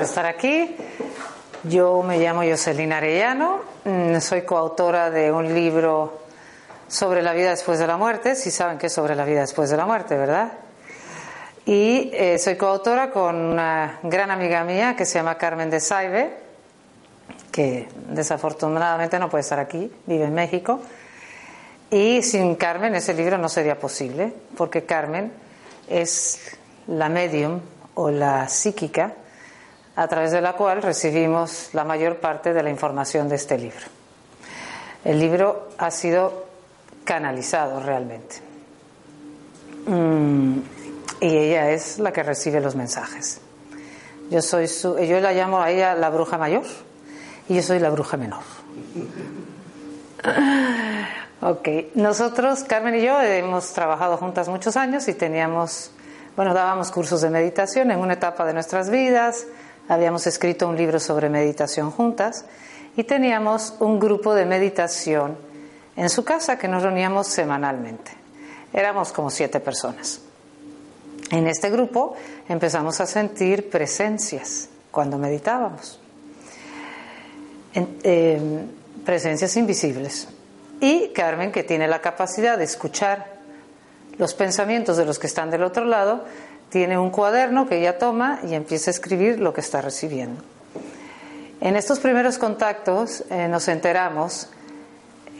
Por 0.00 0.06
estar 0.06 0.24
aquí. 0.24 0.74
Yo 1.64 2.02
me 2.02 2.16
llamo 2.16 2.40
Jocelyn 2.42 2.90
Arellano, 2.90 3.60
mm, 3.84 4.18
soy 4.20 4.46
coautora 4.46 5.10
de 5.10 5.30
un 5.30 5.52
libro 5.52 6.22
sobre 6.88 7.20
la 7.20 7.34
vida 7.34 7.50
después 7.50 7.78
de 7.78 7.86
la 7.86 7.98
muerte, 7.98 8.34
si 8.34 8.50
saben 8.50 8.78
que 8.78 8.86
es 8.86 8.94
sobre 8.94 9.14
la 9.14 9.26
vida 9.26 9.40
después 9.40 9.68
de 9.68 9.76
la 9.76 9.84
muerte, 9.84 10.16
¿verdad? 10.16 10.52
Y 11.66 12.10
eh, 12.14 12.38
soy 12.38 12.56
coautora 12.56 13.10
con 13.10 13.36
una 13.36 13.98
gran 14.02 14.30
amiga 14.30 14.64
mía 14.64 14.96
que 14.96 15.04
se 15.04 15.18
llama 15.18 15.36
Carmen 15.36 15.68
de 15.68 15.80
Saibe, 15.80 16.34
que 17.52 17.86
desafortunadamente 18.08 19.18
no 19.18 19.28
puede 19.28 19.42
estar 19.42 19.58
aquí, 19.58 19.92
vive 20.06 20.24
en 20.24 20.32
México. 20.32 20.80
Y 21.90 22.22
sin 22.22 22.54
Carmen 22.54 22.94
ese 22.94 23.12
libro 23.12 23.36
no 23.36 23.50
sería 23.50 23.78
posible, 23.78 24.32
porque 24.56 24.86
Carmen 24.86 25.30
es 25.90 26.56
la 26.86 27.10
medium 27.10 27.60
o 27.96 28.10
la 28.10 28.48
psíquica 28.48 29.12
a 30.00 30.08
través 30.08 30.30
de 30.30 30.40
la 30.40 30.54
cual 30.54 30.80
recibimos 30.80 31.68
la 31.74 31.84
mayor 31.84 32.20
parte 32.20 32.54
de 32.54 32.62
la 32.62 32.70
información 32.70 33.28
de 33.28 33.34
este 33.34 33.58
libro. 33.58 33.84
El 35.04 35.18
libro 35.18 35.68
ha 35.76 35.90
sido 35.90 36.46
canalizado 37.04 37.80
realmente. 37.80 38.36
Mm, 39.84 40.56
y 41.20 41.36
ella 41.36 41.70
es 41.72 41.98
la 41.98 42.14
que 42.14 42.22
recibe 42.22 42.62
los 42.62 42.76
mensajes. 42.76 43.42
Yo 44.30 44.40
soy 44.40 44.68
su, 44.68 44.98
yo 44.98 45.20
la 45.20 45.32
llamo 45.32 45.60
a 45.60 45.70
ella 45.70 45.94
la 45.94 46.08
bruja 46.08 46.38
mayor 46.38 46.64
y 47.46 47.56
yo 47.56 47.62
soy 47.62 47.78
la 47.78 47.90
bruja 47.90 48.16
menor. 48.16 48.42
Ok, 51.42 51.68
nosotros, 51.94 52.64
Carmen 52.64 52.96
y 52.96 53.02
yo, 53.02 53.18
hemos 53.22 53.72
trabajado 53.72 54.18
juntas 54.18 54.50
muchos 54.50 54.76
años 54.76 55.08
y 55.08 55.14
teníamos 55.14 55.90
bueno, 56.36 56.54
dábamos 56.54 56.90
cursos 56.90 57.20
de 57.20 57.30
meditación 57.30 57.90
en 57.90 57.98
una 57.98 58.14
etapa 58.14 58.44
de 58.46 58.54
nuestras 58.54 58.88
vidas, 58.88 59.46
habíamos 59.90 60.24
escrito 60.28 60.68
un 60.68 60.76
libro 60.76 61.00
sobre 61.00 61.28
meditación 61.28 61.90
juntas 61.90 62.44
y 62.96 63.02
teníamos 63.02 63.74
un 63.80 63.98
grupo 63.98 64.34
de 64.34 64.46
meditación 64.46 65.36
en 65.96 66.08
su 66.08 66.24
casa 66.24 66.56
que 66.58 66.68
nos 66.68 66.84
reuníamos 66.84 67.26
semanalmente. 67.26 68.12
Éramos 68.72 69.10
como 69.10 69.30
siete 69.30 69.58
personas. 69.58 70.20
En 71.32 71.48
este 71.48 71.70
grupo 71.70 72.14
empezamos 72.48 73.00
a 73.00 73.06
sentir 73.06 73.68
presencias 73.68 74.68
cuando 74.92 75.18
meditábamos, 75.18 75.98
em, 77.74 78.68
presencias 79.04 79.56
invisibles. 79.56 80.28
Y 80.80 81.08
Carmen, 81.08 81.50
que 81.50 81.64
tiene 81.64 81.88
la 81.88 82.00
capacidad 82.00 82.56
de 82.56 82.64
escuchar 82.64 83.40
los 84.18 84.34
pensamientos 84.34 84.96
de 84.96 85.04
los 85.04 85.18
que 85.18 85.26
están 85.26 85.50
del 85.50 85.64
otro 85.64 85.84
lado, 85.84 86.24
tiene 86.70 86.98
un 86.98 87.10
cuaderno 87.10 87.68
que 87.68 87.78
ella 87.78 87.98
toma 87.98 88.40
y 88.48 88.54
empieza 88.54 88.90
a 88.90 88.92
escribir 88.92 89.40
lo 89.40 89.52
que 89.52 89.60
está 89.60 89.82
recibiendo. 89.82 90.42
En 91.60 91.76
estos 91.76 92.00
primeros 92.00 92.38
contactos 92.38 93.24
eh, 93.28 93.48
nos 93.48 93.68
enteramos 93.68 94.48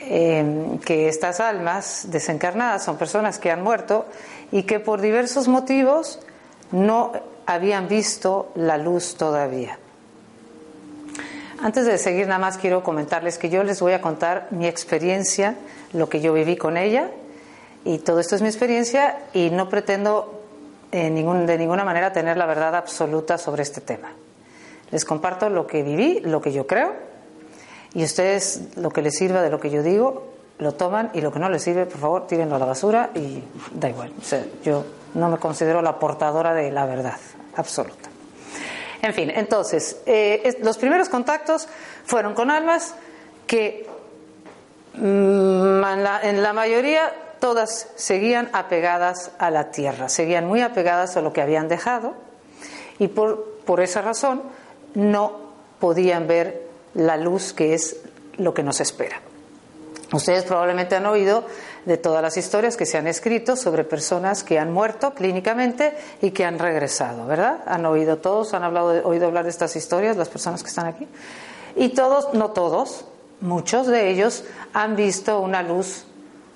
eh, 0.00 0.78
que 0.84 1.08
estas 1.08 1.40
almas 1.40 2.06
desencarnadas 2.10 2.84
son 2.84 2.98
personas 2.98 3.38
que 3.38 3.50
han 3.50 3.62
muerto 3.62 4.06
y 4.52 4.64
que 4.64 4.80
por 4.80 5.00
diversos 5.00 5.48
motivos 5.48 6.20
no 6.72 7.12
habían 7.46 7.88
visto 7.88 8.52
la 8.54 8.76
luz 8.76 9.14
todavía. 9.16 9.78
Antes 11.62 11.84
de 11.86 11.98
seguir, 11.98 12.26
nada 12.26 12.38
más 12.38 12.58
quiero 12.58 12.82
comentarles 12.82 13.36
que 13.36 13.50
yo 13.50 13.62
les 13.62 13.80
voy 13.80 13.92
a 13.92 14.00
contar 14.00 14.48
mi 14.50 14.66
experiencia, 14.66 15.56
lo 15.92 16.08
que 16.08 16.20
yo 16.20 16.32
viví 16.32 16.56
con 16.56 16.76
ella 16.76 17.10
y 17.84 17.98
todo 17.98 18.20
esto 18.20 18.34
es 18.34 18.42
mi 18.42 18.48
experiencia 18.48 19.18
y 19.32 19.50
no 19.50 19.68
pretendo 19.68 20.39
de 20.90 21.58
ninguna 21.58 21.84
manera 21.84 22.12
tener 22.12 22.36
la 22.36 22.46
verdad 22.46 22.74
absoluta 22.74 23.38
sobre 23.38 23.62
este 23.62 23.80
tema. 23.80 24.12
Les 24.90 25.04
comparto 25.04 25.48
lo 25.48 25.66
que 25.66 25.82
viví, 25.82 26.20
lo 26.20 26.40
que 26.40 26.52
yo 26.52 26.66
creo, 26.66 26.92
y 27.94 28.04
ustedes 28.04 28.76
lo 28.76 28.90
que 28.90 29.02
les 29.02 29.16
sirva 29.16 29.42
de 29.42 29.50
lo 29.50 29.60
que 29.60 29.70
yo 29.70 29.82
digo, 29.82 30.28
lo 30.58 30.72
toman 30.72 31.10
y 31.14 31.20
lo 31.20 31.32
que 31.32 31.38
no 31.38 31.48
les 31.48 31.62
sirve, 31.62 31.86
por 31.86 32.00
favor, 32.00 32.26
tírenlo 32.26 32.56
a 32.56 32.58
la 32.58 32.66
basura 32.66 33.10
y 33.14 33.42
da 33.72 33.88
igual. 33.88 34.12
yo 34.62 34.84
no 35.14 35.28
me 35.28 35.38
considero 35.38 35.80
la 35.82 35.98
portadora 35.98 36.54
de 36.54 36.70
la 36.70 36.86
verdad 36.86 37.16
absoluta. 37.56 38.10
En 39.02 39.14
fin, 39.14 39.30
entonces, 39.34 40.02
eh, 40.04 40.58
los 40.62 40.76
primeros 40.76 41.08
contactos 41.08 41.66
fueron 42.04 42.34
con 42.34 42.50
almas 42.50 42.94
que 43.46 43.88
mm, 44.94 45.82
en 46.22 46.42
la 46.42 46.52
mayoría 46.52 47.10
todas 47.40 47.88
seguían 47.96 48.48
apegadas 48.52 49.32
a 49.38 49.50
la 49.50 49.70
tierra, 49.70 50.08
seguían 50.08 50.46
muy 50.46 50.60
apegadas 50.60 51.16
a 51.16 51.22
lo 51.22 51.32
que 51.32 51.42
habían 51.42 51.68
dejado 51.68 52.14
y 52.98 53.08
por, 53.08 53.56
por 53.64 53.80
esa 53.80 54.02
razón 54.02 54.42
no 54.94 55.50
podían 55.80 56.26
ver 56.26 56.68
la 56.94 57.16
luz 57.16 57.52
que 57.52 57.74
es 57.74 57.96
lo 58.36 58.54
que 58.54 58.62
nos 58.62 58.80
espera. 58.80 59.20
Ustedes 60.12 60.44
probablemente 60.44 60.96
han 60.96 61.06
oído 61.06 61.44
de 61.84 61.96
todas 61.96 62.20
las 62.20 62.36
historias 62.36 62.76
que 62.76 62.84
se 62.84 62.98
han 62.98 63.06
escrito 63.06 63.56
sobre 63.56 63.84
personas 63.84 64.42
que 64.42 64.58
han 64.58 64.72
muerto 64.72 65.14
clínicamente 65.14 65.96
y 66.20 66.32
que 66.32 66.44
han 66.44 66.58
regresado, 66.58 67.26
¿verdad? 67.26 67.60
Han 67.66 67.86
oído 67.86 68.18
todos, 68.18 68.52
han 68.52 68.64
hablado 68.64 69.06
oído 69.06 69.26
hablar 69.26 69.44
de 69.44 69.50
estas 69.50 69.76
historias, 69.76 70.16
las 70.16 70.28
personas 70.28 70.62
que 70.62 70.68
están 70.68 70.86
aquí. 70.86 71.06
Y 71.76 71.90
todos, 71.90 72.34
no 72.34 72.50
todos, 72.50 73.04
muchos 73.40 73.86
de 73.86 74.10
ellos 74.10 74.44
han 74.72 74.96
visto 74.96 75.40
una 75.40 75.62
luz 75.62 76.04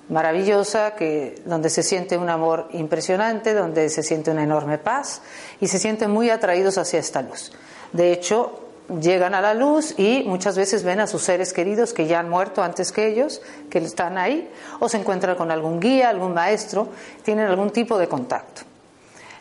maravillosa, 0.09 0.95
que, 0.95 1.41
donde 1.45 1.69
se 1.69 1.83
siente 1.83 2.17
un 2.17 2.29
amor 2.29 2.67
impresionante, 2.73 3.53
donde 3.53 3.89
se 3.89 4.03
siente 4.03 4.31
una 4.31 4.43
enorme 4.43 4.77
paz 4.77 5.21
y 5.59 5.67
se 5.67 5.79
sienten 5.79 6.11
muy 6.11 6.29
atraídos 6.29 6.77
hacia 6.77 6.99
esta 6.99 7.21
luz. 7.21 7.51
De 7.91 8.11
hecho, 8.11 8.59
llegan 9.01 9.33
a 9.33 9.41
la 9.41 9.53
luz 9.53 9.95
y 9.97 10.23
muchas 10.25 10.57
veces 10.57 10.83
ven 10.83 10.99
a 10.99 11.07
sus 11.07 11.23
seres 11.23 11.53
queridos 11.53 11.93
que 11.93 12.05
ya 12.07 12.19
han 12.19 12.29
muerto 12.29 12.61
antes 12.61 12.91
que 12.91 13.07
ellos, 13.07 13.41
que 13.69 13.79
están 13.79 14.17
ahí, 14.17 14.49
o 14.79 14.89
se 14.89 14.97
encuentran 14.97 15.35
con 15.35 15.51
algún 15.51 15.79
guía, 15.79 16.09
algún 16.09 16.33
maestro, 16.33 16.89
tienen 17.23 17.47
algún 17.47 17.71
tipo 17.71 17.97
de 17.97 18.07
contacto. 18.07 18.61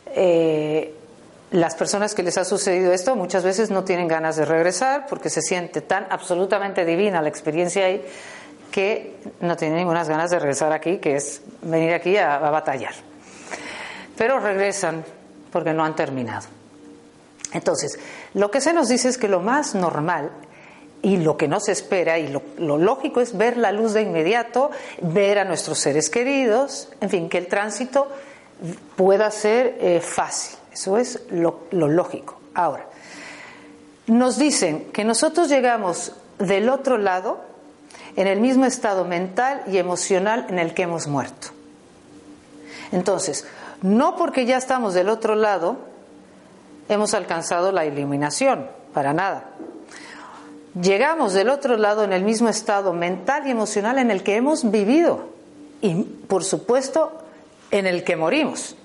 Eh, 0.07 0.95
las 1.51 1.75
personas 1.75 2.15
que 2.15 2.23
les 2.23 2.39
ha 2.39 2.45
sucedido 2.45 2.93
esto 2.93 3.15
muchas 3.17 3.45
veces 3.45 3.71
no 3.71 3.85
tienen 3.85 4.09
ganas 4.09 4.37
de 4.37 4.45
regresar 4.45 5.07
porque 5.09 5.31
se 5.31 5.41
siente 5.41 5.83
tan 5.83 6.07
absolutamente 6.11 6.85
divina 6.85 7.23
la 7.23 7.29
experiencia 7.29 7.85
ahí 7.85 8.05
que 8.75 9.15
no 9.39 9.57
tienen 9.57 9.79
ninguna 9.79 10.03
ganas 10.03 10.33
de 10.33 10.41
regresar 10.41 10.73
aquí, 10.73 10.99
que 10.99 11.15
es 11.15 11.43
venir 11.63 11.95
aquí 11.95 12.17
a, 12.17 12.39
batallar. 12.39 12.93
Pero 14.17 14.41
regresan 14.41 15.05
porque 15.53 15.73
no 15.73 15.85
han 15.85 15.95
terminado. 15.95 16.49
Entonces, 17.53 17.97
lo 18.35 18.51
que 18.51 18.61
se 18.61 18.73
nos 18.73 18.89
dice 18.89 19.11
es 19.11 19.17
que 19.17 19.29
lo 19.29 19.39
más 19.39 19.77
normal 19.77 20.33
y 21.03 21.19
lo 21.19 21.37
que 21.37 21.47
no 21.47 21.61
se 21.61 21.71
espera 21.71 22.19
y 22.19 22.27
lo, 22.27 22.43
lógico 22.59 23.21
es 23.21 23.37
ver 23.37 23.59
la 23.59 23.71
luz 23.71 23.93
de 23.93 24.03
inmediato, 24.03 24.73
ver 25.03 25.39
a 25.39 25.45
nuestros 25.45 25.79
seres 25.79 26.11
queridos, 26.11 26.89
en 27.01 27.11
fin, 27.11 27.29
que 27.29 27.39
el 27.39 27.47
tránsito 27.47 28.09
pueda 28.97 29.31
ser 29.31 29.77
eh, 29.79 30.01
fácil. 30.01 30.59
Eso 30.73 30.99
es 30.99 31.21
lo, 31.31 31.69
lo 31.71 31.87
lógico. 31.87 32.41
Ahora, 32.55 32.89
nos 34.09 34.37
dicen 34.37 34.87
que 34.93 35.05
nosotros 35.05 35.49
llegamos 35.49 36.11
del 36.41 36.69
otro 36.69 36.99
lado 36.99 37.54
en 38.17 38.27
el 38.27 38.41
mismo 38.41 38.65
estado 38.65 39.05
mental 39.05 39.63
y 39.67 39.79
emocional 39.79 40.47
en 40.49 40.59
el 40.59 40.75
que 40.75 40.83
hemos 40.83 41.07
muerto. 41.07 41.49
Entonces, 42.93 43.47
no 43.83 44.17
porque 44.17 44.47
ya 44.47 44.57
estamos 44.57 44.95
del 44.95 45.09
otro 45.09 45.35
lado, 45.35 45.77
hemos 46.89 47.15
alcanzado 47.15 47.73
la 47.73 47.85
iluminación, 47.87 48.69
para 48.93 49.13
nada. 49.13 49.45
Llegamos 50.81 51.35
del 51.35 51.51
otro 51.51 51.77
lado 51.77 52.05
en 52.05 52.13
el 52.13 52.25
mismo 52.25 52.49
estado 52.49 52.93
mental 52.93 53.47
y 53.47 53.51
emocional 53.51 53.99
en 53.99 54.11
el 54.11 54.23
que 54.23 54.37
hemos 54.37 54.71
vivido 54.71 55.29
y, 55.81 56.03
por 56.03 56.45
supuesto, 56.45 57.13
en 57.71 57.87
el 57.87 58.05
que 58.05 58.17
morimos. 58.17 58.77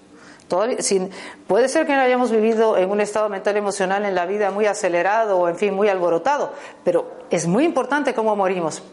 puede 1.48 1.70
ser 1.70 1.88
que 1.88 1.96
no 1.96 2.02
hayamos 2.02 2.32
vivido 2.32 2.78
en 2.78 2.90
un 2.90 3.02
estado 3.02 3.30
mental 3.30 3.58
emocional 3.58 4.06
en 4.06 4.16
la 4.16 4.26
vida 4.26 4.52
muy 4.52 4.66
acelerado 4.66 5.38
o, 5.38 5.50
en 5.50 5.56
fin, 5.56 5.74
muy 5.74 5.90
alborotado, 5.90 6.54
pero 6.84 7.10
es 7.30 7.48
muy 7.48 7.66
importante 7.66 8.14
cómo 8.14 8.36
morimos. 8.36 8.84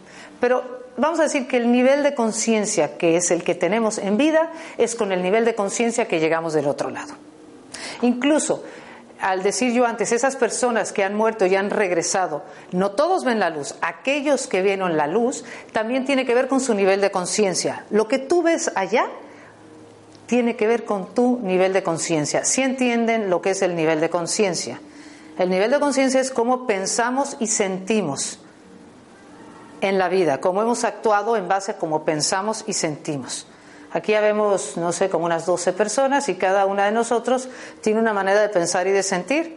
Pero 0.40 0.62
vamos 0.96 1.20
a 1.20 1.24
decir 1.24 1.46
que 1.46 1.56
el 1.56 1.70
nivel 1.70 2.02
de 2.02 2.14
conciencia 2.14 2.96
que 2.98 3.16
es 3.16 3.30
el 3.30 3.42
que 3.42 3.54
tenemos 3.54 3.98
en 3.98 4.16
vida 4.16 4.50
es 4.78 4.94
con 4.94 5.12
el 5.12 5.22
nivel 5.22 5.44
de 5.44 5.54
conciencia 5.54 6.06
que 6.06 6.20
llegamos 6.20 6.52
del 6.52 6.66
otro 6.66 6.90
lado. 6.90 7.14
Incluso 8.02 8.64
al 9.20 9.42
decir 9.42 9.72
yo 9.72 9.86
antes, 9.86 10.12
esas 10.12 10.36
personas 10.36 10.92
que 10.92 11.02
han 11.02 11.14
muerto 11.14 11.46
y 11.46 11.54
han 11.56 11.70
regresado, 11.70 12.42
no 12.72 12.90
todos 12.90 13.24
ven 13.24 13.40
la 13.40 13.50
luz. 13.50 13.74
Aquellos 13.80 14.46
que 14.46 14.62
vieron 14.62 14.96
la 14.96 15.06
luz 15.06 15.44
también 15.72 16.04
tiene 16.04 16.26
que 16.26 16.34
ver 16.34 16.48
con 16.48 16.60
su 16.60 16.74
nivel 16.74 17.00
de 17.00 17.10
conciencia. 17.10 17.84
Lo 17.90 18.08
que 18.08 18.18
tú 18.18 18.42
ves 18.42 18.70
allá 18.74 19.06
tiene 20.26 20.56
que 20.56 20.66
ver 20.66 20.84
con 20.84 21.14
tu 21.14 21.38
nivel 21.40 21.72
de 21.72 21.82
conciencia. 21.82 22.44
Si 22.44 22.60
entienden 22.60 23.30
lo 23.30 23.40
que 23.40 23.50
es 23.50 23.62
el 23.62 23.74
nivel 23.74 24.00
de 24.00 24.10
conciencia. 24.10 24.80
El 25.38 25.50
nivel 25.50 25.70
de 25.70 25.80
conciencia 25.80 26.20
es 26.20 26.30
cómo 26.30 26.66
pensamos 26.66 27.36
y 27.40 27.46
sentimos 27.46 28.40
en 29.80 29.98
la 29.98 30.08
vida, 30.08 30.40
cómo 30.40 30.62
hemos 30.62 30.84
actuado 30.84 31.36
en 31.36 31.48
base 31.48 31.72
a 31.72 31.78
cómo 31.78 32.04
pensamos 32.04 32.64
y 32.66 32.72
sentimos. 32.72 33.46
Aquí 33.92 34.12
ya 34.12 34.20
vemos, 34.20 34.76
no 34.76 34.92
sé, 34.92 35.08
como 35.08 35.24
unas 35.24 35.46
12 35.46 35.72
personas 35.72 36.28
y 36.28 36.34
cada 36.34 36.66
una 36.66 36.84
de 36.84 36.92
nosotros 36.92 37.48
tiene 37.80 38.00
una 38.00 38.12
manera 38.12 38.40
de 38.42 38.48
pensar 38.48 38.86
y 38.86 38.90
de 38.90 39.02
sentir. 39.02 39.56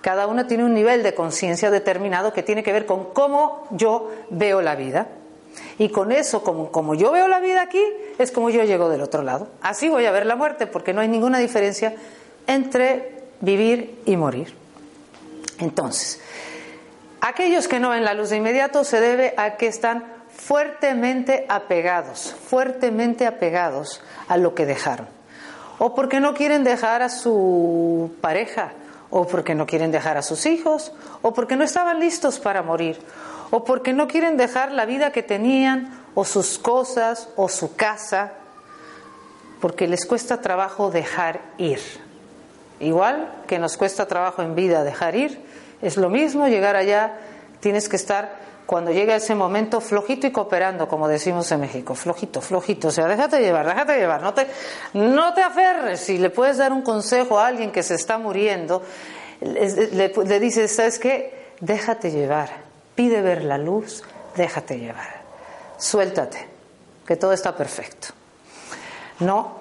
Cada 0.00 0.26
una 0.26 0.46
tiene 0.46 0.64
un 0.64 0.74
nivel 0.74 1.02
de 1.02 1.14
conciencia 1.14 1.70
determinado 1.70 2.32
que 2.32 2.42
tiene 2.42 2.62
que 2.62 2.72
ver 2.72 2.86
con 2.86 3.12
cómo 3.12 3.66
yo 3.70 4.10
veo 4.30 4.62
la 4.62 4.74
vida. 4.74 5.08
Y 5.78 5.90
con 5.90 6.12
eso, 6.12 6.42
como, 6.42 6.70
como 6.70 6.94
yo 6.94 7.10
veo 7.10 7.28
la 7.28 7.40
vida 7.40 7.62
aquí, 7.62 7.82
es 8.18 8.32
como 8.32 8.48
yo 8.50 8.64
llego 8.64 8.88
del 8.88 9.02
otro 9.02 9.22
lado. 9.22 9.48
Así 9.60 9.88
voy 9.88 10.06
a 10.06 10.12
ver 10.12 10.24
la 10.24 10.36
muerte, 10.36 10.66
porque 10.66 10.92
no 10.92 11.00
hay 11.00 11.08
ninguna 11.08 11.38
diferencia 11.38 11.94
entre 12.46 13.22
vivir 13.40 14.00
y 14.06 14.16
morir. 14.16 14.54
Entonces, 15.58 16.20
aquellos 17.20 17.68
que 17.68 17.80
no 17.80 17.90
ven 17.90 18.04
la 18.04 18.14
luz 18.14 18.30
de 18.30 18.36
inmediato 18.36 18.84
se 18.84 19.00
debe 19.00 19.34
a 19.36 19.56
que 19.56 19.66
están 19.66 20.04
fuertemente 20.28 21.46
apegados, 21.48 22.34
fuertemente 22.48 23.26
apegados 23.26 24.00
a 24.28 24.36
lo 24.36 24.54
que 24.54 24.66
dejaron. 24.66 25.08
O 25.78 25.94
porque 25.94 26.20
no 26.20 26.34
quieren 26.34 26.64
dejar 26.64 27.02
a 27.02 27.08
su 27.08 28.12
pareja, 28.20 28.72
o 29.10 29.26
porque 29.26 29.54
no 29.54 29.66
quieren 29.66 29.90
dejar 29.90 30.16
a 30.16 30.22
sus 30.22 30.46
hijos, 30.46 30.92
o 31.22 31.32
porque 31.32 31.56
no 31.56 31.64
estaban 31.64 32.00
listos 32.00 32.38
para 32.38 32.62
morir, 32.62 32.98
o 33.50 33.64
porque 33.64 33.92
no 33.92 34.08
quieren 34.08 34.36
dejar 34.36 34.72
la 34.72 34.86
vida 34.86 35.12
que 35.12 35.22
tenían, 35.22 35.98
o 36.14 36.24
sus 36.24 36.58
cosas, 36.58 37.28
o 37.36 37.48
su 37.48 37.76
casa, 37.76 38.32
porque 39.60 39.86
les 39.86 40.04
cuesta 40.06 40.40
trabajo 40.40 40.90
dejar 40.90 41.40
ir. 41.58 41.80
Igual 42.80 43.32
que 43.46 43.58
nos 43.58 43.76
cuesta 43.76 44.06
trabajo 44.06 44.42
en 44.42 44.54
vida 44.54 44.84
dejar 44.84 45.16
ir, 45.16 45.47
es 45.82 45.96
lo 45.96 46.08
mismo 46.08 46.48
llegar 46.48 46.76
allá, 46.76 47.18
tienes 47.60 47.88
que 47.88 47.96
estar 47.96 48.48
cuando 48.66 48.90
llega 48.90 49.16
ese 49.16 49.34
momento, 49.34 49.80
flojito 49.80 50.26
y 50.26 50.30
cooperando, 50.30 50.88
como 50.88 51.08
decimos 51.08 51.50
en 51.52 51.60
México, 51.60 51.94
flojito, 51.94 52.42
flojito, 52.42 52.88
o 52.88 52.90
sea, 52.90 53.06
déjate 53.06 53.40
llevar, 53.40 53.66
déjate 53.66 53.98
llevar, 53.98 54.20
no 54.20 54.34
te, 54.34 54.46
no 54.92 55.32
te 55.32 55.42
aferres, 55.42 56.00
si 56.00 56.18
le 56.18 56.28
puedes 56.28 56.58
dar 56.58 56.72
un 56.72 56.82
consejo 56.82 57.38
a 57.38 57.46
alguien 57.46 57.72
que 57.72 57.82
se 57.82 57.94
está 57.94 58.18
muriendo, 58.18 58.82
le, 59.40 60.12
le 60.12 60.40
dices, 60.40 60.76
¿sabes 60.76 60.98
qué? 60.98 61.52
Déjate 61.60 62.10
llevar, 62.10 62.50
pide 62.94 63.22
ver 63.22 63.42
la 63.42 63.56
luz, 63.56 64.02
déjate 64.36 64.78
llevar, 64.78 65.22
suéltate, 65.78 66.46
que 67.06 67.16
todo 67.16 67.32
está 67.32 67.56
perfecto. 67.56 68.08
No 69.20 69.56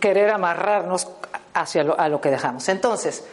querer 0.00 0.30
amarrarnos 0.30 1.08
hacia 1.54 1.82
a 1.82 2.08
lo 2.08 2.20
que 2.20 2.30
dejamos. 2.30 2.68
Entonces, 2.68 3.24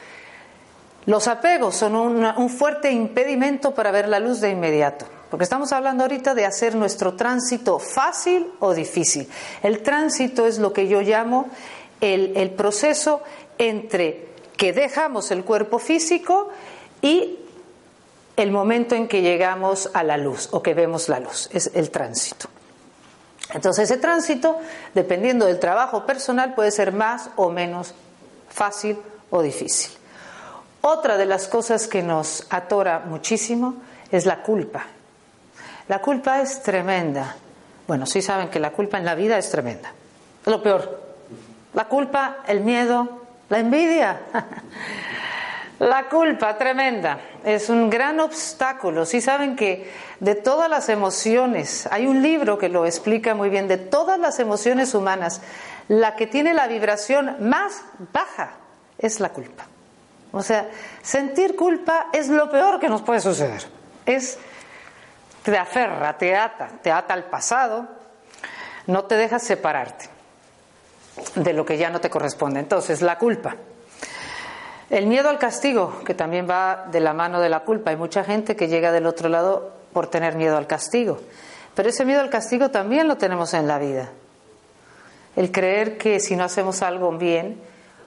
los 1.08 1.30
apegos 1.30 1.76
son 1.76 1.96
un 1.96 2.50
fuerte 2.50 2.92
impedimento 2.92 3.74
para 3.74 3.92
ver 3.92 4.10
la 4.10 4.20
luz 4.20 4.42
de 4.42 4.50
inmediato. 4.52 5.06
Porque 5.30 5.46
estamos 5.46 5.72
hablando 5.72 6.04
ahorita 6.04 6.36
de 6.36 6.46
hacer 6.46 6.76
nuestro 6.76 7.16
tránsito 7.16 7.80
fácil 7.80 8.52
o 8.60 8.74
difícil. 8.74 9.30
El 9.64 9.82
tránsito 9.84 10.46
es 10.46 10.60
lo 10.60 10.74
que 10.74 10.90
yo 10.90 11.02
llamo 11.02 11.48
el, 12.02 12.52
proceso 12.52 13.22
entre 13.58 14.28
que 14.58 14.74
dejamos 14.74 15.32
el 15.32 15.46
cuerpo 15.46 15.80
físico 15.80 16.50
y 17.02 17.40
el 18.36 18.52
momento 18.52 18.94
en 18.94 19.08
que 19.08 19.22
llegamos 19.22 19.90
a 19.94 20.04
la 20.04 20.18
luz 20.18 20.50
o 20.52 20.62
que 20.62 20.74
vemos 20.74 21.08
la 21.08 21.22
luz. 21.22 21.50
Es 21.54 21.72
el 21.74 21.90
tránsito. 21.90 22.50
Entonces 23.54 23.90
ese 23.90 24.00
tránsito, 24.00 24.58
dependiendo 24.94 25.46
del 25.46 25.60
trabajo 25.60 26.06
personal, 26.06 26.54
puede 26.54 26.72
ser 26.72 26.92
más 26.92 27.30
o 27.38 27.50
menos 27.50 27.94
fácil 28.50 28.98
o 29.30 29.42
difícil. 29.42 29.92
Otra 30.90 31.18
de 31.18 31.26
las 31.26 31.50
cosas 31.50 31.86
que 31.86 32.02
nos 32.02 32.48
atora 32.50 33.00
muchísimo 33.00 33.76
es 34.10 34.26
la 34.26 34.42
culpa. 34.42 34.86
La 35.90 36.00
culpa 36.00 36.40
es 36.40 36.64
tremenda. 36.64 37.36
Bueno, 37.90 38.06
sí 38.06 38.22
saben 38.22 38.48
que 38.48 38.62
la 38.62 38.72
culpa 38.72 38.98
en 38.98 39.04
la 39.04 39.14
vida 39.14 39.38
es 39.38 39.52
tremenda. 39.52 39.92
Es 40.46 40.48
lo 40.48 40.64
peor. 40.64 41.02
La 41.74 41.90
culpa, 41.90 42.38
el 42.48 42.62
miedo, 42.62 43.26
la 43.50 43.60
envidia. 43.60 44.22
La 45.80 46.08
culpa 46.10 46.58
tremenda 46.58 47.20
es 47.44 47.70
un 47.70 47.90
gran 47.90 48.20
obstáculo. 48.22 49.06
Sí 49.06 49.20
saben 49.20 49.56
que 49.56 49.92
de 50.22 50.34
todas 50.36 50.70
las 50.70 50.90
emociones, 50.90 51.88
hay 51.92 52.08
un 52.08 52.24
libro 52.24 52.58
que 52.58 52.70
lo 52.70 52.86
explica 52.86 53.36
muy 53.36 53.50
bien, 53.50 53.68
de 53.68 53.78
todas 53.78 54.18
las 54.18 54.40
emociones 54.40 54.96
humanas, 54.96 55.42
la 55.88 56.16
que 56.16 56.26
tiene 56.26 56.56
la 56.56 56.66
vibración 56.66 57.36
más 57.42 57.84
baja 58.12 58.54
es 58.98 59.20
la 59.20 59.30
culpa. 59.30 59.68
O 60.32 60.44
sea, 60.44 60.70
sentir 61.02 61.56
culpa 61.56 62.08
es 62.14 62.30
lo 62.30 62.50
peor 62.50 62.80
que 62.80 62.90
nos 62.90 63.02
puede 63.02 63.22
suceder. 63.22 63.66
Es 64.06 64.38
te 65.44 65.58
aferra, 65.58 66.18
te 66.18 66.36
ata, 66.36 66.70
te 66.82 66.92
ata 66.92 67.14
al 67.14 67.26
pasado, 67.26 67.88
no 68.88 69.06
te 69.06 69.16
deja 69.16 69.40
separarte 69.40 70.10
de 71.36 71.54
lo 71.54 71.66
que 71.66 71.78
ya 71.78 71.90
no 71.90 72.02
te 72.02 72.10
corresponde. 72.10 72.60
Entonces, 72.60 73.02
la 73.02 73.18
culpa. 73.18 73.56
El 74.90 75.08
miedo 75.08 75.30
al 75.30 75.40
castigo, 75.40 76.02
que 76.06 76.14
también 76.14 76.50
va 76.50 76.86
de 76.92 77.00
la 77.00 77.14
mano 77.14 77.40
de 77.40 77.50
la 77.50 77.62
culpa. 77.62 77.92
Hay 77.92 77.98
mucha 77.98 78.24
gente 78.24 78.56
que 78.56 78.68
llega 78.68 78.92
del 78.92 79.06
otro 79.06 79.30
lado 79.30 79.74
por 79.94 80.08
tener 80.08 80.36
miedo 80.36 80.58
al 80.58 80.68
castigo. 80.68 81.20
Pero 81.76 81.90
ese 81.90 82.06
miedo 82.06 82.22
al 82.22 82.30
castigo 82.30 82.70
también 82.70 83.08
lo 83.08 83.18
tenemos 83.18 83.54
en 83.54 83.68
la 83.68 83.80
vida. 83.80 84.10
El 85.36 85.52
creer 85.52 85.98
que 85.98 86.20
si 86.20 86.36
no 86.36 86.44
hacemos 86.44 86.82
algo 86.82 87.12
bien 87.12 87.62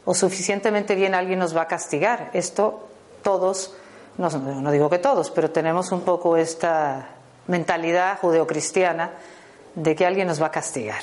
o 0.04 0.14
suficientemente 0.14 0.95
bien 0.95 1.14
alguien 1.14 1.38
nos 1.38 1.57
va 1.57 1.62
a 1.62 1.69
castigar. 1.69 2.30
Esto 2.33 2.88
todos, 3.23 3.75
no, 4.19 4.30
no 4.30 4.71
digo 4.71 4.88
que 4.90 4.99
todos, 4.99 5.30
pero 5.30 5.50
tenemos 5.50 5.92
un 5.92 6.02
poco 6.02 6.37
esta 6.37 7.09
mentalidad 7.47 8.19
judeocristiana 8.19 9.11
de 9.75 9.95
que 9.95 10.07
alguien 10.07 10.26
nos 10.26 10.40
va 10.40 10.47
a 10.47 10.50
castigar. 10.50 11.02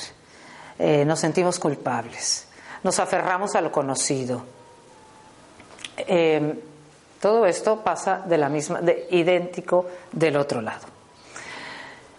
Eh, 0.79 1.05
nos 1.05 1.19
sentimos 1.19 1.59
culpables, 1.59 2.45
nos 2.83 2.99
aferramos 2.99 3.55
a 3.55 3.61
lo 3.61 3.71
conocido. 3.71 4.43
Eh, 5.97 6.63
todo 7.19 7.45
esto 7.45 7.83
pasa 7.83 8.21
de 8.25 8.37
la 8.37 8.47
misma, 8.47 8.81
de, 8.81 9.07
idéntico 9.11 9.87
del 10.11 10.37
otro 10.37 10.61
lado. 10.61 10.85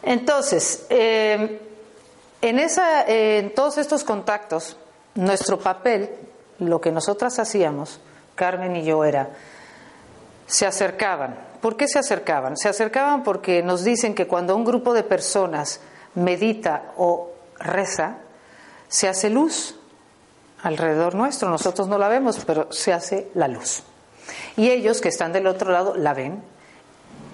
Entonces, 0.02 0.86
eh, 0.90 1.60
en, 2.40 2.58
esa, 2.58 3.04
en 3.06 3.54
todos 3.54 3.78
estos 3.78 4.02
contactos, 4.02 4.76
nuestro 5.14 5.58
papel, 5.58 6.10
lo 6.58 6.80
que 6.80 6.92
nosotras 6.92 7.38
hacíamos, 7.38 8.00
Carmen 8.34 8.76
y 8.76 8.84
yo, 8.84 9.04
era, 9.04 9.30
se 10.46 10.66
acercaban, 10.66 11.48
¿Por 11.60 11.76
qué 11.76 11.88
se 11.88 11.98
acercaban? 11.98 12.56
Se 12.56 12.68
acercaban 12.68 13.22
porque 13.24 13.62
nos 13.62 13.82
dicen 13.82 14.14
que 14.14 14.26
cuando 14.26 14.54
un 14.54 14.64
grupo 14.64 14.94
de 14.94 15.02
personas 15.02 15.80
medita 16.14 16.92
o 16.96 17.32
reza, 17.58 18.18
se 18.88 19.08
hace 19.08 19.28
luz 19.28 19.74
alrededor 20.62 21.14
nuestro. 21.14 21.50
Nosotros 21.50 21.88
no 21.88 21.98
la 21.98 22.08
vemos, 22.08 22.44
pero 22.44 22.70
se 22.72 22.92
hace 22.92 23.28
la 23.34 23.48
luz. 23.48 23.82
Y 24.56 24.70
ellos 24.70 25.00
que 25.00 25.08
están 25.08 25.32
del 25.32 25.46
otro 25.46 25.72
lado 25.72 25.96
la 25.96 26.14
ven 26.14 26.42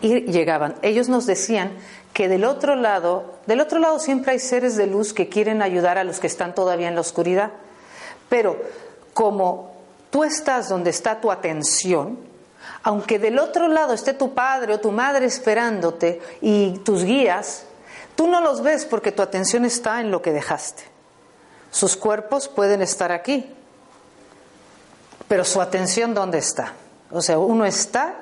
y 0.01 0.23
llegaban. 0.23 0.77
Ellos 0.81 1.09
nos 1.09 1.27
decían 1.27 1.73
que 2.15 2.29
del 2.29 2.45
otro 2.45 2.77
lado, 2.77 3.35
del 3.47 3.61
otro 3.61 3.79
lado 3.79 3.99
siempre 3.99 4.33
hay 4.33 4.39
seres 4.39 4.77
de 4.77 4.87
luz 4.87 5.13
que 5.13 5.29
quieren 5.29 5.61
ayudar 5.61 5.99
a 5.99 6.05
los 6.05 6.19
que 6.19 6.29
están 6.29 6.55
todavía 6.55 6.89
en 6.89 6.95
la 6.95 7.03
oscuridad. 7.03 7.51
Pero 8.31 8.57
como 9.15 9.73
tú 10.11 10.25
estás 10.25 10.69
donde 10.69 10.91
está 10.91 11.21
tu 11.21 11.31
atención, 11.31 12.35
Aunque 12.83 13.19
del 13.19 13.39
otro 13.39 13.69
lado 13.69 13.95
esté 13.95 14.13
tu 14.13 14.35
padre 14.35 14.75
o 14.75 14.81
tu 14.81 14.93
madre 14.93 15.27
esperándote 15.27 16.21
y 16.41 16.79
tus 16.79 17.03
guías, 17.05 17.65
tú 18.15 18.27
no 18.27 18.41
los 18.41 18.63
ves 18.63 18.85
porque 18.85 19.11
tu 19.13 19.23
atención 19.23 19.65
está 19.65 20.01
en 20.01 20.11
lo 20.11 20.21
que 20.21 20.33
dejaste. 20.33 20.85
Sus 21.71 21.97
cuerpos 21.97 22.49
pueden 22.49 22.83
estar 22.83 23.11
aquí, 23.11 23.51
pero 25.29 25.45
su 25.45 25.61
atención 25.61 26.15
¿dónde 26.15 26.39
está? 26.39 26.75
O 27.11 27.23
sea, 27.23 27.39
uno 27.39 27.65
está 27.65 28.17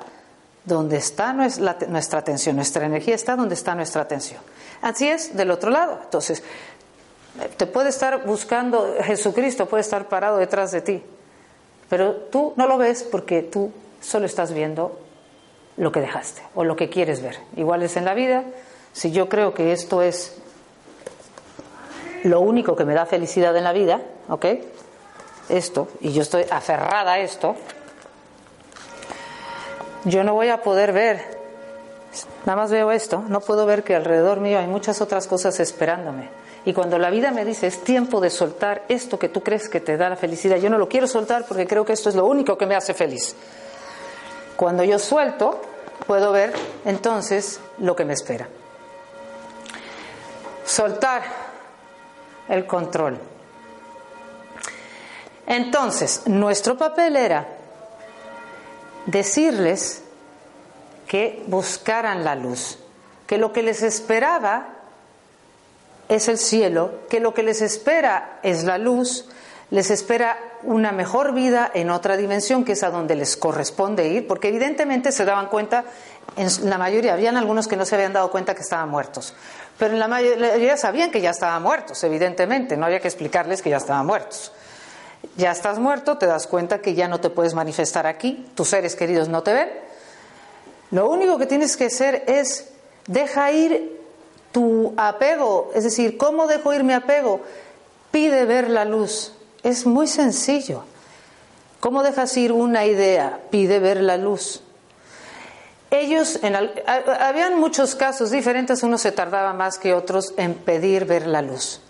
donde 0.63 0.97
está 0.97 1.33
nuestra 1.33 2.19
atención, 2.19 2.55
nuestra 2.55 2.85
energía 2.85 3.15
está 3.15 3.35
donde 3.35 3.55
está 3.55 3.75
nuestra 3.75 4.01
atención. 4.01 4.41
Así 4.81 5.09
es 5.09 5.35
del 5.35 5.51
otro 5.51 5.69
lado. 5.69 5.99
Entonces, 6.03 6.41
te 7.57 7.65
puede 7.65 7.89
estar 7.89 8.25
buscando, 8.25 8.95
Jesucristo 9.01 9.65
puede 9.65 9.81
estar 9.81 10.07
parado 10.07 10.37
detrás 10.37 10.71
de 10.71 10.81
ti, 10.81 11.03
pero 11.89 12.13
tú 12.15 12.53
no 12.55 12.67
lo 12.67 12.77
ves 12.77 13.03
porque 13.03 13.41
tú 13.41 13.71
solo 14.01 14.25
estás 14.25 14.53
viendo 14.53 14.99
lo 15.77 15.91
que 15.91 16.01
dejaste 16.01 16.43
o 16.53 16.63
lo 16.63 16.75
que 16.75 16.89
quieres 16.89 17.21
ver. 17.21 17.39
Igual 17.55 17.81
es 17.83 17.97
en 17.97 18.05
la 18.05 18.13
vida, 18.13 18.43
si 18.91 19.11
yo 19.11 19.29
creo 19.29 19.53
que 19.53 19.71
esto 19.71 20.01
es 20.01 20.37
lo 22.23 22.39
único 22.39 22.75
que 22.75 22.85
me 22.85 22.93
da 22.93 23.05
felicidad 23.05 23.55
en 23.57 23.63
la 23.63 23.73
vida, 23.73 24.01
¿ok? 24.29 24.45
Esto, 25.49 25.87
y 25.99 26.13
yo 26.13 26.21
estoy 26.21 26.45
aferrada 26.49 27.13
a 27.13 27.19
esto, 27.19 27.55
yo 30.05 30.23
no 30.23 30.33
voy 30.33 30.49
a 30.49 30.61
poder 30.61 30.93
ver, 30.93 31.21
nada 32.45 32.55
más 32.55 32.71
veo 32.71 32.91
esto, 32.91 33.23
no 33.27 33.41
puedo 33.41 33.65
ver 33.65 33.83
que 33.83 33.95
alrededor 33.95 34.39
mío 34.39 34.59
hay 34.59 34.67
muchas 34.67 35.01
otras 35.01 35.27
cosas 35.27 35.59
esperándome. 35.59 36.42
Y 36.65 36.73
cuando 36.73 36.97
la 36.97 37.09
vida 37.09 37.31
me 37.31 37.43
dice 37.43 37.67
es 37.67 37.83
tiempo 37.83 38.21
de 38.21 38.29
soltar 38.29 38.83
esto 38.87 39.19
que 39.19 39.29
tú 39.29 39.41
crees 39.43 39.67
que 39.67 39.81
te 39.81 39.97
da 39.97 40.09
la 40.09 40.15
felicidad, 40.15 40.57
yo 40.57 40.69
no 40.69 40.77
lo 40.77 40.87
quiero 40.87 41.07
soltar 41.07 41.45
porque 41.45 41.67
creo 41.67 41.83
que 41.85 41.93
esto 41.93 42.09
es 42.09 42.15
lo 42.15 42.25
único 42.25 42.57
que 42.57 42.65
me 42.65 42.75
hace 42.75 42.93
feliz. 42.93 43.35
Cuando 44.55 44.83
yo 44.83 44.97
suelto, 44.97 45.61
puedo 46.07 46.31
ver 46.31 46.53
entonces 46.85 47.59
lo 47.79 47.95
que 47.95 48.05
me 48.05 48.13
espera. 48.13 48.47
Soltar 50.63 51.23
el 52.47 52.65
control. 52.65 53.19
Entonces, 55.45 56.23
nuestro 56.25 56.77
papel 56.77 57.17
era 57.17 57.47
decirles 59.05 60.03
que 61.07 61.43
buscaran 61.47 62.23
la 62.23 62.35
luz, 62.35 62.79
que 63.27 63.37
lo 63.37 63.51
que 63.51 63.63
les 63.63 63.83
esperaba 63.83 64.82
es 66.09 66.27
el 66.27 66.37
cielo, 66.37 66.99
que 67.09 67.19
lo 67.19 67.33
que 67.33 67.43
les 67.43 67.61
espera 67.61 68.39
es 68.43 68.63
la 68.63 68.77
luz, 68.77 69.25
les 69.69 69.89
espera 69.89 70.37
una 70.61 70.91
mejor 70.91 71.33
vida 71.33 71.71
en 71.73 71.89
otra 71.89 72.15
dimensión, 72.15 72.63
que 72.63 72.73
es 72.73 72.83
a 72.83 72.91
donde 72.91 73.15
les 73.15 73.35
corresponde 73.37 74.07
ir, 74.07 74.27
porque 74.27 74.49
evidentemente 74.49 75.11
se 75.11 75.25
daban 75.25 75.47
cuenta, 75.47 75.85
en 76.37 76.69
la 76.69 76.77
mayoría, 76.77 77.13
habían 77.13 77.37
algunos 77.37 77.67
que 77.67 77.75
no 77.75 77.85
se 77.85 77.95
habían 77.95 78.13
dado 78.13 78.29
cuenta 78.29 78.53
que 78.53 78.61
estaban 78.61 78.89
muertos, 78.89 79.33
pero 79.77 79.93
en 79.93 79.99
la 79.99 80.07
mayoría 80.07 80.77
sabían 80.77 81.11
que 81.11 81.21
ya 81.21 81.31
estaban 81.31 81.63
muertos, 81.63 82.03
evidentemente, 82.03 82.77
no 82.77 82.85
había 82.85 82.99
que 82.99 83.07
explicarles 83.07 83.61
que 83.61 83.69
ya 83.71 83.77
estaban 83.77 84.05
muertos. 84.05 84.51
Ya 85.37 85.51
estás 85.51 85.79
muerto, 85.79 86.17
te 86.17 86.27
das 86.27 86.47
cuenta 86.47 86.79
que 86.79 86.93
ya 86.93 87.07
no 87.07 87.19
te 87.19 87.29
puedes 87.29 87.53
manifestar 87.53 88.05
aquí, 88.05 88.45
tus 88.55 88.67
seres 88.67 88.95
queridos 88.95 89.29
no 89.29 89.41
te 89.41 89.53
ven. 89.53 89.69
Lo 90.91 91.09
único 91.09 91.39
que 91.39 91.47
tienes 91.47 91.75
que 91.77 91.85
hacer 91.85 92.23
es 92.27 92.69
deja 93.07 93.51
ir 93.51 94.02
tu 94.53 94.93
apego, 94.95 95.71
es 95.75 95.83
decir, 95.83 96.17
¿cómo 96.17 96.47
dejo 96.47 96.73
ir 96.73 96.85
mi 96.85 96.93
apego? 96.93 97.41
Pide 98.11 98.45
ver 98.45 98.69
la 98.69 98.85
luz. 98.85 99.33
Es 99.63 99.85
muy 99.85 100.07
sencillo. 100.07 100.85
¿Cómo 101.81 102.03
dejas 102.03 102.37
ir 102.37 102.53
una 102.53 102.85
idea? 102.85 103.39
Pide 103.49 103.79
ver 103.79 103.99
la 103.99 104.15
luz. 104.15 104.61
Ellos, 105.91 106.39
habían 107.19 107.59
muchos 107.59 107.95
casos 107.95 108.31
diferentes, 108.31 108.81
unos 108.83 109.01
se 109.01 109.11
tardaba 109.11 109.53
más 109.53 109.77
que 109.77 109.93
otros 109.93 110.33
en 110.37 110.53
pedir 110.53 111.05
ver 111.05 111.27
la 111.27 111.41
luz. 111.41 111.81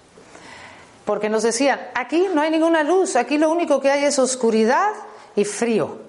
Porque 1.06 1.30
nos 1.30 1.44
decían, 1.44 1.80
aquí 1.96 2.28
no 2.34 2.42
hay 2.42 2.50
ninguna 2.50 2.84
luz, 2.84 3.16
aquí 3.16 3.38
lo 3.38 3.52
único 3.52 3.80
que 3.80 3.92
hay 3.92 4.06
es 4.06 4.20
oscuridad 4.20 4.90
y 5.36 5.46
frío. 5.46 6.00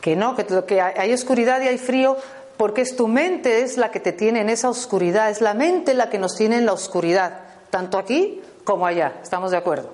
Que 0.00 0.16
no, 0.16 0.34
que, 0.34 0.44
que 0.66 0.80
hay 0.80 1.12
oscuridad 1.12 1.60
y 1.62 1.68
hay 1.68 1.78
frío 1.78 2.16
porque 2.56 2.82
es 2.82 2.96
tu 2.96 3.08
mente 3.08 3.62
es 3.62 3.76
la 3.76 3.90
que 3.90 4.00
te 4.00 4.12
tiene 4.12 4.40
en 4.40 4.48
esa 4.48 4.68
oscuridad, 4.68 5.30
es 5.30 5.40
la 5.40 5.54
mente 5.54 5.94
la 5.94 6.10
que 6.10 6.18
nos 6.18 6.36
tiene 6.36 6.56
en 6.56 6.66
la 6.66 6.72
oscuridad, 6.72 7.40
tanto 7.70 7.98
aquí 7.98 8.40
como 8.64 8.86
allá, 8.86 9.20
¿estamos 9.22 9.50
de 9.50 9.56
acuerdo? 9.56 9.92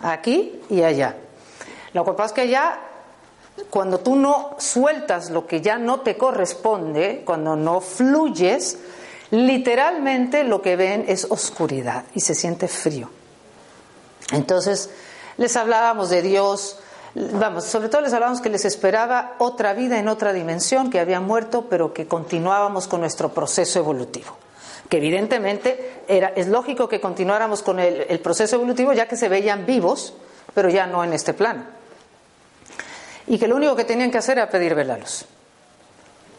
Aquí 0.00 0.60
y 0.68 0.82
allá. 0.82 1.16
Lo 1.92 2.04
que 2.04 2.12
pasa 2.12 2.26
es 2.26 2.32
que 2.32 2.40
allá, 2.42 2.78
cuando 3.70 3.98
tú 4.00 4.16
no 4.16 4.56
sueltas 4.58 5.30
lo 5.30 5.46
que 5.46 5.60
ya 5.60 5.78
no 5.78 6.00
te 6.00 6.16
corresponde, 6.16 7.22
cuando 7.24 7.56
no 7.56 7.80
fluyes, 7.80 8.78
literalmente 9.30 10.44
lo 10.44 10.62
que 10.62 10.76
ven 10.76 11.04
es 11.08 11.26
oscuridad 11.30 12.04
y 12.14 12.20
se 12.20 12.34
siente 12.34 12.68
frío. 12.68 13.10
Entonces, 14.32 14.90
les 15.36 15.56
hablábamos 15.56 16.10
de 16.10 16.22
Dios, 16.22 16.78
vamos, 17.16 17.64
sobre 17.64 17.88
todo 17.88 18.02
les 18.02 18.12
hablábamos 18.12 18.40
que 18.40 18.50
les 18.50 18.64
esperaba 18.64 19.34
otra 19.38 19.72
vida 19.72 19.98
en 19.98 20.08
otra 20.08 20.32
dimensión, 20.32 20.90
que 20.90 21.00
habían 21.00 21.24
muerto, 21.24 21.66
pero 21.68 21.92
que 21.92 22.06
continuábamos 22.06 22.86
con 22.86 23.00
nuestro 23.00 23.30
proceso 23.30 23.78
evolutivo. 23.78 24.36
Que 24.88 24.98
evidentemente 24.98 26.02
era, 26.06 26.28
es 26.28 26.46
lógico 26.48 26.88
que 26.88 27.00
continuáramos 27.00 27.62
con 27.62 27.80
el, 27.80 28.20
proceso 28.20 28.56
evolutivo 28.56 28.92
ya 28.92 29.08
que 29.08 29.16
se 29.16 29.28
veían 29.28 29.66
vivos, 29.66 30.14
pero 30.54 30.68
ya 30.68 30.86
no 30.86 31.02
en 31.02 31.12
este 31.12 31.34
plano. 31.34 31.64
Y 33.26 33.38
que 33.38 33.48
lo 33.48 33.56
único 33.56 33.74
que 33.74 33.84
tenían 33.84 34.10
que 34.10 34.18
hacer 34.18 34.38
era 34.38 34.48
pedir 34.48 34.74
ver 34.74 34.86
la 34.86 34.98
luz. 34.98 35.24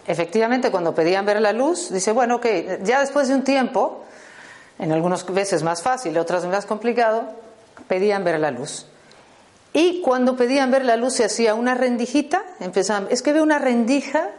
Efectivamente, 0.05 0.71
cuando 0.71 0.95
pedían 0.95 1.25
ver 1.25 1.41
la 1.41 1.51
luz, 1.51 1.91
dice, 1.91 2.13
bueno, 2.13 2.39
que 2.39 2.79
ya 2.83 3.01
después 3.01 3.27
de 3.27 3.35
un 3.35 3.43
tiempo, 3.43 4.05
en 4.79 4.93
algunas 4.93 5.25
veces 5.25 5.63
más 5.63 5.81
fácil, 5.81 6.17
otras 6.17 6.45
más 6.45 6.65
complicado, 6.65 7.23
pedían 7.89 8.23
ver 8.23 8.39
la 8.39 8.51
luz. 8.51 8.85
Y 9.73 10.01
cuando 10.01 10.35
pedían 10.35 10.71
ver 10.71 10.85
la 10.85 10.95
luz 10.95 11.13
se 11.13 11.25
hacía 11.25 11.53
una 11.53 11.75
rendijita, 11.75 12.43
empezaban, 12.59 13.07
es 13.09 13.21
que 13.21 13.33
veo 13.33 13.43
una 13.43 13.59
rendija, 13.59 14.29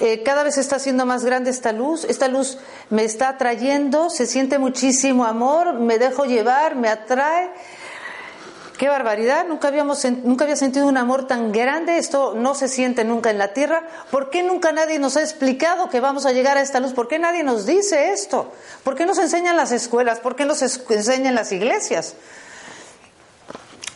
eh, 0.00 0.22
cada 0.22 0.44
vez 0.44 0.58
está 0.58 0.76
haciendo 0.76 1.06
más 1.06 1.24
grande 1.24 1.50
esta 1.50 1.72
luz, 1.72 2.04
esta 2.04 2.28
luz 2.28 2.58
me 2.88 3.04
está 3.04 3.30
atrayendo, 3.30 4.10
se 4.10 4.26
siente 4.26 4.58
muchísimo 4.58 5.24
amor, 5.24 5.74
me 5.74 5.98
dejo 5.98 6.24
llevar, 6.24 6.76
me 6.76 6.88
atrae. 6.88 7.50
Qué 8.78 8.88
barbaridad, 8.88 9.44
nunca, 9.48 9.66
habíamos, 9.66 10.04
nunca 10.04 10.44
había 10.44 10.54
sentido 10.54 10.86
un 10.86 10.96
amor 10.96 11.26
tan 11.26 11.50
grande, 11.50 11.98
esto 11.98 12.34
no 12.36 12.54
se 12.54 12.68
siente 12.68 13.02
nunca 13.02 13.30
en 13.30 13.38
la 13.38 13.52
tierra. 13.52 13.82
¿Por 14.12 14.30
qué 14.30 14.44
nunca 14.44 14.70
nadie 14.70 15.00
nos 15.00 15.16
ha 15.16 15.20
explicado 15.20 15.88
que 15.88 15.98
vamos 15.98 16.26
a 16.26 16.32
llegar 16.32 16.56
a 16.56 16.60
esta 16.60 16.78
luz? 16.78 16.92
¿Por 16.92 17.08
qué 17.08 17.18
nadie 17.18 17.42
nos 17.42 17.66
dice 17.66 18.12
esto? 18.12 18.52
¿Por 18.84 18.94
qué 18.94 19.04
nos 19.04 19.18
enseñan 19.18 19.56
las 19.56 19.72
escuelas? 19.72 20.20
¿Por 20.20 20.36
qué 20.36 20.44
nos 20.44 20.62
enseñan 20.62 21.34
las 21.34 21.50
iglesias? 21.50 22.14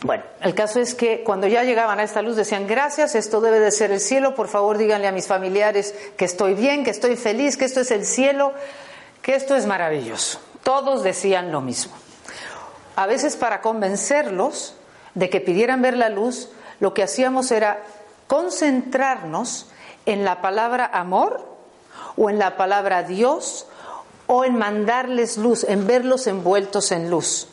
Bueno, 0.03 0.23
el 0.41 0.53
caso 0.53 0.81
es 0.81 0.95
que 0.95 1.23
cuando 1.23 1.47
ya 1.47 1.63
llegaban 1.63 1.97
a 1.97 2.03
esta 2.03 2.21
luz 2.21 2.35
decían, 2.35 2.67
gracias, 2.67 3.15
esto 3.15 3.39
debe 3.39 3.61
de 3.61 3.71
ser 3.71 3.89
el 3.89 4.01
cielo, 4.01 4.35
por 4.35 4.49
favor 4.49 4.77
díganle 4.77 5.07
a 5.07 5.13
mis 5.13 5.27
familiares 5.27 5.95
que 6.17 6.25
estoy 6.25 6.55
bien, 6.55 6.83
que 6.83 6.91
estoy 6.91 7.15
feliz, 7.15 7.55
que 7.55 7.63
esto 7.63 7.79
es 7.79 7.89
el 7.89 8.05
cielo, 8.05 8.51
que 9.21 9.33
esto 9.33 9.55
es 9.55 9.65
maravilloso. 9.65 10.41
Todos 10.61 11.03
decían 11.03 11.53
lo 11.53 11.61
mismo. 11.61 11.93
A 12.97 13.07
veces 13.07 13.37
para 13.37 13.61
convencerlos 13.61 14.75
de 15.15 15.29
que 15.29 15.39
pidieran 15.39 15.81
ver 15.81 15.95
la 15.95 16.09
luz, 16.09 16.49
lo 16.81 16.93
que 16.93 17.03
hacíamos 17.03 17.49
era 17.51 17.81
concentrarnos 18.27 19.71
en 20.05 20.25
la 20.25 20.41
palabra 20.41 20.85
amor 20.85 21.47
o 22.17 22.29
en 22.29 22.39
la 22.39 22.57
palabra 22.57 23.03
Dios 23.03 23.67
o 24.27 24.43
en 24.43 24.57
mandarles 24.57 25.37
luz, 25.37 25.63
en 25.63 25.87
verlos 25.87 26.27
envueltos 26.27 26.91
en 26.91 27.09
luz. 27.09 27.47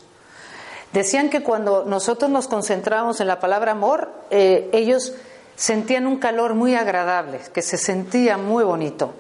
Decían 0.93 1.31
que 1.31 1.43
cuando 1.43 1.85
nosotros 1.85 2.31
nos 2.31 2.49
concentrábamos 2.49 3.21
en 3.21 3.29
la 3.29 3.39
palabra 3.39 3.73
amor, 3.73 4.11
eh, 4.31 4.69
ellos 4.73 5.15
sentían 5.55 6.07
un 6.07 6.19
calor 6.19 6.55
muy 6.55 6.75
agradable, 6.75 7.41
que 7.53 7.63
se 7.63 7.77
sentía 7.77 8.37
muy 8.37 8.65
bonito. 8.65 9.15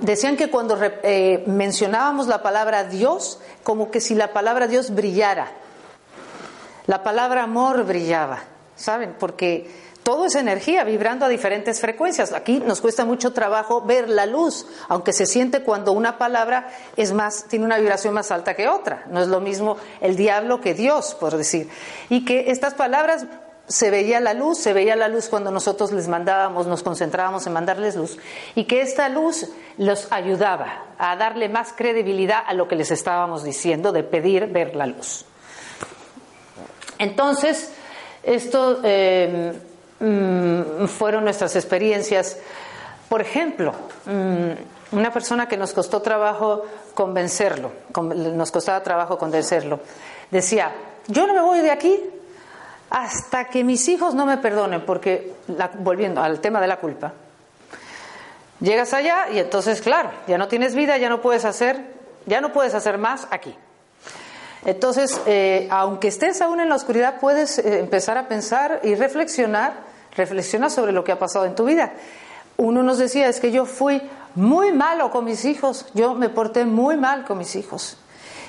decían 0.00 0.36
que 0.36 0.50
cuando 0.50 0.76
eh, 0.82 1.44
mencionábamos 1.46 2.26
la 2.26 2.42
palabra 2.42 2.84
Dios, 2.84 3.38
como 3.62 3.90
que 3.90 4.00
si 4.00 4.14
la 4.14 4.32
palabra 4.32 4.66
Dios 4.66 4.94
brillara, 4.94 5.52
la 6.86 7.02
palabra 7.02 7.44
amor 7.44 7.84
brillaba, 7.84 8.40
¿saben? 8.76 9.14
Porque 9.18 9.70
todo 10.02 10.26
es 10.26 10.34
energía 10.34 10.82
vibrando 10.84 11.26
a 11.26 11.28
diferentes 11.28 11.80
frecuencias. 11.80 12.32
Aquí 12.32 12.60
nos 12.60 12.80
cuesta 12.80 13.04
mucho 13.04 13.32
trabajo 13.32 13.82
ver 13.82 14.08
la 14.08 14.26
luz, 14.26 14.66
aunque 14.88 15.12
se 15.12 15.26
siente 15.26 15.62
cuando 15.62 15.92
una 15.92 16.18
palabra 16.18 16.68
es 16.96 17.12
más, 17.12 17.46
tiene 17.48 17.64
una 17.64 17.78
vibración 17.78 18.12
más 18.14 18.32
alta 18.32 18.54
que 18.54 18.68
otra. 18.68 19.04
No 19.10 19.20
es 19.20 19.28
lo 19.28 19.40
mismo 19.40 19.76
el 20.00 20.16
diablo 20.16 20.60
que 20.60 20.74
Dios, 20.74 21.14
por 21.14 21.36
decir. 21.36 21.68
Y 22.08 22.24
que 22.24 22.50
estas 22.50 22.74
palabras 22.74 23.26
se 23.68 23.90
veía 23.90 24.18
la 24.18 24.34
luz, 24.34 24.58
se 24.58 24.72
veía 24.72 24.96
la 24.96 25.06
luz 25.06 25.28
cuando 25.28 25.52
nosotros 25.52 25.92
les 25.92 26.08
mandábamos, 26.08 26.66
nos 26.66 26.82
concentrábamos 26.82 27.46
en 27.46 27.52
mandarles 27.52 27.94
luz, 27.94 28.18
y 28.56 28.64
que 28.64 28.82
esta 28.82 29.08
luz 29.08 29.48
los 29.78 30.10
ayudaba 30.10 30.84
a 30.98 31.14
darle 31.14 31.48
más 31.48 31.72
credibilidad 31.72 32.42
a 32.44 32.54
lo 32.54 32.66
que 32.66 32.74
les 32.74 32.90
estábamos 32.90 33.44
diciendo 33.44 33.92
de 33.92 34.02
pedir 34.02 34.48
ver 34.48 34.74
la 34.74 34.86
luz. 34.86 35.24
Entonces, 36.98 37.72
esto. 38.24 38.80
Eh, 38.82 39.68
mm, 40.02 40.86
fueron 40.86 41.24
nuestras 41.24 41.54
experiencias. 41.56 42.36
Por 43.08 43.20
ejemplo, 43.20 43.72
mm, 44.06 44.96
una 44.96 45.12
persona 45.12 45.48
que 45.48 45.56
nos 45.56 45.72
costó 45.72 46.02
trabajo 46.02 46.64
convencerlo, 46.94 47.72
nos 47.94 48.50
costaba 48.50 48.82
trabajo 48.82 49.16
convencerlo, 49.16 49.80
decía, 50.30 50.72
yo 51.08 51.26
no 51.26 51.34
me 51.34 51.40
voy 51.40 51.60
de 51.60 51.70
aquí 51.70 51.98
hasta 52.90 53.46
que 53.46 53.64
mis 53.64 53.88
hijos 53.88 54.14
no 54.14 54.26
me 54.26 54.36
perdonen, 54.36 54.84
porque, 54.84 55.32
volviendo 55.78 56.22
al 56.22 56.40
tema 56.40 56.60
de 56.60 56.66
la 56.66 56.78
culpa, 56.78 57.12
llegas 58.60 58.92
allá 58.92 59.30
y 59.32 59.38
entonces, 59.38 59.80
claro, 59.80 60.10
ya 60.26 60.36
no 60.36 60.48
tienes 60.48 60.74
vida, 60.74 60.98
ya 60.98 61.08
no 61.08 61.22
puedes 61.22 61.46
hacer, 61.46 61.80
ya 62.26 62.40
no 62.40 62.52
puedes 62.52 62.74
hacer 62.74 62.98
más 62.98 63.26
aquí. 63.30 63.56
Entonces, 64.64 65.20
eh, 65.26 65.66
aunque 65.70 66.08
estés 66.08 66.40
aún 66.40 66.60
en 66.60 66.68
la 66.68 66.76
oscuridad, 66.76 67.18
puedes 67.20 67.58
eh, 67.58 67.80
empezar 67.80 68.16
a 68.18 68.28
pensar 68.28 68.80
y 68.84 68.94
reflexionar, 68.94 69.72
reflexionar 70.16 70.70
sobre 70.70 70.92
lo 70.92 71.04
que 71.04 71.12
ha 71.12 71.18
pasado 71.18 71.44
en 71.46 71.54
tu 71.54 71.64
vida. 71.64 71.92
Uno 72.56 72.82
nos 72.82 72.98
decía, 72.98 73.28
es 73.28 73.40
que 73.40 73.50
yo 73.50 73.64
fui 73.64 74.02
muy 74.34 74.72
malo 74.72 75.10
con 75.10 75.24
mis 75.24 75.44
hijos, 75.44 75.86
yo 75.94 76.14
me 76.14 76.28
porté 76.28 76.64
muy 76.64 76.96
mal 76.96 77.24
con 77.24 77.38
mis 77.38 77.56
hijos. 77.56 77.96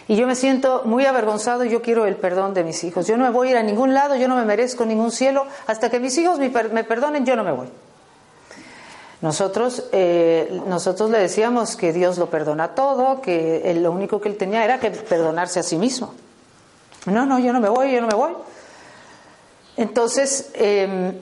Y 0.08 0.17
yo 0.17 0.27
me 0.27 0.36
siento 0.36 0.82
muy 0.84 1.05
avergonzado 1.05 1.63
y 1.63 1.70
yo 1.70 1.82
quiero 1.82 2.05
el 2.05 2.17
perdón 2.17 2.53
de 2.53 2.63
mis 2.63 2.84
hijos. 2.84 3.08
Yo 3.08 3.15
no 3.15 3.24
me 3.24 3.29
voy 3.29 3.48
a 3.48 3.51
ir 3.51 3.58
a 3.58 3.63
ningún 3.63 3.93
lado, 3.93 4.15
yo 4.15 4.27
no 4.27 4.36
me 4.36 4.43
merezco 4.43 4.86
ningún 4.86 5.12
cielo. 5.12 5.46
Hasta 5.65 5.89
que 5.89 6.00
mis 6.00 6.17
hijos 6.17 6.39
me, 6.39 6.50
perdonen, 6.50 7.25
yo 7.25 7.38
no 7.38 7.43
me 7.43 7.53
voy. 7.53 7.67
Nosotros, 9.22 9.86
eh, 9.93 10.62
nosotros 10.67 11.10
le 11.10 11.20
decíamos 11.20 11.77
que 11.77 11.93
Dios 11.93 12.17
lo 12.17 12.29
perdona 12.29 12.75
todo, 12.75 13.22
que 13.22 13.74
lo 13.79 13.93
único 13.93 14.20
que 14.20 14.27
él 14.27 14.36
tenía 14.36 14.65
era 14.65 14.82
que 14.82 14.91
perdonarse 14.91 15.62
a 15.62 15.63
sí 15.63 15.77
mismo. 15.77 16.13
No, 17.05 17.25
no, 17.25 17.39
yo 17.39 17.53
no 17.53 17.62
me 17.62 17.70
voy, 17.70 17.93
yo 17.93 18.01
no 18.01 18.08
me 18.08 18.15
voy. 18.15 18.34
Entonces, 19.77 20.51
em, 20.55 21.13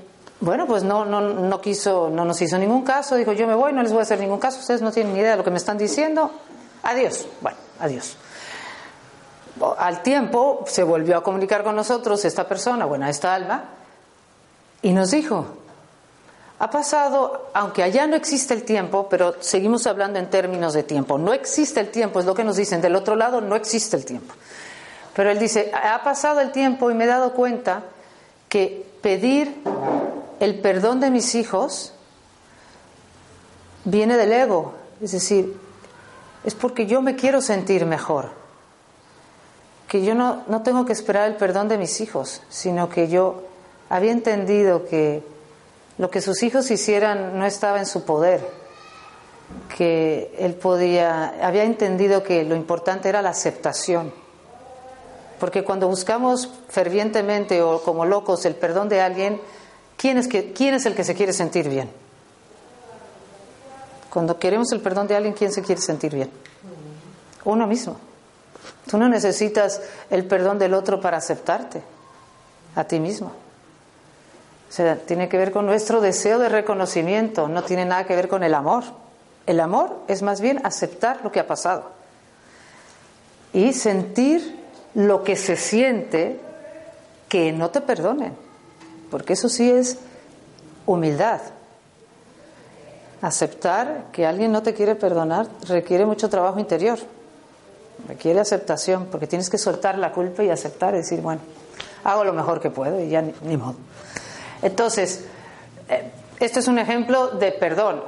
bueno, 0.42 0.66
pues 0.68 0.84
no, 0.84 1.06
no, 1.06 1.22
no 1.22 1.62
quiso, 1.62 2.10
no 2.10 2.26
nos 2.26 2.42
hizo 2.42 2.58
ningún 2.58 2.84
caso, 2.84 3.16
dijo 3.16 3.32
yo 3.32 3.48
me 3.48 3.56
voy, 3.56 3.74
no 3.74 3.84
les 3.84 3.92
voy 3.92 4.00
a 4.00 4.04
hacer 4.04 4.20
ningún 4.20 4.40
caso, 4.40 4.60
ustedes 4.60 4.82
no 4.82 4.92
tienen 4.92 5.14
ni 5.14 5.20
idea 5.20 5.32
de 5.32 5.38
lo 5.38 5.44
que 5.44 5.52
me 5.52 5.58
están 5.58 5.78
diciendo. 5.78 6.32
Adiós. 6.84 7.28
Bueno, 7.42 7.58
adiós. 7.80 8.18
Al 9.78 10.02
tiempo 10.02 10.64
se 10.68 10.84
volvió 10.84 11.18
a 11.18 11.24
comunicar 11.24 11.64
con 11.64 11.76
nosotros 11.76 12.26
esta 12.26 12.48
persona, 12.48 12.86
bueno, 12.86 13.06
esta 13.08 13.34
alma, 13.36 13.66
y 14.82 14.94
nos 14.94 15.12
dijo, 15.12 15.46
ha 16.58 16.70
pasado, 16.70 17.50
aunque 17.54 17.84
allá 17.84 18.08
no 18.08 18.16
existe 18.16 18.54
el 18.54 18.64
tiempo, 18.64 19.08
pero 19.10 19.36
seguimos 19.40 19.86
hablando 19.86 20.18
en 20.20 20.30
términos 20.30 20.74
de 20.74 20.84
tiempo. 20.84 21.18
No 21.18 21.34
existe 21.34 21.80
el 21.80 21.90
tiempo, 21.90 22.20
es 22.20 22.26
lo 22.26 22.34
que 22.34 22.44
nos 22.44 22.56
dicen. 22.56 22.82
Del 22.82 22.96
otro 22.96 23.16
lado 23.16 23.42
no 23.42 23.56
existe 23.56 23.98
el 23.98 24.06
tiempo. 24.06 24.34
Pero 25.16 25.30
él 25.30 25.40
dice, 25.40 25.72
ha 25.74 26.04
pasado 26.04 26.40
el 26.40 26.52
tiempo 26.52 26.90
y 26.90 26.94
me 26.94 27.04
he 27.04 27.08
dado 27.08 27.34
cuenta 27.34 27.84
que 28.48 28.86
pedir 29.02 29.62
el 30.42 30.60
perdón 30.60 31.00
de 31.00 31.12
mis 31.12 31.36
hijos 31.36 31.94
viene 33.86 34.18
del 34.18 34.34
ego. 34.34 34.74
Es 35.00 35.12
decir, 35.12 35.56
es 36.44 36.56
porque 36.56 36.88
yo 36.88 37.04
me 37.04 37.16
quiero 37.16 37.42
sentir 37.42 37.86
mejor. 37.86 38.30
Que 39.88 40.04
yo 40.04 40.16
no, 40.16 40.44
no 40.48 40.64
tengo 40.64 40.84
que 40.84 40.94
esperar 40.94 41.30
el 41.30 41.36
perdón 41.36 41.68
de 41.68 41.78
mis 41.78 42.02
hijos, 42.02 42.42
sino 42.50 42.90
que 42.90 43.08
yo 43.08 43.44
había 43.88 44.12
entendido 44.12 44.86
que 44.86 45.22
lo 46.00 46.10
que 46.10 46.22
sus 46.22 46.42
hijos 46.42 46.72
hicieran 46.72 47.38
no 47.38 47.46
estaba 47.46 47.78
en 47.78 47.86
su 47.86 48.04
poder, 48.04 48.44
que 49.78 50.34
él 50.40 50.56
podía, 50.56 51.36
había 51.46 51.66
entendido 51.66 52.24
que 52.24 52.44
lo 52.46 52.56
importante 52.56 53.10
era 53.10 53.22
la 53.22 53.30
aceptación. 53.30 54.12
Porque 55.40 55.64
cuando 55.64 55.88
buscamos 55.88 56.50
fervientemente 56.68 57.62
o 57.62 57.84
como 57.84 58.06
locos 58.06 58.46
el 58.46 58.56
perdón 58.56 58.90
de 58.90 59.02
alguien, 59.02 59.40
¿quién 60.02 60.18
es, 60.18 60.86
el 60.86 60.96
que 60.96 61.04
se 61.04 61.14
quiere 61.14 61.32
sentir 61.32 61.70
bien? 61.70 61.90
Cuando 64.10 64.40
queremos 64.40 64.72
el 64.72 64.82
perdón 64.82 65.08
de 65.08 65.16
alguien, 65.16 65.34
¿quién 65.34 65.54
se 65.54 65.62
quiere 65.62 65.80
sentir 65.80 66.14
bien? 66.14 66.32
Uno 67.46 67.68
mismo. 67.68 67.98
Tú 68.90 68.98
no 68.98 69.08
necesitas 69.08 69.82
el 70.10 70.26
perdón 70.26 70.58
del 70.58 70.74
otro 70.74 71.00
para 71.00 71.18
aceptarte 71.18 71.84
a 72.76 72.84
ti 72.84 73.00
mismo. 73.00 73.28
O 74.70 74.74
sea, 74.74 74.96
tiene 74.96 75.30
que 75.30 75.38
ver 75.38 75.52
con 75.52 75.66
nuestro 75.66 76.02
deseo 76.02 76.40
de 76.40 76.50
reconocimiento, 76.50 77.48
no 77.48 77.64
tiene 77.64 77.86
nada 77.86 78.06
que 78.06 78.16
ver 78.16 78.28
con 78.28 78.44
el 78.44 78.56
amor. 78.56 78.84
El 79.46 79.60
amor 79.60 80.00
es 80.08 80.24
más 80.24 80.42
bien 80.42 80.66
aceptar 80.66 81.22
lo 81.24 81.32
que 81.32 81.40
ha 81.40 81.48
pasado 81.48 81.92
y 83.54 83.74
sentir 83.74 84.60
lo 84.96 85.24
que 85.24 85.36
se 85.36 85.58
siente 85.58 86.40
que 87.30 87.52
no 87.52 87.70
te 87.70 87.82
perdonen, 87.82 88.34
porque 89.12 89.34
eso 89.34 89.50
sí 89.50 89.70
es 89.70 89.98
humildad. 90.88 91.42
Aceptar 93.22 94.06
que 94.12 94.26
alguien 94.26 94.52
no 94.52 94.64
te 94.64 94.74
quiere 94.74 94.96
perdonar 94.96 95.48
requiere 95.68 96.06
mucho 96.08 96.30
trabajo 96.30 96.60
interior, 96.60 96.98
requiere 98.08 98.40
aceptación, 98.40 99.08
porque 99.12 99.28
tienes 99.28 99.50
que 99.50 99.60
soltar 99.60 100.00
la 100.00 100.12
culpa 100.12 100.44
y 100.44 100.50
aceptar 100.50 100.96
y 100.96 100.98
decir, 100.98 101.22
bueno, 101.22 101.42
hago 102.04 102.24
lo 102.24 102.34
mejor 102.34 102.60
que 102.60 102.72
puedo 102.72 103.00
y 103.00 103.10
ya 103.10 103.22
ni, 103.22 103.58
modo. 103.58 103.76
Entonces, 104.62 105.26
eh, 105.90 106.12
esto 106.40 106.60
es 106.60 106.68
un 106.68 106.80
ejemplo 106.80 107.28
de 107.28 107.52
perdón. 107.52 108.04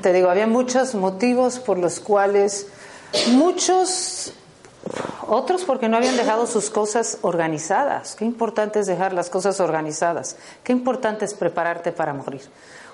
te 0.00 0.12
digo, 0.12 0.30
había 0.30 0.46
muchos 0.46 0.94
motivos 0.94 1.58
por 1.58 1.78
los 1.78 1.98
cuales 1.98 2.68
muchos, 3.32 4.32
otros 5.26 5.64
porque 5.64 5.88
no 5.88 5.96
habían 5.96 6.16
dejado 6.16 6.46
sus 6.46 6.70
cosas 6.70 7.18
organizadas. 7.22 8.14
Qué 8.14 8.24
importante 8.24 8.80
es 8.80 8.86
dejar 8.86 9.12
las 9.12 9.30
cosas 9.30 9.60
organizadas. 9.60 10.36
Qué 10.62 10.72
importante 10.72 11.24
es 11.24 11.34
prepararte 11.34 11.92
para 11.92 12.14
morir. 12.14 12.42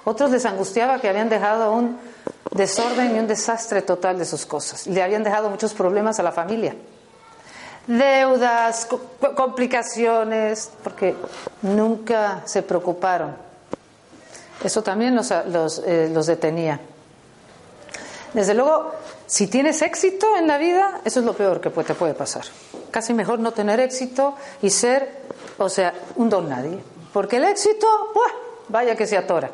Otros 0.05 0.31
les 0.31 0.45
angustiaba 0.45 1.01
que 1.01 1.09
habían 1.09 1.29
dejado 1.29 1.73
un 1.73 1.99
desorden 2.51 3.17
y 3.17 3.19
un 3.19 3.27
desastre 3.27 3.83
total 3.83 4.19
de 4.19 4.25
sus 4.25 4.45
cosas. 4.45 4.87
Le 4.87 5.03
habían 5.03 5.25
dejado 5.25 5.49
muchos 5.51 5.73
problemas 5.73 6.19
a 6.21 6.23
la 6.23 6.33
familia 6.33 6.75
deudas, 7.87 8.89
complicaciones, 9.35 10.71
porque 10.83 11.15
nunca 11.63 12.43
se 12.45 12.63
preocuparon. 12.63 13.37
Eso 14.63 14.83
también 14.83 15.15
los, 15.15 15.31
eh, 15.31 16.11
los, 16.13 16.27
detenía. 16.27 16.81
Desde 18.33 18.55
luego, 18.55 18.93
si 19.27 19.47
tienes 19.47 19.81
éxito 19.83 20.37
en 20.37 20.47
la 20.47 20.59
vida, 20.59 21.01
eso 21.05 21.21
es 21.21 21.27
lo 21.27 21.33
peor 21.33 21.61
que 21.61 21.71
te 21.71 21.95
puede 21.95 22.15
pasar. 22.15 22.45
Casi 22.91 23.15
mejor 23.15 23.39
no 23.39 23.53
tener 23.53 23.81
éxito 23.81 24.35
y 24.63 24.71
ser, 24.71 25.23
o 25.59 25.69
sea, 25.69 25.95
un 26.17 26.29
don 26.29 26.49
nadie. 26.49 26.79
Porque 27.13 27.37
el 27.37 27.45
éxito, 27.45 27.87
vaya 28.69 28.95
que 28.95 29.07
se 29.07 29.17
atora. 29.17 29.51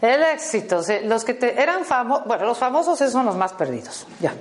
El 0.00 0.22
éxito, 0.22 0.80
los 1.04 1.24
que 1.24 1.34
te, 1.34 1.60
eran 1.60 1.84
famosos, 1.84 2.26
bueno, 2.26 2.44
los 2.44 2.58
famosos 2.58 2.98
son 2.98 3.26
los 3.26 3.36
más 3.36 3.52
perdidos, 3.52 4.06
ya. 4.20 4.34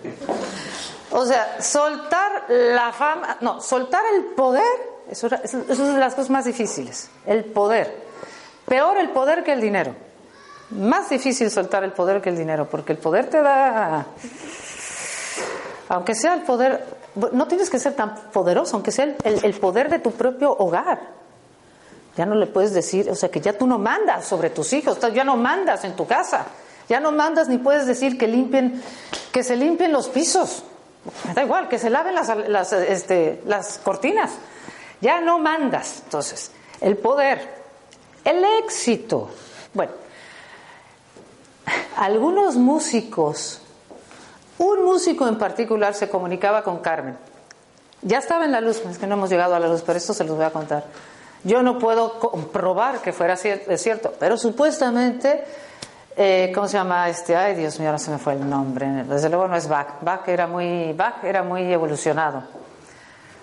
O 1.11 1.25
sea, 1.25 1.61
soltar 1.61 2.45
la 2.49 2.91
fama, 2.91 3.37
no, 3.39 3.61
soltar 3.61 4.01
el 4.13 4.25
poder, 4.33 4.63
eso, 5.09 5.27
es 5.27 5.53
una 5.53 5.93
de 5.93 5.99
las 5.99 6.15
cosas 6.15 6.31
más 6.31 6.45
difíciles, 6.45 7.09
el 7.25 7.45
poder. 7.45 8.03
Peor 8.67 8.97
el 8.97 9.09
poder 9.11 9.43
que 9.43 9.53
el 9.53 9.61
dinero. 9.61 9.95
Más 10.75 11.09
difícil 11.09 11.51
soltar 11.51 11.83
el 11.83 11.91
poder 11.91 12.21
que 12.21 12.29
el 12.29 12.37
dinero, 12.37 12.67
porque 12.69 12.93
el 12.93 12.97
poder 12.97 13.29
te 13.29 13.41
da, 13.41 14.05
aunque 15.89 16.15
sea 16.15 16.33
el 16.33 16.41
poder, 16.41 16.83
no 17.31 17.47
tienes 17.47 17.69
que 17.69 17.77
ser 17.77 17.93
tan 17.93 18.15
poderoso, 18.31 18.75
aunque 18.75 18.91
sea 18.91 19.15
el, 19.23 19.53
poder 19.59 19.89
de 19.89 19.99
tu 19.99 20.11
propio 20.11 20.51
hogar. 20.51 20.99
Ya 22.17 22.25
no 22.25 22.35
le 22.35 22.47
puedes 22.47 22.73
decir, 22.73 23.09
o 23.09 23.15
sea, 23.15 23.29
que 23.29 23.41
ya 23.41 23.57
tú 23.57 23.67
no 23.67 23.77
mandas 23.77 24.25
sobre 24.25 24.49
tus 24.49 24.73
hijos, 24.73 24.97
ya 25.13 25.23
no 25.23 25.35
mandas 25.35 25.83
en 25.83 25.95
tu 25.95 26.07
casa, 26.07 26.45
ya 26.89 26.99
no 26.99 27.11
mandas 27.11 27.47
ni 27.47 27.57
puedes 27.57 27.85
decir 27.85 28.17
que 28.17 28.27
limpien, 28.27 28.81
que 29.31 29.43
se 29.43 29.55
limpien 29.55 29.91
los 29.91 30.09
pisos. 30.09 30.63
Da 31.35 31.43
igual, 31.43 31.67
que 31.67 31.77
se 31.77 31.89
laven 31.89 32.15
las, 32.15 32.35
las, 32.47 32.73
este, 32.73 33.41
las 33.45 33.77
cortinas. 33.79 34.31
Ya 35.01 35.19
no 35.19 35.37
mandas. 35.37 36.01
Entonces, 36.05 36.51
el 36.79 36.97
poder, 36.97 37.55
el 38.23 38.43
éxito. 38.63 39.29
Bueno, 39.73 39.91
algunos 41.97 42.55
músicos, 42.55 43.61
un 44.57 44.85
músico 44.85 45.27
en 45.27 45.37
particular 45.37 45.93
se 45.93 46.09
comunicaba 46.09 46.63
con 46.63 46.79
Carmen. 46.79 47.17
Ya 48.01 48.19
estaba 48.19 48.45
en 48.45 48.51
la 48.51 48.61
luz, 48.61 48.81
es 48.89 48.97
que 48.97 49.07
no 49.07 49.15
hemos 49.15 49.29
llegado 49.29 49.55
a 49.55 49.59
la 49.59 49.67
luz, 49.67 49.81
pero 49.85 49.97
esto 49.97 50.13
se 50.13 50.23
los 50.23 50.35
voy 50.35 50.45
a 50.45 50.51
contar. 50.51 50.85
Yo 51.43 51.61
no 51.61 51.79
puedo 51.79 52.19
comprobar 52.19 52.99
que 52.99 53.13
fuera 53.13 53.35
cierto, 53.37 54.13
pero 54.19 54.37
supuestamente 54.37 55.43
eh, 56.15 56.51
¿Cómo 56.53 56.67
se 56.67 56.77
llama 56.77 57.09
este? 57.09 57.35
Ay, 57.35 57.55
Dios 57.55 57.79
mío, 57.79 57.89
ahora 57.89 57.97
se 57.97 58.11
me 58.11 58.19
fue 58.19 58.33
el 58.33 58.47
nombre. 58.47 58.85
Desde 59.03 59.29
luego 59.29 59.47
no 59.47 59.55
es 59.55 59.67
Bach. 59.67 60.01
Bach 60.01 60.27
era 60.27 60.45
muy, 60.45 60.93
Bach 60.93 61.23
era 61.23 61.41
muy 61.41 61.71
evolucionado. 61.73 62.43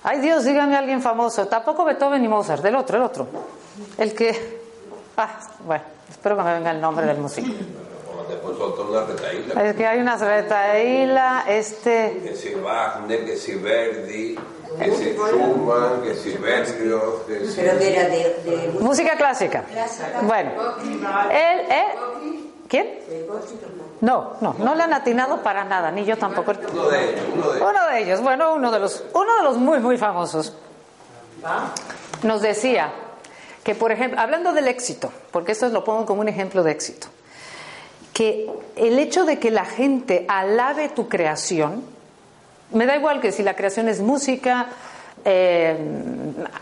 Ay, 0.05 0.21
Dios, 0.21 0.45
dígame 0.45 0.77
a 0.77 0.79
alguien 0.79 1.03
famoso. 1.03 1.49
Tampoco 1.49 1.85
Beethoven 1.85 2.23
ni 2.23 2.29
Mozart, 2.29 2.63
del 2.63 2.77
otro, 2.77 2.97
el 2.97 3.03
otro. 3.03 3.27
El 3.99 4.15
que. 4.15 4.61
Ah, 5.17 5.41
bueno, 5.67 5.85
espero 6.09 6.37
que 6.37 6.43
me 6.43 6.55
venga 6.55 6.71
el 6.71 6.81
nombre 6.81 7.07
del 7.07 7.19
músico. 7.19 7.49
Después 8.31 8.57
soltó 8.57 8.89
una 8.89 9.05
retaíla. 9.05 9.63
Es 9.63 9.77
que 9.77 9.87
hay 9.87 10.01
unas 10.01 10.21
retaíla, 10.21 11.45
este... 11.49 12.21
Que 12.23 12.35
si 12.35 12.55
Wagner, 12.55 13.25
que 13.25 13.37
si 13.37 13.55
Verdi, 13.57 14.39
que 14.79 14.95
si 14.95 15.13
Schumann, 15.13 16.03
que 16.03 16.15
si 16.15 16.33
Berlioz, 16.37 17.23
que 17.27 17.47
si... 17.47 17.61
Pero 17.61 17.79
que 17.79 17.95
era 17.95 18.09
de, 18.09 18.41
de 18.45 18.79
Música 18.81 19.17
clásica. 19.17 19.65
Bueno, 20.23 20.51
él, 21.31 21.61
¿eh? 21.71 21.85
¿Quién? 22.69 23.01
No, 24.01 24.37
no, 24.41 24.55
no 24.59 24.75
le 24.77 24.83
han 24.85 24.93
atinado 24.95 25.43
para 25.43 25.65
nada, 25.65 25.91
ni 25.91 26.05
yo 26.05 26.17
tampoco. 26.17 26.53
Uno 26.73 26.89
de 26.89 27.11
ellos, 27.11 27.25
uno 27.35 27.51
de 27.51 27.59
ellos. 27.59 27.69
Uno 27.69 27.87
de 27.89 28.01
ellos, 28.01 28.21
bueno, 28.23 28.55
uno 28.55 28.71
de 28.71 28.79
los, 28.79 29.05
uno 29.13 29.37
de 29.37 29.43
los 29.43 29.57
muy, 29.57 29.81
muy 29.81 29.99
famosos, 29.99 30.55
nos 32.23 32.41
decía 32.41 32.93
que, 33.65 33.75
por 33.75 33.91
ejemplo, 33.91 34.21
hablando 34.21 34.53
del 34.53 34.69
éxito, 34.69 35.13
porque 35.33 35.53
esto 35.53 35.69
lo 35.69 35.83
pongo 35.83 36.07
como 36.07 36.21
un 36.21 36.29
ejemplo 36.29 36.63
de 36.63 36.71
éxito, 36.71 37.09
que 38.21 38.51
el 38.77 38.99
hecho 38.99 39.25
de 39.25 39.39
que 39.39 39.51
la 39.51 39.65
gente 39.65 40.27
alabe 40.29 40.91
tu 40.91 41.09
creación, 41.09 41.83
me 42.71 42.85
da 42.85 42.95
igual 42.95 43.19
que 43.23 43.33
si 43.33 43.43
la 43.43 43.57
creación 43.57 43.89
es 43.89 44.03
música, 44.03 44.67
eh, 45.25 45.75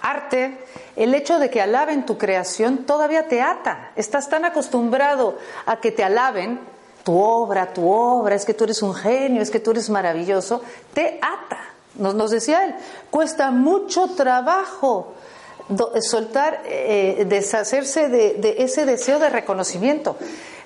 arte, 0.01 0.57
el 0.95 1.13
hecho 1.17 1.41
de 1.41 1.51
que 1.51 1.61
alaben 1.61 2.07
tu 2.07 2.17
creación 2.17 2.87
todavía 2.87 3.27
te 3.27 3.43
ata. 3.43 3.91
Estás 3.97 4.29
tan 4.29 4.45
acostumbrado 4.45 5.37
a 5.67 5.81
que 5.81 5.91
te 5.91 6.05
alaben 6.05 6.61
tu 7.03 7.19
obra, 7.19 7.73
tu 7.73 7.91
obra, 7.91 8.37
es 8.37 8.45
que 8.45 8.55
tú 8.55 8.63
eres 8.63 8.81
un 8.81 8.95
genio, 8.95 9.43
es 9.43 9.51
que 9.51 9.59
tú 9.59 9.73
eres 9.73 9.91
maravilloso, 9.91 10.63
te 10.95 11.19
ata. 11.21 11.59
Nos, 11.97 12.31
decía 12.31 12.67
él, 12.67 12.75
cuesta 13.11 13.51
mucho 13.51 14.15
trabajo 14.15 15.15
soltar, 16.03 16.63
eh, 16.67 17.27
deshacerse 17.29 18.09
de, 18.09 18.35
de 18.35 18.63
ese 18.63 18.87
deseo 18.87 19.19
de 19.19 19.29
reconocimiento. 19.29 20.17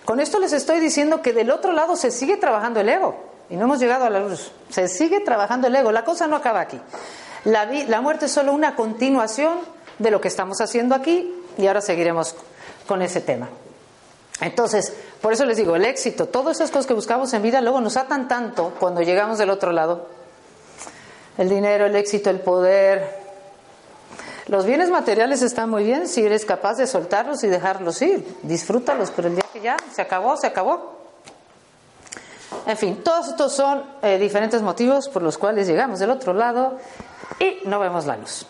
Con 0.04 0.20
esto 0.20 0.38
les 0.38 0.52
estoy 0.52 0.80
diciendo 0.80 1.22
que 1.22 1.32
del 1.32 1.50
otro 1.50 1.72
lado 1.72 1.96
se 1.96 2.10
sigue 2.10 2.36
trabajando 2.36 2.80
el 2.80 2.88
ego 2.88 3.16
y 3.48 3.56
no 3.56 3.64
hemos 3.64 3.78
llegado 3.78 4.04
a 4.04 4.10
la 4.10 4.20
luz. 4.20 4.50
Se 4.68 4.88
sigue 4.88 5.20
trabajando 5.20 5.68
el 5.68 5.76
ego, 5.76 5.92
la 5.92 6.04
cosa 6.04 6.26
no 6.26 6.36
acaba 6.36 6.60
aquí. 6.60 6.80
La, 7.44 7.64
la 7.66 8.00
muerte 8.00 8.26
es 8.26 8.32
solo 8.32 8.52
una 8.52 8.74
continuación 8.74 9.58
de 9.98 10.10
lo 10.10 10.20
que 10.20 10.28
estamos 10.28 10.60
haciendo 10.60 10.94
aquí 10.94 11.32
y 11.56 11.66
ahora 11.66 11.80
seguiremos 11.80 12.34
con 12.86 13.02
ese 13.02 13.20
tema. 13.20 13.48
Entonces, 14.40 14.92
por 15.20 15.32
eso 15.32 15.44
les 15.44 15.56
digo, 15.56 15.76
el 15.76 15.84
éxito, 15.84 16.26
todas 16.26 16.56
esas 16.56 16.70
cosas 16.70 16.86
que 16.86 16.94
buscamos 16.94 17.32
en 17.32 17.42
vida 17.42 17.60
luego 17.60 17.80
nos 17.80 17.96
atan 17.96 18.26
tanto 18.26 18.74
cuando 18.80 19.02
llegamos 19.02 19.38
del 19.38 19.50
otro 19.50 19.70
lado. 19.70 20.08
El 21.38 21.48
dinero, 21.48 21.86
el 21.86 21.94
éxito, 21.94 22.28
el 22.28 22.40
poder. 22.40 23.21
Los 24.48 24.66
bienes 24.66 24.90
materiales 24.90 25.42
están 25.42 25.70
muy 25.70 25.84
bien 25.84 26.08
si 26.08 26.24
eres 26.24 26.44
capaz 26.44 26.74
de 26.74 26.86
soltarlos 26.86 27.44
y 27.44 27.48
dejarlos 27.48 28.02
ir. 28.02 28.26
Disfrútalos, 28.42 29.12
pero 29.14 29.28
el 29.28 29.36
día 29.36 29.44
que 29.52 29.60
ya 29.60 29.76
se 29.94 30.02
acabó, 30.02 30.36
se 30.36 30.48
acabó. 30.48 31.00
En 32.66 32.76
fin, 32.76 33.02
todos 33.02 33.28
estos 33.28 33.52
son 33.54 33.82
eh, 34.02 34.18
diferentes 34.18 34.60
motivos 34.62 35.08
por 35.08 35.22
los 35.22 35.38
cuales 35.38 35.66
llegamos 35.66 36.00
del 36.00 36.10
otro 36.10 36.34
lado 36.34 36.78
y 37.38 37.58
no 37.66 37.78
vemos 37.78 38.06
la 38.06 38.16
luz. 38.16 38.46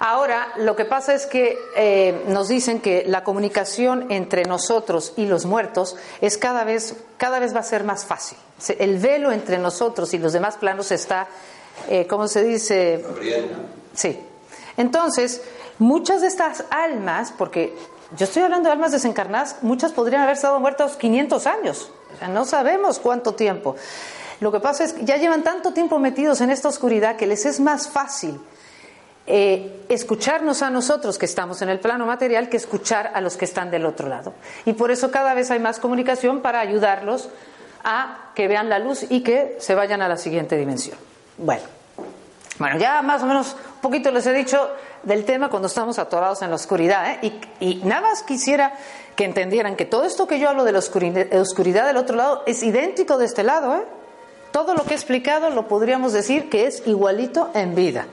Ahora, 0.00 0.52
lo 0.58 0.76
que 0.76 0.84
pasa 0.84 1.12
es 1.12 1.26
que 1.26 1.58
eh, 1.74 2.24
nos 2.28 2.48
dicen 2.48 2.80
que 2.80 3.04
la 3.06 3.24
comunicación 3.24 4.06
entre 4.10 4.44
nosotros 4.44 5.12
y 5.16 5.26
los 5.26 5.44
muertos 5.44 5.96
es 6.20 6.38
cada 6.38 6.64
vez, 6.64 6.96
cada 7.16 7.40
vez 7.40 7.54
va 7.54 7.60
a 7.60 7.64
ser 7.64 7.82
más 7.82 8.04
fácil. 8.04 8.38
El 8.78 8.98
velo 8.98 9.32
entre 9.32 9.58
nosotros 9.58 10.14
y 10.14 10.18
los 10.18 10.32
demás 10.32 10.56
planos 10.56 10.92
está, 10.92 11.26
eh, 11.88 12.06
¿cómo 12.06 12.28
se 12.28 12.44
dice? 12.44 13.04
Sí. 13.94 14.18
Entonces, 14.78 15.42
muchas 15.78 16.22
de 16.22 16.28
estas 16.28 16.64
almas, 16.70 17.34
porque 17.36 17.76
yo 18.16 18.24
estoy 18.24 18.42
hablando 18.42 18.68
de 18.68 18.72
almas 18.72 18.92
desencarnadas, 18.92 19.56
muchas 19.60 19.92
podrían 19.92 20.22
haber 20.22 20.36
estado 20.36 20.58
muertas 20.60 20.96
500 20.96 21.46
años. 21.46 21.90
O 22.14 22.18
sea, 22.18 22.28
no 22.28 22.46
sabemos 22.46 22.98
cuánto 22.98 23.34
tiempo. 23.34 23.76
Lo 24.40 24.50
que 24.52 24.60
pasa 24.60 24.84
es 24.84 24.92
que 24.92 25.04
ya 25.04 25.16
llevan 25.16 25.42
tanto 25.42 25.72
tiempo 25.72 25.98
metidos 25.98 26.40
en 26.40 26.50
esta 26.50 26.68
oscuridad 26.68 27.16
que 27.16 27.26
les 27.26 27.44
es 27.44 27.60
más 27.60 27.88
fácil 27.88 28.40
eh, 29.26 29.84
escucharnos 29.88 30.62
a 30.62 30.70
nosotros 30.70 31.18
que 31.18 31.26
estamos 31.26 31.60
en 31.60 31.68
el 31.68 31.80
plano 31.80 32.06
material 32.06 32.48
que 32.48 32.56
escuchar 32.56 33.10
a 33.14 33.20
los 33.20 33.36
que 33.36 33.44
están 33.44 33.70
del 33.70 33.84
otro 33.84 34.08
lado. 34.08 34.32
Y 34.64 34.74
por 34.74 34.90
eso 34.90 35.10
cada 35.10 35.34
vez 35.34 35.50
hay 35.50 35.58
más 35.58 35.80
comunicación 35.80 36.40
para 36.40 36.60
ayudarlos 36.60 37.28
a 37.84 38.30
que 38.34 38.48
vean 38.48 38.68
la 38.68 38.78
luz 38.78 39.04
y 39.10 39.22
que 39.22 39.56
se 39.58 39.74
vayan 39.74 40.02
a 40.02 40.08
la 40.08 40.16
siguiente 40.16 40.56
dimensión. 40.56 40.96
Bueno, 41.36 41.77
bueno, 42.58 42.78
ya 42.78 43.02
más 43.02 43.22
o 43.22 43.26
menos 43.26 43.54
un 43.76 43.80
poquito 43.80 44.10
les 44.10 44.26
he 44.26 44.32
dicho 44.32 44.70
del 45.04 45.24
tema 45.24 45.48
cuando 45.48 45.68
estamos 45.68 45.98
atorados 45.98 46.42
en 46.42 46.50
la 46.50 46.56
oscuridad. 46.56 47.18
¿eh? 47.22 47.40
Y, 47.60 47.76
nada 47.84 48.02
más 48.02 48.22
quisiera 48.22 48.72
que 49.14 49.24
entendieran 49.24 49.76
que 49.76 49.84
todo 49.84 50.04
esto 50.04 50.26
que 50.26 50.40
yo 50.40 50.48
hablo 50.48 50.64
de 50.64 50.72
la 50.72 50.80
oscuridad, 50.80 51.32
oscuridad 51.34 51.86
del 51.86 51.96
otro 51.96 52.16
lado 52.16 52.42
es 52.46 52.62
idéntico 52.62 53.16
de 53.16 53.26
este 53.26 53.44
lado. 53.44 53.76
¿eh? 53.76 53.84
Todo 54.50 54.74
lo 54.74 54.82
que 54.84 54.94
he 54.94 54.96
explicado 54.96 55.50
lo 55.50 55.68
podríamos 55.68 56.12
decir 56.12 56.50
que 56.50 56.66
es 56.66 56.82
igualito 56.86 57.50
en 57.54 57.74
vida. 57.76 58.06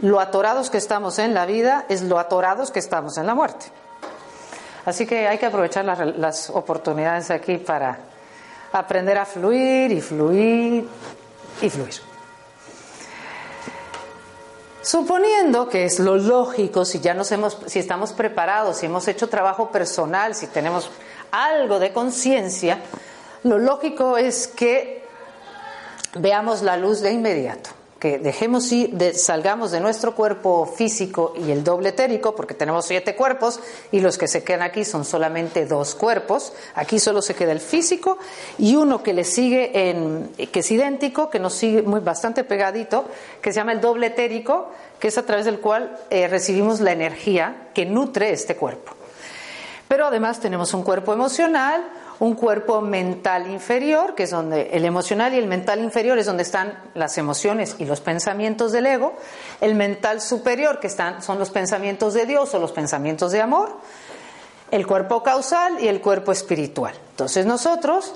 Lo 0.00 0.20
atorados 0.20 0.70
que 0.70 0.78
estamos 0.78 1.18
en 1.18 1.34
la 1.34 1.46
vida 1.46 1.84
es 1.88 2.02
lo 2.02 2.18
atorados 2.18 2.70
que 2.70 2.78
estamos 2.78 3.18
en 3.18 3.26
la 3.26 3.34
muerte. 3.34 3.66
Así 4.84 5.06
que 5.06 5.26
hay 5.26 5.38
que 5.38 5.46
aprovechar 5.46 5.84
las, 5.84 6.16
las 6.16 6.50
oportunidades 6.50 7.30
aquí 7.30 7.58
para 7.58 7.98
aprender 8.72 9.18
a 9.18 9.24
fluir 9.24 9.92
y 9.92 10.00
fluir 10.00 10.88
y 11.60 11.70
fluir. 11.70 12.11
Suponiendo 14.82 15.68
que 15.68 15.84
es 15.84 16.00
lo 16.00 16.16
lógico, 16.16 16.84
si 16.84 16.98
ya 16.98 17.14
nos 17.14 17.30
hemos, 17.30 17.56
si 17.66 17.78
estamos 17.78 18.12
preparados, 18.12 18.78
si 18.78 18.86
hemos 18.86 19.06
hecho 19.06 19.28
trabajo 19.28 19.70
personal, 19.70 20.34
si 20.34 20.48
tenemos 20.48 20.90
algo 21.30 21.78
de 21.78 21.92
conciencia, 21.92 22.78
lo 23.44 23.58
lógico 23.58 24.18
es 24.18 24.48
que 24.48 25.04
veamos 26.16 26.62
la 26.62 26.76
luz 26.76 27.00
de 27.00 27.12
inmediato, 27.12 27.70
que 28.02 28.18
dejemos 28.18 28.72
ir, 28.72 28.90
de- 28.90 29.14
salgamos 29.14 29.70
de 29.70 29.78
nuestro 29.78 30.16
cuerpo 30.16 30.66
físico 30.66 31.34
y 31.36 31.52
el 31.52 31.62
doble 31.62 31.90
etérico, 31.90 32.34
porque 32.34 32.52
tenemos 32.52 32.84
siete 32.84 33.14
cuerpos 33.14 33.60
y 33.92 34.00
los 34.00 34.18
que 34.18 34.26
se 34.26 34.42
quedan 34.42 34.62
aquí 34.62 34.84
son 34.84 35.04
solamente 35.04 35.66
dos 35.66 35.94
cuerpos. 35.94 36.52
Aquí 36.74 36.98
solo 36.98 37.22
se 37.22 37.36
queda 37.36 37.52
el 37.52 37.60
físico 37.60 38.18
y 38.58 38.74
uno 38.74 39.04
que 39.04 39.12
le 39.12 39.22
sigue 39.22 39.88
en, 39.88 40.32
que 40.50 40.58
es 40.60 40.70
idéntico, 40.72 41.30
que 41.30 41.38
nos 41.38 41.54
sigue 41.54 41.82
muy 41.82 42.00
bastante 42.00 42.42
pegadito, 42.42 43.04
que 43.40 43.52
se 43.52 43.60
llama 43.60 43.70
el 43.70 43.80
doble 43.80 44.08
etérico, 44.08 44.72
que 44.98 45.06
es 45.06 45.16
a 45.16 45.24
través 45.24 45.44
del 45.44 45.60
cual 45.60 45.96
eh, 46.10 46.26
recibimos 46.26 46.80
la 46.80 46.90
energía 46.90 47.68
que 47.72 47.86
nutre 47.86 48.32
este 48.32 48.56
cuerpo. 48.56 48.94
Pero 49.86 50.06
además 50.06 50.40
tenemos 50.40 50.74
un 50.74 50.82
cuerpo 50.82 51.12
emocional, 51.12 51.84
un 52.22 52.36
cuerpo 52.36 52.80
mental 52.80 53.50
inferior, 53.50 54.14
que 54.14 54.22
es 54.22 54.30
donde 54.30 54.70
el 54.74 54.84
emocional 54.84 55.34
y 55.34 55.38
el 55.38 55.48
mental 55.48 55.80
inferior 55.82 56.16
es 56.18 56.26
donde 56.26 56.44
están 56.44 56.78
las 56.94 57.18
emociones 57.18 57.74
y 57.80 57.84
los 57.84 58.00
pensamientos 58.00 58.70
del 58.70 58.86
ego, 58.86 59.16
el 59.60 59.74
mental 59.74 60.20
superior, 60.20 60.78
que 60.78 60.86
están, 60.86 61.20
son 61.20 61.40
los 61.40 61.50
pensamientos 61.50 62.14
de 62.14 62.24
Dios 62.24 62.54
o 62.54 62.60
los 62.60 62.70
pensamientos 62.70 63.32
de 63.32 63.40
amor, 63.40 63.76
el 64.70 64.86
cuerpo 64.86 65.24
causal 65.24 65.82
y 65.82 65.88
el 65.88 66.00
cuerpo 66.00 66.30
espiritual. 66.30 66.94
Entonces 67.10 67.44
nosotros 67.44 68.14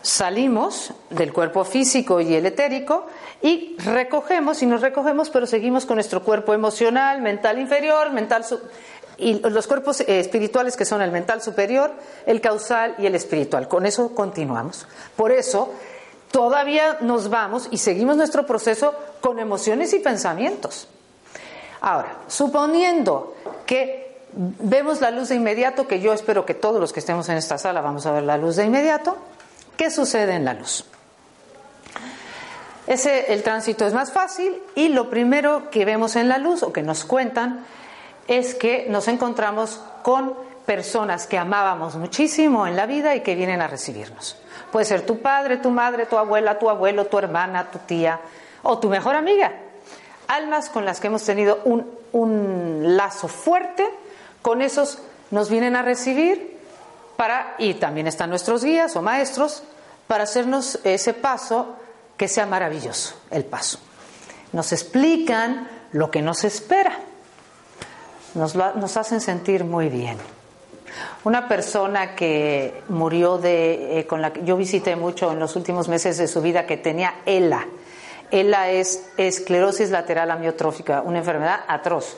salimos 0.00 0.94
del 1.10 1.34
cuerpo 1.34 1.64
físico 1.64 2.18
y 2.18 2.34
el 2.34 2.46
etérico 2.46 3.08
y 3.42 3.76
recogemos 3.84 4.62
y 4.62 4.66
nos 4.66 4.80
recogemos, 4.80 5.28
pero 5.28 5.46
seguimos 5.46 5.84
con 5.84 5.96
nuestro 5.96 6.22
cuerpo 6.22 6.54
emocional, 6.54 7.20
mental 7.20 7.58
inferior, 7.58 8.10
mental 8.10 8.42
y 9.18 9.40
los 9.40 9.66
cuerpos 9.66 10.00
eh, 10.00 10.20
espirituales 10.20 10.76
que 10.76 10.84
son 10.84 11.02
el 11.02 11.10
mental 11.10 11.42
superior, 11.42 11.92
el 12.26 12.40
causal 12.40 12.94
y 12.98 13.06
el 13.06 13.14
espiritual. 13.14 13.68
Con 13.68 13.86
eso 13.86 14.14
continuamos. 14.14 14.86
Por 15.16 15.32
eso 15.32 15.72
todavía 16.30 16.98
nos 17.00 17.28
vamos 17.28 17.68
y 17.70 17.78
seguimos 17.78 18.16
nuestro 18.16 18.46
proceso 18.46 18.94
con 19.20 19.38
emociones 19.38 19.92
y 19.92 19.98
pensamientos. 19.98 20.88
Ahora, 21.80 22.16
suponiendo 22.28 23.34
que 23.66 24.22
vemos 24.32 25.00
la 25.00 25.10
luz 25.10 25.28
de 25.28 25.34
inmediato, 25.34 25.86
que 25.86 26.00
yo 26.00 26.12
espero 26.12 26.46
que 26.46 26.54
todos 26.54 26.80
los 26.80 26.92
que 26.92 27.00
estemos 27.00 27.28
en 27.28 27.36
esta 27.36 27.58
sala 27.58 27.80
vamos 27.80 28.06
a 28.06 28.12
ver 28.12 28.22
la 28.22 28.38
luz 28.38 28.56
de 28.56 28.64
inmediato, 28.64 29.16
¿qué 29.76 29.90
sucede 29.90 30.34
en 30.34 30.44
la 30.44 30.54
luz? 30.54 30.84
Ese, 32.86 33.32
el 33.32 33.42
tránsito 33.42 33.86
es 33.86 33.94
más 33.94 34.12
fácil 34.12 34.60
y 34.74 34.88
lo 34.88 35.08
primero 35.08 35.70
que 35.70 35.84
vemos 35.84 36.16
en 36.16 36.28
la 36.28 36.38
luz 36.38 36.62
o 36.62 36.72
que 36.72 36.82
nos 36.82 37.04
cuentan 37.04 37.64
es 38.28 38.54
que 38.54 38.86
nos 38.88 39.08
encontramos 39.08 39.80
con 40.02 40.34
personas 40.66 41.26
que 41.26 41.38
amábamos 41.38 41.96
muchísimo 41.96 42.66
en 42.66 42.76
la 42.76 42.86
vida 42.86 43.14
y 43.14 43.20
que 43.20 43.34
vienen 43.34 43.60
a 43.60 43.68
recibirnos. 43.68 44.36
Puede 44.70 44.86
ser 44.86 45.04
tu 45.04 45.20
padre, 45.20 45.58
tu 45.58 45.70
madre, 45.70 46.06
tu 46.06 46.16
abuela, 46.16 46.58
tu 46.58 46.70
abuelo, 46.70 47.06
tu 47.06 47.18
hermana, 47.18 47.70
tu 47.70 47.78
tía 47.80 48.20
o 48.62 48.78
tu 48.78 48.88
mejor 48.88 49.16
amiga. 49.16 49.52
Almas 50.28 50.70
con 50.70 50.84
las 50.84 51.00
que 51.00 51.08
hemos 51.08 51.24
tenido 51.24 51.60
un, 51.64 51.90
un 52.12 52.96
lazo 52.96 53.28
fuerte, 53.28 53.88
con 54.40 54.62
esos 54.62 54.98
nos 55.30 55.50
vienen 55.50 55.76
a 55.76 55.82
recibir 55.82 56.58
para, 57.16 57.54
y 57.58 57.74
también 57.74 58.06
están 58.06 58.30
nuestros 58.30 58.64
guías 58.64 58.96
o 58.96 59.02
maestros, 59.02 59.62
para 60.06 60.24
hacernos 60.24 60.78
ese 60.84 61.14
paso 61.14 61.76
que 62.16 62.28
sea 62.28 62.46
maravilloso, 62.46 63.14
el 63.30 63.44
paso. 63.44 63.78
Nos 64.52 64.72
explican 64.72 65.68
lo 65.92 66.10
que 66.10 66.22
nos 66.22 66.44
espera, 66.44 66.98
nos, 68.34 68.54
lo- 68.54 68.74
nos 68.74 68.96
hacen 68.96 69.20
sentir 69.20 69.64
muy 69.64 69.88
bien. 69.88 70.16
Una 71.24 71.48
persona 71.48 72.14
que 72.14 72.82
murió 72.88 73.38
de, 73.38 74.00
eh, 74.00 74.06
con 74.06 74.20
la 74.20 74.32
que 74.32 74.44
yo 74.44 74.56
visité 74.56 74.96
mucho 74.96 75.32
en 75.32 75.38
los 75.38 75.56
últimos 75.56 75.88
meses 75.88 76.18
de 76.18 76.28
su 76.28 76.42
vida, 76.42 76.66
que 76.66 76.76
tenía 76.76 77.14
ELA. 77.24 77.66
ELA 78.30 78.70
es 78.70 79.06
esclerosis 79.16 79.90
lateral 79.90 80.30
amiotrófica, 80.30 81.02
una 81.02 81.18
enfermedad 81.18 81.60
atroz. 81.68 82.16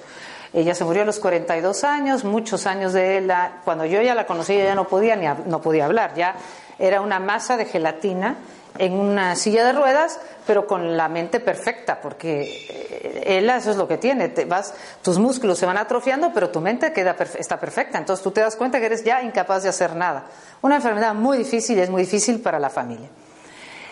Ella 0.53 0.75
se 0.75 0.85
murió 0.85 1.03
a 1.03 1.05
los 1.05 1.19
42 1.19 1.85
años, 1.85 2.25
muchos 2.25 2.67
años 2.67 2.93
de 2.93 3.19
ELA. 3.19 3.61
Cuando 3.65 3.85
yo 3.85 4.01
ya 4.01 4.15
la 4.15 4.27
conocí, 4.27 4.55
ella 4.55 4.75
no 4.75 4.87
podía 4.89 5.17
ni 5.17 5.27
no 5.47 5.61
podía 5.61 5.85
hablar, 5.87 6.15
ya 6.15 6.37
era 6.79 7.01
una 7.01 7.19
masa 7.21 7.57
de 7.57 7.65
gelatina 7.67 8.37
en 8.79 8.93
una 8.95 9.37
silla 9.37 9.65
de 9.65 9.73
ruedas, 9.73 10.19
pero 10.47 10.67
con 10.67 10.97
la 10.97 11.09
mente 11.09 11.41
perfecta, 11.41 12.01
porque 12.01 13.23
él 13.25 13.49
eso 13.51 13.71
es 13.71 13.77
lo 13.77 13.87
que 13.89 13.99
tiene, 13.99 14.29
te 14.29 14.45
vas, 14.45 14.75
tus 15.03 15.19
músculos 15.19 15.59
se 15.59 15.67
van 15.67 15.77
atrofiando, 15.77 16.33
pero 16.35 16.51
tu 16.51 16.61
mente 16.61 16.93
queda 16.93 17.17
está 17.39 17.59
perfecta, 17.59 17.99
entonces 17.99 18.23
tú 18.23 18.31
te 18.31 18.41
das 18.41 18.57
cuenta 18.57 18.81
que 18.81 18.87
eres 18.87 19.05
ya 19.05 19.23
incapaz 19.23 19.63
de 19.63 19.69
hacer 19.69 19.95
nada. 19.95 20.25
Una 20.63 20.77
enfermedad 20.77 21.15
muy 21.15 21.39
difícil, 21.39 21.79
es 21.79 21.91
muy 21.91 22.03
difícil 22.03 22.41
para 22.41 22.59
la 22.59 22.71
familia. 22.71 23.09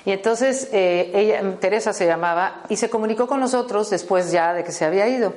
Y 0.04 0.10
entonces 0.10 0.68
eh, 0.72 1.12
ella, 1.14 1.42
Teresa 1.60 1.92
se 1.92 2.06
llamaba, 2.06 2.62
y 2.68 2.76
se 2.76 2.90
comunicó 2.90 3.26
con 3.26 3.38
nosotros 3.38 3.88
después 3.90 4.32
ya 4.32 4.52
de 4.52 4.64
que 4.64 4.72
se 4.72 4.84
había 4.84 5.06
ido. 5.06 5.32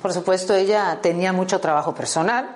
Por 0.00 0.12
supuesto, 0.12 0.54
ella 0.54 0.98
tenía 1.02 1.32
mucho 1.32 1.60
trabajo 1.60 1.94
personal, 1.94 2.55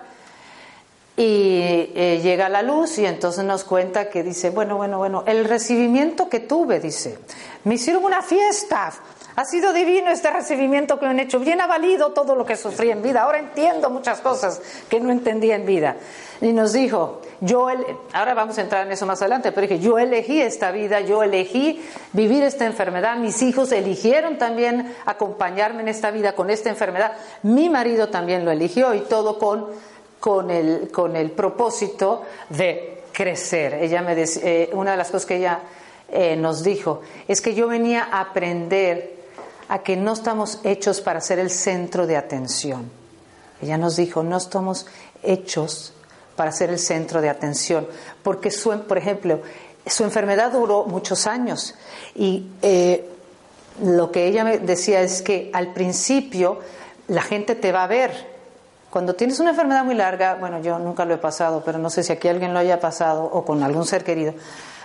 y 1.21 1.93
eh, 1.95 2.21
llega 2.23 2.49
la 2.49 2.63
luz 2.63 2.97
y 2.97 3.05
entonces 3.05 3.45
nos 3.45 3.63
cuenta 3.65 4.09
que 4.09 4.23
dice, 4.23 4.49
bueno, 4.49 4.79
bueno, 4.79 4.97
bueno, 4.97 5.23
el 5.27 5.45
recibimiento 5.45 6.31
que 6.31 6.41
tuve, 6.41 6.81
dice, 6.81 7.19
me 7.65 7.75
hicieron 7.75 8.05
una 8.05 8.23
fiesta, 8.23 8.91
ha 9.37 9.45
sido 9.45 9.75
divino 9.75 10.11
este 10.11 10.31
recibimiento 10.31 10.99
que 10.99 11.05
me 11.05 11.11
han 11.11 11.21
hecho, 11.21 11.39
bien 11.39 11.61
ha 11.61 11.67
valido 11.67 12.13
todo 12.13 12.35
lo 12.35 12.47
que 12.47 12.57
sufrí 12.57 12.91
en 12.91 13.03
vida, 13.03 13.21
ahora 13.21 13.39
entiendo 13.39 13.91
muchas 13.91 14.23
cosas 14.23 14.63
que 14.89 14.99
no 14.99 15.13
entendía 15.13 15.57
en 15.57 15.67
vida. 15.67 15.97
Y 16.41 16.55
nos 16.55 16.73
dijo, 16.73 17.21
yo, 17.43 17.69
ahora 18.15 18.33
vamos 18.33 18.57
a 18.57 18.63
entrar 18.63 18.87
en 18.87 18.93
eso 18.93 19.05
más 19.05 19.21
adelante, 19.21 19.53
pero 19.53 19.67
dije, 19.67 19.79
yo 19.79 19.99
elegí 19.99 20.41
esta 20.41 20.71
vida, 20.71 21.01
yo 21.01 21.23
elegí 21.23 21.85
vivir 22.15 22.45
esta 22.45 22.65
enfermedad, 22.65 23.19
mis 23.19 23.43
hijos 23.43 23.73
eligieron 23.73 24.39
también 24.39 24.95
acompañarme 25.05 25.83
en 25.83 25.89
esta 25.89 26.11
vida 26.13 26.33
con 26.33 26.49
esta 26.49 26.71
enfermedad, 26.71 27.13
mi 27.43 27.69
marido 27.69 28.09
también 28.09 28.47
lo 28.47 28.51
eligió 28.51 28.95
y 28.95 29.01
todo 29.01 29.39
con 29.39 29.67
con 30.21 30.51
el, 30.51 30.91
con 30.93 31.17
el 31.17 31.31
propósito 31.33 32.23
de 32.51 33.03
crecer. 33.13 33.75
Ella 33.75 34.03
me 34.03 34.15
eh, 34.23 34.71
una 34.73 34.93
de 34.93 34.97
las 34.97 35.09
cosas 35.09 35.27
que 35.27 35.37
ella 35.37 35.61
eh, 36.09 36.37
nos 36.37 36.63
dijo 36.63 37.01
es 37.27 37.41
que 37.41 37.55
yo 37.55 37.67
venía 37.67 38.09
a 38.11 38.21
aprender 38.21 39.19
a 39.69 39.81
que 39.81 39.97
no 39.97 40.13
estamos 40.13 40.61
hechos 40.65 41.01
para 41.01 41.21
ser 41.21 41.39
el 41.39 41.51
centro 41.51 42.07
de 42.07 42.17
atención. 42.17 42.91
Ella 43.63 43.79
nos 43.79 43.97
dijo, 43.97 44.23
no 44.23 44.37
estamos 44.37 44.87
hechos 45.23 45.93
para 46.35 46.53
ser 46.53 46.71
el 46.71 46.79
centro 46.79 47.21
de 47.21 47.29
atención, 47.29 47.87
porque 48.23 48.51
su, 48.51 48.71
por 48.85 48.99
ejemplo, 48.99 49.41
su 49.87 50.05
enfermedad 50.05 50.53
duró 50.53 50.85
muchos 50.85 51.27
años 51.27 51.75
y 52.15 52.47
eh, 52.63 53.09
lo 53.83 54.11
que 54.11 54.27
ella 54.27 54.45
me 54.45 54.59
decía 54.59 55.03
es 55.03 55.23
que 55.23 55.51
al 55.53 55.73
principio 55.73 56.59
la 57.09 57.23
gente 57.23 57.55
te 57.55 57.73
va 57.73 57.85
a 57.85 57.87
ver, 57.87 58.40
cuando 58.91 59.15
tienes 59.15 59.39
una 59.39 59.51
enfermedad 59.51 59.85
muy 59.85 59.95
larga, 59.95 60.35
bueno, 60.35 60.61
yo 60.61 60.79
nunca 60.81 61.05
lo 61.05 61.15
he 61.15 61.19
pasado, 61.19 61.63
pero 61.65 61.79
no 61.79 61.91
sé 61.91 62.03
si 62.03 62.13
aquí 62.13 62.27
alguien 62.27 62.53
lo 62.53 62.59
haya 62.59 62.81
pasado 62.81 63.23
o 63.25 63.45
con 63.45 63.63
algún 63.63 63.87
ser 63.87 64.03
querido. 64.03 64.35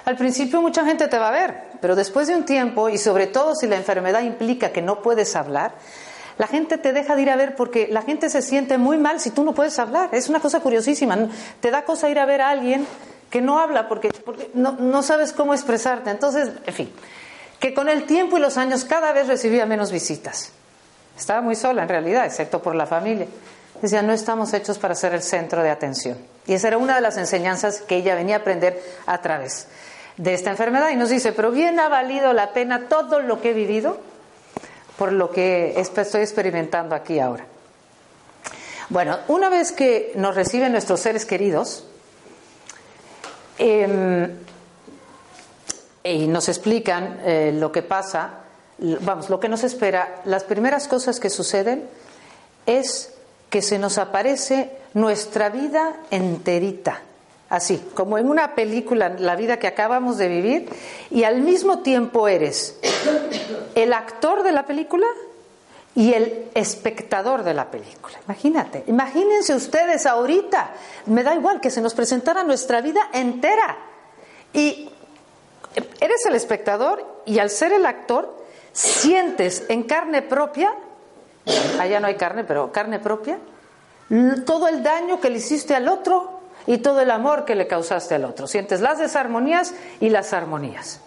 Al 0.05 0.15
principio 0.15 0.61
mucha 0.61 0.85
gente 0.85 1.07
te 1.07 1.17
va 1.17 1.29
a 1.29 1.31
ver, 1.31 1.63
pero 1.81 1.95
después 1.95 2.27
de 2.27 2.35
un 2.35 2.45
tiempo, 2.45 2.89
y 2.89 2.99
sobre 2.99 3.25
todo 3.25 3.55
si 3.55 3.65
la 3.65 3.75
enfermedad 3.75 4.21
implica 4.21 4.69
que 4.69 4.83
no 4.83 5.01
puedes 5.01 5.35
hablar, 5.35 5.73
la 6.37 6.45
gente 6.45 6.77
te 6.77 6.93
deja 6.93 7.15
de 7.15 7.23
ir 7.23 7.29
a 7.31 7.35
ver 7.35 7.55
porque 7.55 7.87
la 7.89 8.03
gente 8.03 8.29
se 8.29 8.43
siente 8.43 8.77
muy 8.77 8.97
mal 8.97 9.19
si 9.19 9.31
tú 9.31 9.43
no 9.43 9.53
puedes 9.53 9.79
hablar. 9.79 10.09
Es 10.11 10.29
una 10.29 10.39
cosa 10.39 10.59
curiosísima. 10.59 11.17
Te 11.59 11.71
da 11.71 11.83
cosa 11.83 12.09
ir 12.09 12.19
a 12.19 12.25
ver 12.25 12.41
a 12.41 12.49
alguien 12.49 12.85
que 13.31 13.41
no 13.41 13.59
habla 13.59 13.87
porque, 13.87 14.09
no, 14.53 14.73
no 14.73 15.01
sabes 15.01 15.33
cómo 15.33 15.53
expresarte. 15.53 16.11
Entonces, 16.11 16.51
en 16.65 16.73
fin, 16.73 16.91
que 17.59 17.73
con 17.73 17.89
el 17.89 18.03
tiempo 18.03 18.37
y 18.37 18.41
los 18.41 18.57
años 18.57 18.83
cada 18.85 19.13
vez 19.13 19.27
recibía 19.27 19.65
menos 19.65 19.91
visitas. 19.91 20.51
Estaba 21.17 21.41
muy 21.41 21.55
sola 21.55 21.83
en 21.83 21.89
realidad, 21.89 22.25
excepto 22.25 22.61
por 22.61 22.75
la 22.75 22.85
familia. 22.85 23.27
Decía, 23.81 24.01
no 24.01 24.13
estamos 24.13 24.53
hechos 24.53 24.77
para 24.77 24.95
ser 24.95 25.13
el 25.13 25.21
centro 25.21 25.61
de 25.61 25.69
atención. 25.69 26.17
Y 26.47 26.53
esa 26.53 26.69
era 26.69 26.77
una 26.77 26.95
de 26.95 27.01
las 27.01 27.17
enseñanzas 27.17 27.81
que 27.81 27.97
ella 27.97 28.15
venía 28.15 28.37
a 28.37 28.39
aprender 28.39 28.81
a 29.05 29.21
través 29.21 29.67
de 30.17 30.33
esta 30.33 30.49
enfermedad. 30.49 30.89
Y 30.91 30.95
nos 30.95 31.09
dice, 31.09 31.31
pero 31.33 31.51
bien 31.51 31.79
ha 31.79 31.89
valido 31.89 32.33
la 32.33 32.53
pena 32.53 32.87
todo 32.87 33.19
lo 33.19 33.41
que 33.41 33.51
he 33.51 33.53
vivido 33.53 33.99
por 34.97 35.11
lo 35.11 35.29
que 35.31 35.79
estoy 35.79 36.21
experimentando 36.21 36.95
aquí 36.95 37.19
ahora. 37.19 37.45
Bueno, 38.89 39.17
una 39.27 39.49
vez 39.49 39.71
que 39.71 40.13
nos 40.15 40.35
reciben 40.35 40.71
nuestros 40.71 40.99
seres 40.99 41.25
queridos 41.25 41.85
em, 43.57 44.37
y 46.03 46.27
nos 46.27 46.47
explican 46.49 47.19
eh, 47.25 47.51
lo 47.53 47.71
que 47.71 47.81
pasa, 47.81 48.41
vamos, 48.77 49.29
lo 49.29 49.39
que 49.39 49.49
nos 49.49 49.63
espera, 49.63 50.21
las 50.25 50.43
primeras 50.43 50.87
cosas 50.87 51.19
que 51.19 51.31
suceden 51.31 51.89
es 52.67 53.14
que 53.55 53.61
se 53.61 53.79
nos 53.79 53.97
aparece 53.97 54.69
nuestra 54.95 55.47
vida 55.47 55.95
enterita, 56.11 56.99
así, 57.47 57.81
como 57.93 58.17
en 58.17 58.29
una 58.29 58.53
película, 58.53 59.15
la 59.17 59.37
vida 59.37 59.59
que 59.59 59.67
acabamos 59.67 60.17
de 60.17 60.27
vivir, 60.27 60.69
y 61.09 61.23
al 61.23 61.39
mismo 61.39 61.79
tiempo 61.79 62.27
eres 62.27 62.77
el 63.75 63.93
actor 63.93 64.43
de 64.43 64.51
la 64.51 64.65
película 64.65 65.07
y 65.95 66.11
el 66.11 66.49
espectador 66.53 67.45
de 67.45 67.53
la 67.53 67.71
película. 67.71 68.19
Imagínate, 68.25 68.83
imagínense 68.87 69.55
ustedes 69.55 70.05
ahorita, 70.05 70.71
me 71.05 71.23
da 71.23 71.33
igual 71.33 71.61
que 71.61 71.71
se 71.71 71.79
nos 71.79 71.93
presentara 71.93 72.43
nuestra 72.43 72.81
vida 72.81 73.09
entera. 73.13 73.77
Y 74.51 74.89
eres 76.01 76.25
el 76.25 76.35
espectador 76.35 77.21
y 77.25 77.39
al 77.39 77.49
ser 77.49 77.71
el 77.71 77.85
actor, 77.85 78.35
sientes 78.73 79.63
en 79.69 79.83
carne 79.83 80.23
propia 80.23 80.75
allá 81.79 81.99
no 81.99 82.07
hay 82.07 82.15
carne, 82.15 82.43
pero 82.43 82.71
carne 82.71 82.99
propia, 82.99 83.37
todo 84.45 84.67
el 84.67 84.83
daño 84.83 85.19
que 85.19 85.29
le 85.29 85.37
hiciste 85.37 85.75
al 85.75 85.87
otro 85.87 86.39
y 86.67 86.79
todo 86.79 87.01
el 87.01 87.11
amor 87.11 87.45
que 87.45 87.55
le 87.55 87.67
causaste 87.67 88.15
al 88.15 88.25
otro. 88.25 88.47
Sientes 88.47 88.81
las 88.81 88.99
desarmonías 88.99 89.73
y 89.99 90.09
las 90.09 90.33
armonías. 90.33 91.01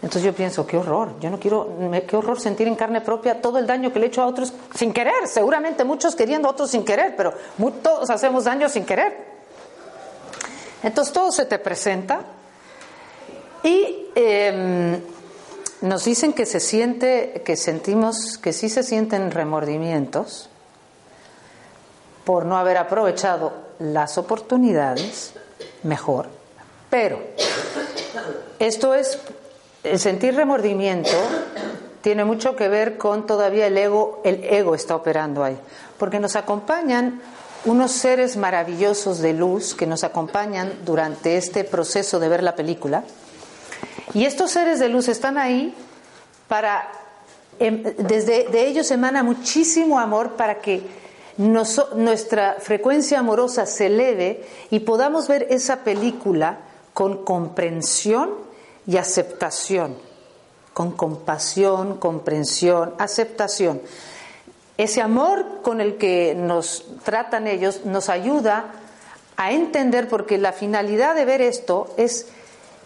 Entonces 0.00 0.22
yo 0.22 0.32
pienso, 0.32 0.64
qué 0.64 0.76
horror, 0.76 1.18
yo 1.18 1.28
no 1.28 1.40
quiero, 1.40 1.68
qué 2.06 2.16
horror 2.16 2.40
sentir 2.40 2.68
en 2.68 2.76
carne 2.76 3.00
propia 3.00 3.40
todo 3.40 3.58
el 3.58 3.66
daño 3.66 3.92
que 3.92 3.98
le 3.98 4.06
he 4.06 4.08
hecho 4.08 4.22
a 4.22 4.26
otros 4.26 4.52
sin 4.74 4.92
querer, 4.92 5.26
seguramente 5.26 5.82
muchos 5.82 6.14
queriendo, 6.14 6.48
otros 6.48 6.70
sin 6.70 6.84
querer, 6.84 7.16
pero 7.16 7.34
todos 7.82 8.08
hacemos 8.08 8.44
daño 8.44 8.68
sin 8.68 8.84
querer. 8.84 9.16
Entonces 10.84 11.12
todo 11.12 11.32
se 11.32 11.46
te 11.46 11.58
presenta 11.58 12.20
y 13.64 14.06
em, 14.14 15.00
nos 15.80 16.04
dicen 16.04 16.32
que 16.32 16.46
se 16.46 16.60
siente, 16.60 17.42
que 17.44 17.56
sentimos, 17.56 18.38
que 18.38 18.52
sí 18.52 18.68
se 18.68 18.82
sienten 18.82 19.30
remordimientos 19.30 20.48
por 22.24 22.44
no 22.44 22.58
haber 22.58 22.76
aprovechado 22.76 23.52
las 23.78 24.18
oportunidades 24.18 25.32
mejor, 25.82 26.26
pero 26.90 27.20
esto 28.58 28.94
es, 28.94 29.18
el 29.84 29.98
sentir 29.98 30.34
remordimiento 30.34 31.16
tiene 32.02 32.24
mucho 32.24 32.56
que 32.56 32.68
ver 32.68 32.98
con 32.98 33.26
todavía 33.26 33.66
el 33.66 33.78
ego, 33.78 34.20
el 34.24 34.44
ego 34.44 34.74
está 34.74 34.96
operando 34.96 35.44
ahí, 35.44 35.58
porque 35.98 36.18
nos 36.18 36.36
acompañan 36.36 37.20
unos 37.64 37.92
seres 37.92 38.36
maravillosos 38.36 39.18
de 39.18 39.32
luz 39.32 39.74
que 39.74 39.86
nos 39.86 40.04
acompañan 40.04 40.72
durante 40.84 41.36
este 41.36 41.64
proceso 41.64 42.18
de 42.18 42.28
ver 42.28 42.42
la 42.42 42.56
película 42.56 43.04
y 44.14 44.24
estos 44.24 44.50
seres 44.50 44.78
de 44.78 44.88
luz 44.88 45.08
están 45.08 45.38
ahí 45.38 45.74
para, 46.48 46.90
em, 47.58 47.82
desde 47.98 48.48
de 48.48 48.66
ellos 48.66 48.90
emana 48.90 49.22
muchísimo 49.22 49.98
amor 49.98 50.32
para 50.32 50.60
que 50.60 50.82
nuestra 51.38 52.56
frecuencia 52.58 53.20
amorosa 53.20 53.64
se 53.64 53.86
eleve 53.86 54.44
y 54.70 54.80
podamos 54.80 55.28
ver 55.28 55.46
esa 55.50 55.84
película 55.84 56.58
con 56.92 57.24
comprensión 57.24 58.30
y 58.88 58.96
aceptación, 58.96 59.96
con 60.74 60.92
compasión, 60.92 61.98
comprensión, 61.98 62.94
aceptación. 62.98 63.80
Ese 64.78 65.00
amor 65.00 65.60
con 65.62 65.80
el 65.80 65.96
que 65.96 66.34
nos 66.36 66.84
tratan 67.04 67.46
ellos 67.46 67.84
nos 67.84 68.08
ayuda 68.08 68.72
a 69.36 69.52
entender, 69.52 70.08
porque 70.08 70.38
la 70.38 70.52
finalidad 70.52 71.14
de 71.14 71.24
ver 71.24 71.40
esto 71.40 71.94
es 71.96 72.26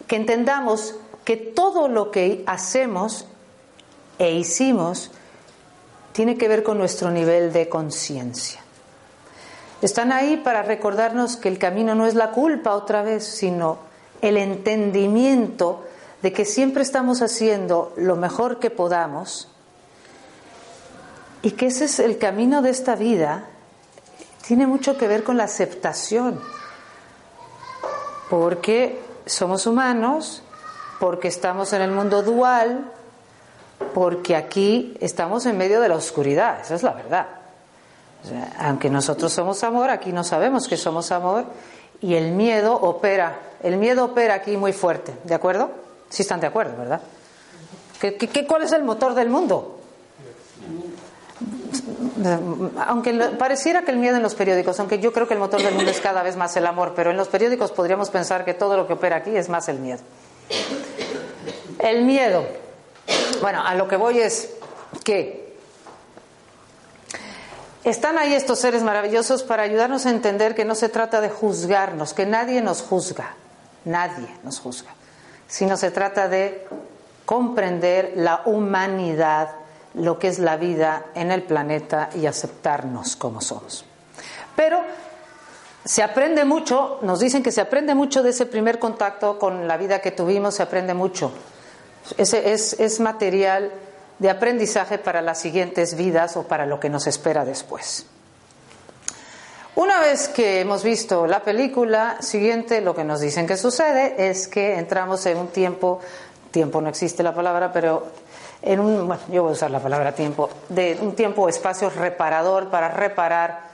que 0.07 0.17
entendamos 0.17 0.95
que 1.25 1.37
todo 1.37 1.89
lo 1.89 2.11
que 2.11 2.43
hacemos 2.47 3.27
e 4.19 4.33
hicimos 4.33 5.11
tiene 6.13 6.37
que 6.37 6.49
ver 6.49 6.63
con 6.63 6.79
nuestro 6.79 7.11
nivel 7.11 7.53
de 7.53 7.69
conciencia. 7.69 8.61
Están 9.81 10.13
ahí 10.13 10.37
para 10.37 10.63
recordarnos 10.63 11.37
que 11.37 11.49
el 11.49 11.59
camino 11.59 11.95
no 11.95 12.07
es 12.07 12.15
la 12.15 12.31
culpa 12.31 12.75
otra 12.75 13.03
vez, 13.03 13.25
sino 13.25 13.79
el 14.21 14.37
entendimiento 14.37 15.85
de 16.23 16.33
que 16.33 16.45
siempre 16.45 16.83
estamos 16.83 17.21
haciendo 17.23 17.93
lo 17.97 18.15
mejor 18.15 18.61
que 18.61 18.71
podamos 18.71 19.49
y 21.43 21.53
que 21.53 21.67
ese 21.67 21.87
es 21.87 21.99
el 21.99 22.19
camino 22.19 22.63
de 22.63 22.71
esta 22.71 22.95
vida, 22.95 23.47
tiene 24.47 24.69
mucho 24.69 24.97
que 24.97 25.09
ver 25.09 25.25
con 25.25 25.37
la 25.37 25.45
aceptación 25.45 26.41
porque 28.31 28.99
somos 29.27 29.67
humanos, 29.67 30.43
porque 31.01 31.29
estamos 31.29 31.73
en 31.73 31.83
el 31.83 31.91
mundo 31.91 32.23
dual, 32.23 32.91
porque 33.95 34.37
aquí 34.37 34.97
estamos 35.01 35.47
en 35.47 35.59
medio 35.59 35.81
de 35.81 35.89
la 35.89 35.97
oscuridad, 35.97 36.61
esa 36.61 36.75
es 36.75 36.83
la 36.83 36.93
verdad. 36.93 37.27
aunque 38.59 38.89
nosotros 38.89 39.33
somos 39.33 39.65
amor, 39.65 39.91
aquí 39.91 40.13
no 40.13 40.23
sabemos 40.23 40.69
que 40.69 40.77
somos 40.77 41.11
amor 41.11 41.45
y 42.01 42.15
el 42.15 42.33
miedo 42.33 42.75
opera, 42.75 43.37
el 43.63 43.77
miedo 43.77 44.05
opera 44.05 44.35
aquí 44.35 44.57
muy 44.57 44.73
fuerte, 44.73 45.13
¿de 45.25 45.35
acuerdo? 45.35 45.71
Sí 46.09 46.23
están 46.23 46.41
de 46.41 46.47
acuerdo, 46.47 46.77
¿verdad? 46.77 47.01
¿Qué, 48.01 48.47
cuál 48.47 48.63
es 48.63 48.73
el 48.73 48.83
motor 48.83 49.15
del 49.15 49.29
mundo? 49.29 49.82
Aunque 52.87 53.13
pareciera 53.39 53.83
que 53.83 53.91
el 53.91 53.97
miedo 53.97 54.17
en 54.17 54.23
los 54.23 54.35
periódicos, 54.35 54.79
aunque 54.81 54.99
yo 54.99 55.13
creo 55.13 55.27
que 55.27 55.35
el 55.35 55.41
motor 55.41 55.63
del 55.63 55.75
mundo 55.75 55.91
es 55.91 56.01
cada 56.01 56.23
vez 56.23 56.37
más 56.37 56.57
el 56.57 56.67
amor, 56.67 56.93
pero 56.95 57.11
en 57.11 57.17
los 57.17 57.29
periódicos 57.29 57.73
podríamos 57.73 58.11
pensar 58.11 58.45
que 58.45 58.55
todo 58.55 58.77
lo 58.77 58.87
que 58.87 58.93
opera 58.95 59.17
aquí 59.17 59.37
es 59.37 59.49
más 59.49 59.69
el 59.69 59.79
miedo. 59.79 60.01
El 61.79 62.05
miedo. 62.05 62.45
Bueno, 63.41 63.63
a 63.65 63.75
lo 63.75 63.89
que 63.89 63.97
voy 63.97 64.21
es 64.21 64.55
que 65.05 65.57
están 67.85 68.19
ahí 68.19 68.35
estos 68.35 68.61
seres 68.61 68.83
maravillosos 68.83 69.43
para 69.43 69.65
ayudarnos 69.65 70.07
a 70.07 70.11
entender 70.11 70.55
que 70.55 70.65
no 70.65 70.77
se 70.77 70.89
trata 70.89 71.21
de 71.21 71.31
juzgarnos, 71.31 72.15
que 72.15 72.27
nadie 72.27 72.63
nos 72.63 72.83
juzga, 72.83 73.35
nadie 73.85 74.29
nos 74.45 74.61
juzga, 74.61 74.95
sino 75.49 75.77
se 75.77 75.91
trata 75.91 76.29
de 76.29 76.65
comprender 77.25 78.13
la 78.15 78.43
humanidad, 78.45 79.51
lo 79.95 80.19
que 80.19 80.29
es 80.29 80.39
la 80.39 80.57
vida 80.57 81.07
en 81.15 81.31
el 81.31 81.43
planeta 81.43 82.11
y 82.15 82.27
aceptarnos 82.27 83.17
como 83.17 83.41
somos. 83.41 83.85
Pero 84.57 84.81
se 85.85 86.03
aprende 86.03 86.45
mucho, 86.45 86.99
nos 87.03 87.21
dicen 87.21 87.43
que 87.43 87.53
se 87.53 87.61
aprende 87.61 87.95
mucho 87.95 88.23
de 88.23 88.31
ese 88.31 88.47
primer 88.47 88.79
contacto 88.79 89.39
con 89.39 89.67
la 89.67 89.77
vida 89.77 90.01
que 90.01 90.13
tuvimos, 90.13 90.55
se 90.55 90.63
aprende 90.63 90.95
mucho. 90.95 91.33
Ese 92.17 92.53
es, 92.53 92.79
es 92.79 93.01
material 93.01 93.71
de 94.19 94.31
aprendizaje 94.31 94.99
para 94.99 95.23
las 95.23 95.41
siguientes 95.41 95.97
vidas 95.97 96.37
o 96.37 96.45
para 96.45 96.67
lo 96.67 96.79
que 96.79 96.89
nos 96.89 97.07
espera 97.07 97.45
después. 97.45 98.07
Una 99.75 100.01
vez 100.01 100.29
que 100.29 100.61
hemos 100.61 100.85
visto 100.85 101.27
la 101.27 101.43
película 101.43 102.19
siguiente, 102.21 102.83
lo 102.83 102.95
que 102.95 103.05
nos 103.05 103.21
dicen 103.21 103.47
que 103.47 103.57
sucede 103.57 104.29
es 104.31 104.47
que 104.47 104.79
entramos 104.79 105.25
en 105.27 105.39
un 105.39 105.49
tiempo, 105.49 105.99
tiempo 106.51 106.81
no 106.81 106.91
existe 106.91 107.23
la 107.23 107.35
palabra, 107.35 107.73
pero 107.73 108.07
en 108.63 108.81
un, 108.81 109.07
bueno, 109.07 109.23
yo 109.29 109.43
voy 109.43 109.51
a 109.51 109.53
usar 109.53 109.71
la 109.71 109.81
palabra 109.81 110.13
tiempo, 110.13 110.49
de 110.69 110.99
un 111.01 111.15
tiempo 111.15 111.43
o 111.43 111.49
espacio 111.49 111.91
reparador 111.91 112.69
para 112.69 112.89
reparar 112.89 113.73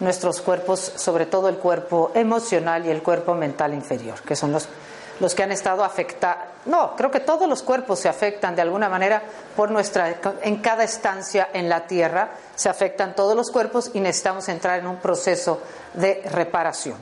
nuestros 0.00 0.40
cuerpos, 0.40 0.80
sobre 0.80 1.26
todo 1.26 1.48
el 1.48 1.56
cuerpo 1.56 2.10
emocional 2.14 2.84
y 2.86 2.90
el 2.90 3.02
cuerpo 3.02 3.34
mental 3.34 3.74
inferior, 3.74 4.20
que 4.22 4.34
son 4.34 4.52
los 4.52 4.68
los 5.20 5.34
que 5.34 5.42
han 5.42 5.52
estado 5.52 5.84
afectados. 5.84 6.42
No, 6.66 6.96
creo 6.96 7.10
que 7.10 7.20
todos 7.20 7.48
los 7.48 7.62
cuerpos 7.62 8.00
se 8.00 8.08
afectan 8.08 8.56
de 8.56 8.62
alguna 8.62 8.88
manera 8.88 9.22
por 9.56 9.70
nuestra. 9.70 10.16
En 10.42 10.56
cada 10.56 10.84
estancia 10.84 11.48
en 11.52 11.68
la 11.68 11.86
Tierra 11.86 12.30
se 12.54 12.68
afectan 12.68 13.14
todos 13.14 13.36
los 13.36 13.50
cuerpos 13.50 13.90
y 13.94 14.00
necesitamos 14.00 14.48
entrar 14.48 14.80
en 14.80 14.86
un 14.86 14.96
proceso 14.96 15.60
de 15.94 16.22
reparación. 16.30 16.96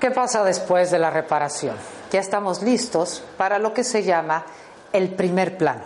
¿Qué 0.00 0.10
pasa 0.12 0.44
después 0.44 0.90
de 0.90 0.98
la 0.98 1.10
reparación? 1.10 1.97
Ya 2.10 2.20
estamos 2.20 2.62
listos 2.62 3.22
para 3.36 3.58
lo 3.58 3.74
que 3.74 3.84
se 3.84 4.02
llama 4.02 4.44
el 4.92 5.10
primer 5.10 5.58
plano. 5.58 5.82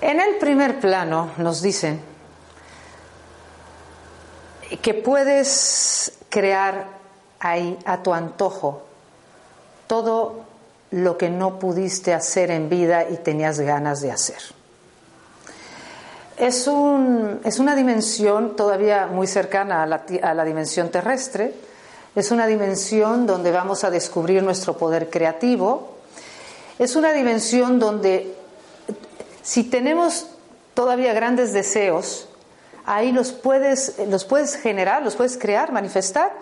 En 0.00 0.20
el 0.20 0.36
primer 0.36 0.78
plano 0.78 1.30
nos 1.38 1.62
dicen 1.62 2.00
que 4.82 4.94
puedes 4.94 6.12
crear 6.28 6.86
ahí 7.40 7.78
a 7.84 8.02
tu 8.02 8.12
antojo 8.12 8.82
todo 9.86 10.44
lo 10.90 11.18
que 11.18 11.30
no 11.30 11.58
pudiste 11.58 12.14
hacer 12.14 12.50
en 12.50 12.68
vida 12.68 13.08
y 13.08 13.16
tenías 13.16 13.58
ganas 13.60 14.00
de 14.00 14.12
hacer. 14.12 14.38
Es, 16.36 16.66
un, 16.66 17.40
es 17.44 17.58
una 17.58 17.74
dimensión 17.74 18.54
todavía 18.56 19.06
muy 19.06 19.26
cercana 19.26 19.82
a 19.82 19.86
la, 19.86 20.04
a 20.22 20.34
la 20.34 20.44
dimensión 20.44 20.90
terrestre, 20.90 21.54
es 22.16 22.30
una 22.30 22.46
dimensión 22.46 23.26
donde 23.26 23.52
vamos 23.52 23.84
a 23.84 23.90
descubrir 23.90 24.42
nuestro 24.42 24.76
poder 24.76 25.10
creativo, 25.10 25.96
es 26.78 26.96
una 26.96 27.12
dimensión 27.12 27.78
donde 27.78 28.34
si 29.42 29.64
tenemos 29.64 30.26
todavía 30.72 31.12
grandes 31.12 31.52
deseos, 31.52 32.26
ahí 32.86 33.12
los 33.12 33.32
puedes, 33.32 33.96
los 34.08 34.24
puedes 34.24 34.56
generar, 34.56 35.02
los 35.02 35.14
puedes 35.14 35.36
crear, 35.36 35.72
manifestar, 35.72 36.32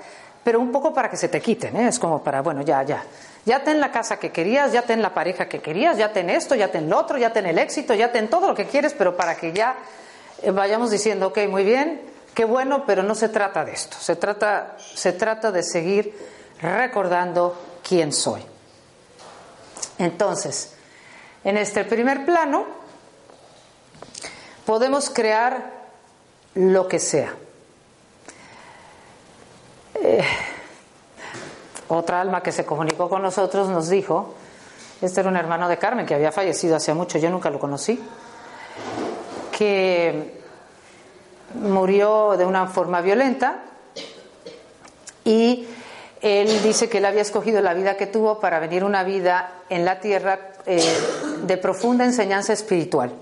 pero 0.45 0.61
un 0.61 0.71
poco 0.71 0.95
para 0.95 1.11
que 1.11 1.17
se 1.17 1.29
te 1.29 1.41
quiten, 1.41 1.75
¿eh? 1.77 1.89
es 1.89 1.99
como 1.99 2.23
para, 2.23 2.41
bueno, 2.41 2.63
ya, 2.63 2.83
ya. 2.85 3.03
Ya 3.45 3.65
ten 3.65 3.81
la 3.81 3.91
casa 3.91 4.19
que 4.19 4.31
querías, 4.31 4.73
ya 4.73 4.83
ten 4.83 5.03
la 5.03 5.13
pareja 5.13 5.49
que 5.49 5.61
querías, 5.61 5.99
ya 5.99 6.13
ten 6.13 6.31
esto, 6.31 6.55
ya 6.55 6.71
ten 6.71 6.89
lo 6.89 6.99
otro, 6.99 7.19
ya 7.19 7.33
ten 7.33 7.47
el 7.47 7.59
éxito, 7.59 7.95
ya 7.95 8.13
ten 8.13 8.29
todo 8.31 8.47
lo 8.47 8.55
que 8.55 8.67
quieres, 8.67 8.95
pero 8.95 9.17
para 9.17 9.35
que 9.35 9.53
ya 9.53 9.75
eh, 10.41 10.51
vayamos 10.51 10.91
diciendo, 10.91 11.29
ok, 11.29 11.39
muy 11.49 11.65
bien, 11.65 12.14
qué 12.35 12.45
bueno, 12.45 12.85
pero 12.85 13.03
no 13.03 13.15
se 13.15 13.29
trata 13.29 13.65
de 13.65 13.73
esto. 13.73 13.97
Se 13.99 14.17
trata, 14.17 14.77
se 14.79 15.13
trata 15.13 15.53
de 15.53 15.63
seguir 15.63 16.15
recordando 16.61 17.79
quién 17.87 18.13
soy. 18.13 18.45
Entonces, 19.99 20.75
en 21.45 21.57
este 21.57 21.85
primer 21.85 22.25
plano, 22.25 22.67
podemos 24.67 25.11
crear 25.11 25.73
lo 26.55 26.89
que 26.89 26.99
sea. 26.99 27.35
Eh, 29.95 30.25
otra 31.89 32.21
alma 32.21 32.43
que 32.43 32.51
se 32.51 32.65
comunicó 32.65 33.09
con 33.09 33.23
nosotros 33.23 33.69
nos 33.69 33.89
dijo, 33.89 34.35
este 35.01 35.21
era 35.21 35.29
un 35.29 35.37
hermano 35.37 35.69
de 35.69 35.79
Carmen 35.79 36.07
que 36.07 36.15
había 36.15 36.33
fallecido 36.33 36.77
hace 36.77 36.95
mucho, 36.95 37.19
yo 37.19 37.31
nunca 37.31 37.51
lo 37.51 37.61
conocí, 37.61 38.03
que 39.57 40.44
murió 41.55 42.37
de 42.37 42.45
una 42.45 42.67
forma 42.67 43.01
violenta 43.01 43.63
y 45.25 45.67
él 46.21 46.63
dice 46.63 46.89
que 46.89 46.99
él 46.99 47.05
había 47.05 47.23
escogido 47.23 47.61
la 47.61 47.75
vida 47.75 47.97
que 47.97 48.07
tuvo 48.07 48.41
para 48.41 48.59
venir 48.59 48.85
una 48.85 49.05
vida 49.05 49.53
en 49.69 49.85
la 49.85 50.01
tierra 50.01 50.53
eh, 50.67 50.83
de 51.43 51.57
profunda 51.59 52.05
enseñanza 52.05 52.53
espiritual, 52.53 53.13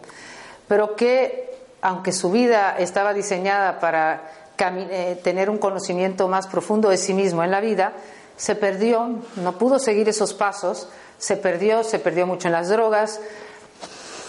pero 0.69 0.95
que 0.95 1.51
aunque 1.81 2.13
su 2.13 2.31
vida 2.31 2.77
estaba 2.79 3.13
diseñada 3.13 3.81
para 3.81 4.31
eh, 4.59 5.21
tener 5.25 5.51
un 5.51 5.59
conocimiento 5.59 6.29
más 6.29 6.47
profundo 6.47 6.89
de 6.89 6.97
sí 6.97 7.13
mismo 7.13 7.43
en 7.43 7.51
la 7.51 7.61
vida, 7.61 7.93
se 8.37 8.55
perdió, 8.55 9.19
no 9.37 9.59
pudo 9.59 9.81
seguir 9.81 10.09
esos 10.09 10.33
pasos, 10.33 10.89
se 11.19 11.37
perdió, 11.37 11.83
se 11.83 11.99
perdió 11.99 12.27
mucho 12.27 12.49
en 12.49 12.53
las 12.53 12.69
drogas, 12.69 13.21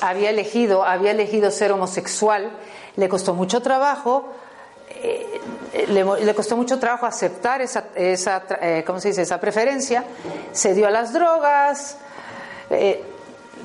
había 0.09 0.29
elegido, 0.29 0.83
había 0.83 1.11
elegido 1.11 1.51
ser 1.51 1.71
homosexual, 1.71 2.51
le 2.95 3.09
costó 3.09 3.33
mucho 3.33 3.61
trabajo, 3.61 4.29
eh, 4.89 5.41
le, 5.87 6.35
costó 6.35 6.55
mucho 6.55 6.79
trabajo 6.79 7.05
aceptar 7.05 7.61
esa, 7.61 7.85
esa 7.95 8.43
eh, 8.61 8.83
¿cómo 8.85 8.99
se 8.99 9.09
dice? 9.09 9.23
esa 9.23 9.39
preferencia, 9.39 10.03
se 10.51 10.73
dio 10.73 10.87
a 10.87 10.91
las 10.91 11.13
drogas, 11.13 11.97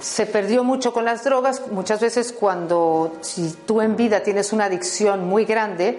se 0.01 0.27
perdió 0.27 0.65
mucho 0.65 0.93
con 0.93 1.05
las 1.05 1.25
drogas. 1.25 1.63
Muchas 1.71 2.01
veces 2.01 2.33
cuando, 2.33 3.17
si 3.21 3.51
tú 3.67 3.81
en 3.81 3.97
vida 3.97 4.23
tienes 4.23 4.53
una 4.53 4.67
adicción 4.67 5.27
muy 5.27 5.45
grande, 5.45 5.99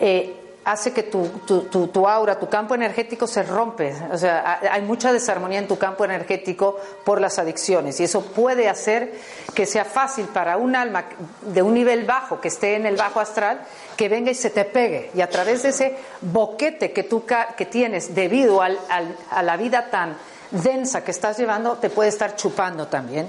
eh, 0.00 0.36
hace 0.64 0.92
que 0.92 1.02
tu, 1.02 1.28
tu, 1.46 1.88
tu, 1.88 2.08
aura, 2.08 2.38
tu 2.38 2.48
campo 2.48 2.74
energético 2.74 3.26
se 3.26 3.42
rompe. 3.42 3.94
O 4.10 4.16
sea, 4.16 4.60
hay 4.70 4.82
mucha 4.82 5.12
desarmonía 5.12 5.58
en 5.58 5.68
tu 5.68 5.78
campo 5.78 6.04
energético 6.04 6.78
por 7.04 7.20
las 7.20 7.38
adicciones 7.38 8.00
y 8.00 8.04
eso 8.04 8.22
puede 8.22 8.68
hacer 8.68 9.12
que 9.54 9.66
sea 9.66 9.84
fácil 9.84 10.26
para 10.26 10.56
un 10.56 10.74
alma 10.74 11.04
de 11.42 11.62
un 11.62 11.74
nivel 11.74 12.04
bajo, 12.04 12.40
que 12.40 12.48
esté 12.48 12.76
en 12.76 12.86
el 12.86 12.96
bajo 12.96 13.20
astral, 13.20 13.60
que 13.96 14.08
venga 14.08 14.30
y 14.30 14.34
se 14.34 14.50
te 14.50 14.64
pegue. 14.64 15.10
Y 15.14 15.20
a 15.20 15.28
través 15.28 15.62
de 15.62 15.68
ese 15.68 15.96
boquete 16.20 16.92
que 16.92 17.02
tú 17.02 17.24
que 17.56 17.66
tienes 17.66 18.14
debido 18.14 18.62
a 18.62 19.42
la 19.42 19.56
vida 19.56 19.90
tan 19.90 20.16
densa 20.50 21.04
que 21.04 21.10
estás 21.10 21.38
llevando 21.38 21.74
te 21.74 21.90
puede 21.90 22.08
estar 22.08 22.36
chupando 22.36 22.86
también. 22.86 23.28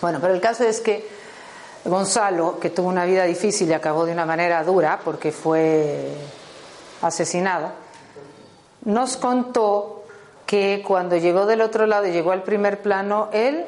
Bueno, 0.00 0.18
pero 0.20 0.34
el 0.34 0.40
caso 0.40 0.64
es 0.64 0.80
que 0.80 1.17
Gonzalo, 1.84 2.58
que 2.58 2.70
tuvo 2.70 2.88
una 2.88 3.04
vida 3.04 3.24
difícil 3.24 3.68
y 3.68 3.72
acabó 3.72 4.04
de 4.04 4.12
una 4.12 4.26
manera 4.26 4.62
dura 4.64 5.00
porque 5.04 5.32
fue 5.32 6.10
asesinado, 7.02 7.70
nos 8.84 9.16
contó 9.16 10.04
que 10.46 10.82
cuando 10.86 11.16
llegó 11.16 11.46
del 11.46 11.60
otro 11.60 11.86
lado 11.86 12.06
y 12.06 12.12
llegó 12.12 12.32
al 12.32 12.42
primer 12.42 12.80
plano, 12.80 13.28
él 13.32 13.66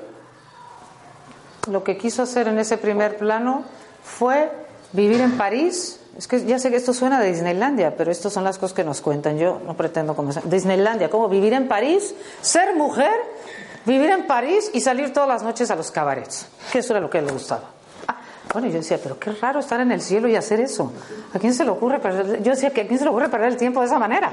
lo 1.70 1.84
que 1.84 1.98
quiso 1.98 2.22
hacer 2.22 2.48
en 2.48 2.58
ese 2.58 2.78
primer 2.78 3.18
plano 3.18 3.64
fue 4.02 4.50
vivir 4.92 5.20
en 5.20 5.36
París 5.36 6.00
es 6.16 6.26
que 6.26 6.44
ya 6.44 6.58
sé 6.58 6.70
que 6.70 6.76
esto 6.76 6.92
suena 6.92 7.20
de 7.20 7.28
Disneylandia, 7.28 7.96
pero 7.96 8.10
estas 8.10 8.32
son 8.32 8.44
las 8.44 8.58
cosas 8.58 8.74
que 8.74 8.84
nos 8.84 9.00
cuentan. 9.00 9.38
Yo 9.38 9.60
no 9.64 9.74
pretendo 9.74 10.14
comenzar. 10.14 10.48
Disneylandia, 10.48 11.08
¿cómo 11.08 11.28
vivir 11.28 11.52
en 11.52 11.68
París, 11.68 12.14
ser 12.42 12.74
mujer, 12.74 13.12
vivir 13.86 14.10
en 14.10 14.26
París 14.26 14.70
y 14.74 14.80
salir 14.80 15.12
todas 15.12 15.28
las 15.28 15.42
noches 15.42 15.70
a 15.70 15.76
los 15.76 15.90
cabarets. 15.90 16.46
Que 16.72 16.80
eso 16.80 16.92
era 16.92 17.00
lo 17.00 17.08
que 17.08 17.22
le 17.22 17.32
gustaba. 17.32 17.70
Bueno, 18.52 18.66
yo 18.68 18.74
decía, 18.74 18.98
pero 19.00 19.18
qué 19.18 19.30
raro 19.32 19.60
estar 19.60 19.80
en 19.80 19.92
el 19.92 20.00
cielo 20.00 20.26
y 20.26 20.34
hacer 20.34 20.60
eso. 20.60 20.92
¿A 21.32 21.38
quién 21.38 21.54
se 21.54 21.64
le 21.64 21.70
ocurre 21.70 22.00
perder? 22.00 22.42
Yo 22.42 22.50
decía 22.50 22.70
que 22.70 22.80
a 22.80 22.86
quién 22.86 22.98
se 22.98 23.04
le 23.04 23.10
ocurre 23.10 23.28
perder 23.28 23.48
el 23.48 23.56
tiempo 23.56 23.80
de 23.80 23.86
esa 23.86 23.98
manera. 23.98 24.32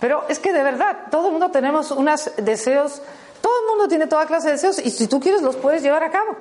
pero 0.00 0.24
es 0.28 0.40
que 0.40 0.52
de 0.52 0.64
verdad, 0.64 1.06
todo 1.10 1.26
el 1.26 1.32
mundo 1.32 1.50
tenemos 1.50 1.92
unos 1.92 2.32
deseos, 2.38 3.00
todo 3.40 3.52
el 3.62 3.68
mundo 3.68 3.88
tiene 3.88 4.08
toda 4.08 4.26
clase 4.26 4.48
de 4.48 4.52
deseos 4.54 4.80
y 4.80 4.90
si 4.90 5.06
tú 5.06 5.20
quieres 5.20 5.42
los 5.42 5.56
puedes 5.56 5.82
llevar 5.82 6.02
a 6.02 6.10
cabo. 6.10 6.36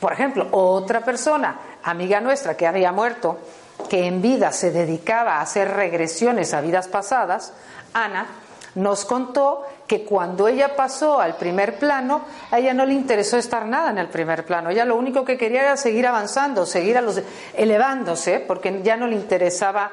Por 0.00 0.12
ejemplo, 0.12 0.46
otra 0.52 1.04
persona, 1.04 1.58
amiga 1.82 2.20
nuestra 2.20 2.56
que 2.56 2.66
había 2.66 2.92
muerto, 2.92 3.38
que 3.90 4.06
en 4.06 4.22
vida 4.22 4.52
se 4.52 4.70
dedicaba 4.70 5.36
a 5.36 5.40
hacer 5.42 5.68
regresiones 5.74 6.54
a 6.54 6.62
vidas 6.62 6.88
pasadas, 6.88 7.52
Ana, 7.92 8.26
nos 8.74 9.04
contó 9.04 9.66
que 9.88 10.04
cuando 10.04 10.46
ella 10.46 10.76
pasó 10.76 11.18
al 11.18 11.36
primer 11.36 11.78
plano, 11.78 12.20
a 12.50 12.58
ella 12.58 12.74
no 12.74 12.84
le 12.84 12.92
interesó 12.92 13.38
estar 13.38 13.66
nada 13.66 13.90
en 13.90 13.98
el 13.98 14.08
primer 14.08 14.44
plano. 14.44 14.68
Ella 14.68 14.84
lo 14.84 14.96
único 14.96 15.24
que 15.24 15.38
quería 15.38 15.62
era 15.62 15.76
seguir 15.78 16.06
avanzando, 16.06 16.66
seguir 16.66 16.98
a 16.98 17.00
los, 17.00 17.20
elevándose, 17.54 18.38
porque 18.38 18.82
ya 18.84 18.96
no 18.96 19.06
le 19.06 19.16
interesaba 19.16 19.90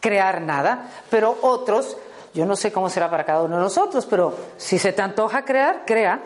crear 0.00 0.40
nada. 0.40 0.88
Pero 1.10 1.36
otros, 1.42 1.98
yo 2.32 2.46
no 2.46 2.56
sé 2.56 2.72
cómo 2.72 2.88
será 2.88 3.10
para 3.10 3.24
cada 3.24 3.42
uno 3.42 3.56
de 3.56 3.62
nosotros, 3.62 4.06
pero 4.06 4.34
si 4.56 4.78
se 4.78 4.92
te 4.92 5.02
antoja 5.02 5.44
crear, 5.44 5.84
crea. 5.86 6.18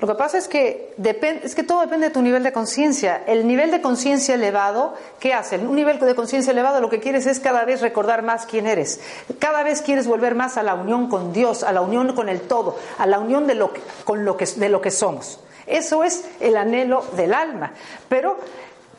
Lo 0.00 0.06
que 0.06 0.14
pasa 0.14 0.38
es 0.38 0.48
que, 0.48 0.94
es 1.42 1.54
que 1.54 1.62
todo 1.62 1.82
depende 1.82 2.06
de 2.06 2.12
tu 2.12 2.22
nivel 2.22 2.42
de 2.42 2.52
conciencia. 2.52 3.22
El 3.26 3.46
nivel 3.46 3.70
de 3.70 3.82
conciencia 3.82 4.34
elevado, 4.34 4.94
¿qué 5.18 5.34
hace? 5.34 5.58
Un 5.58 5.76
nivel 5.76 5.98
de 5.98 6.14
conciencia 6.14 6.52
elevado 6.52 6.80
lo 6.80 6.88
que 6.88 7.00
quieres 7.00 7.26
es 7.26 7.38
cada 7.38 7.66
vez 7.66 7.82
recordar 7.82 8.22
más 8.22 8.46
quién 8.46 8.66
eres. 8.66 9.00
Cada 9.38 9.62
vez 9.62 9.82
quieres 9.82 10.06
volver 10.06 10.34
más 10.34 10.56
a 10.56 10.62
la 10.62 10.74
unión 10.74 11.10
con 11.10 11.34
Dios, 11.34 11.62
a 11.62 11.72
la 11.72 11.82
unión 11.82 12.14
con 12.14 12.30
el 12.30 12.40
todo, 12.40 12.78
a 12.96 13.06
la 13.06 13.18
unión 13.18 13.46
de 13.46 13.54
lo 13.56 13.72
con 14.04 14.24
lo 14.24 14.38
que, 14.38 14.46
de 14.46 14.70
lo 14.70 14.80
que 14.80 14.90
somos. 14.90 15.40
Eso 15.66 16.02
es 16.02 16.24
el 16.40 16.56
anhelo 16.56 17.04
del 17.14 17.34
alma. 17.34 17.72
Pero 18.08 18.38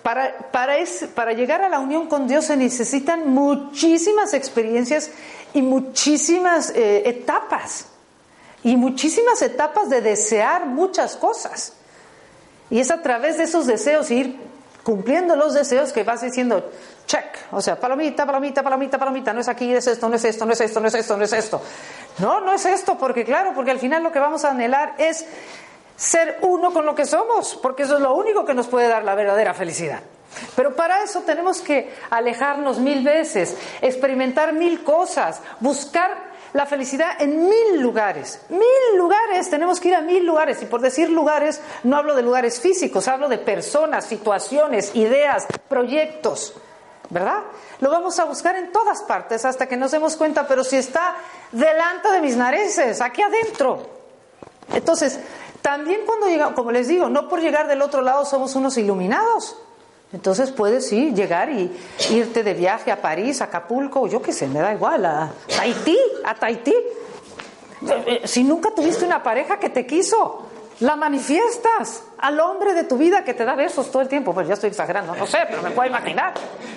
para, 0.03 0.37
para, 0.51 0.75
para, 1.15 1.33
llegar 1.33 1.63
a 1.63 1.69
la 1.69 1.79
unión 1.79 2.07
con 2.07 2.27
Dios 2.27 2.45
se 2.45 2.57
necesitan 2.57 3.27
muchísimas 3.27 4.35
experiencias 4.35 5.09
y 5.55 5.63
muchísimas 5.63 6.69
eh, 6.75 7.09
etapas 7.09 7.87
y 8.63 8.75
muchísimas 8.75 9.41
etapas 9.41 9.89
de 9.89 10.01
desear 10.01 10.65
muchas 10.65 11.15
cosas. 11.15 11.73
Y 12.69 12.79
es 12.79 12.91
a 12.91 13.01
través 13.01 13.37
de 13.37 13.43
esos 13.43 13.67
deseos 13.67 14.09
ir 14.11 14.39
cumpliendo 14.83 15.35
los 15.35 15.53
deseos 15.53 15.91
que 15.91 16.03
vas 16.03 16.21
diciendo, 16.21 16.71
check, 17.05 17.25
o 17.51 17.61
sea, 17.61 17.79
palomita, 17.79 18.25
palomita, 18.25 18.63
palomita, 18.63 18.97
palomita, 18.97 19.33
no 19.33 19.41
es 19.41 19.47
aquí, 19.47 19.73
es 19.73 19.87
esto, 19.87 20.09
no 20.09 20.15
es 20.15 20.25
esto, 20.25 20.45
no 20.45 20.53
es 20.53 20.61
esto, 20.61 20.79
no 20.79 20.87
es 20.87 20.95
esto, 20.95 21.17
no 21.17 21.23
es 21.23 21.33
esto. 21.33 21.61
No, 22.19 22.41
no 22.41 22.53
es 22.53 22.65
esto, 22.65 22.97
porque 22.97 23.23
claro, 23.23 23.51
porque 23.53 23.71
al 23.71 23.79
final 23.79 24.03
lo 24.03 24.11
que 24.11 24.19
vamos 24.19 24.45
a 24.45 24.51
anhelar 24.51 24.95
es 24.97 25.25
ser 25.95 26.39
uno 26.41 26.73
con 26.73 26.85
lo 26.85 26.95
que 26.95 27.05
somos, 27.05 27.59
porque 27.61 27.83
eso 27.83 27.95
es 27.95 28.01
lo 28.01 28.15
único 28.15 28.45
que 28.45 28.53
nos 28.53 28.67
puede 28.67 28.87
dar 28.87 29.03
la 29.03 29.15
verdadera 29.15 29.53
felicidad. 29.53 29.99
Pero 30.55 30.75
para 30.75 31.03
eso 31.03 31.21
tenemos 31.21 31.61
que 31.61 31.93
alejarnos 32.09 32.79
mil 32.79 33.03
veces, 33.03 33.55
experimentar 33.81 34.53
mil 34.53 34.83
cosas, 34.83 35.41
buscar 35.59 36.30
la 36.53 36.65
felicidad 36.65 37.21
en 37.21 37.47
mil 37.47 37.81
lugares. 37.81 38.41
Mil 38.49 38.97
lugares, 38.97 39.49
tenemos 39.49 39.79
que 39.79 39.89
ir 39.89 39.95
a 39.95 40.01
mil 40.01 40.25
lugares. 40.25 40.61
Y 40.61 40.65
por 40.65 40.81
decir 40.81 41.09
lugares, 41.09 41.61
no 41.83 41.97
hablo 41.97 42.15
de 42.15 42.21
lugares 42.21 42.59
físicos, 42.59 43.07
hablo 43.07 43.29
de 43.29 43.37
personas, 43.37 44.05
situaciones, 44.05 44.95
ideas, 44.95 45.45
proyectos. 45.67 46.53
¿Verdad? 47.09 47.43
Lo 47.81 47.89
vamos 47.89 48.17
a 48.19 48.23
buscar 48.23 48.55
en 48.55 48.71
todas 48.71 49.01
partes 49.03 49.43
hasta 49.43 49.67
que 49.67 49.75
nos 49.75 49.91
demos 49.91 50.15
cuenta, 50.15 50.47
pero 50.47 50.63
si 50.63 50.77
está 50.77 51.15
delante 51.51 52.09
de 52.09 52.21
mis 52.21 52.37
narices, 52.37 53.01
aquí 53.01 53.21
adentro. 53.21 53.89
Entonces, 54.73 55.19
también 55.61 56.01
cuando 56.05 56.27
llegamos, 56.27 56.55
como 56.55 56.71
les 56.71 56.87
digo, 56.87 57.09
no 57.09 57.27
por 57.27 57.41
llegar 57.41 57.67
del 57.67 57.81
otro 57.81 58.01
lado 58.01 58.23
somos 58.23 58.55
unos 58.55 58.77
iluminados. 58.77 59.57
Entonces 60.13 60.51
puedes 60.51 60.87
sí 60.87 61.13
llegar 61.13 61.49
y 61.49 61.71
irte 62.09 62.43
de 62.43 62.53
viaje 62.53 62.91
a 62.91 63.01
París, 63.01 63.41
a 63.41 63.45
Acapulco, 63.45 64.07
yo 64.07 64.21
qué 64.21 64.33
sé, 64.33 64.47
me 64.47 64.59
da 64.59 64.73
igual, 64.73 65.05
a 65.05 65.31
Tahití, 65.47 65.97
a 66.25 66.35
Tahití. 66.35 66.73
Eh, 66.73 68.03
eh, 68.05 68.21
si 68.25 68.43
nunca 68.43 68.71
tuviste 68.71 69.05
una 69.05 69.23
pareja 69.23 69.57
que 69.57 69.69
te 69.69 69.85
quiso, 69.85 70.47
la 70.81 70.95
manifiestas 70.95 72.03
al 72.17 72.39
hombre 72.39 72.73
de 72.73 72.83
tu 72.83 72.97
vida 72.97 73.23
que 73.23 73.33
te 73.33 73.45
da 73.45 73.55
besos 73.55 73.89
todo 73.89 74.01
el 74.01 74.07
tiempo. 74.07 74.33
Pues 74.33 74.47
ya 74.47 74.55
estoy 74.55 74.69
exagerando, 74.69 75.15
no 75.15 75.25
sé, 75.25 75.39
pero 75.49 75.61
me 75.61 75.71
puedo 75.71 75.89
imaginar. 75.89 76.33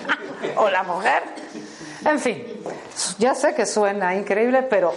o 0.57 0.69
la 0.69 0.83
mujer. 0.83 1.23
En 2.05 2.19
fin, 2.19 2.43
ya 3.17 3.35
sé 3.35 3.53
que 3.53 3.65
suena 3.65 4.15
increíble, 4.15 4.61
pero 4.63 4.93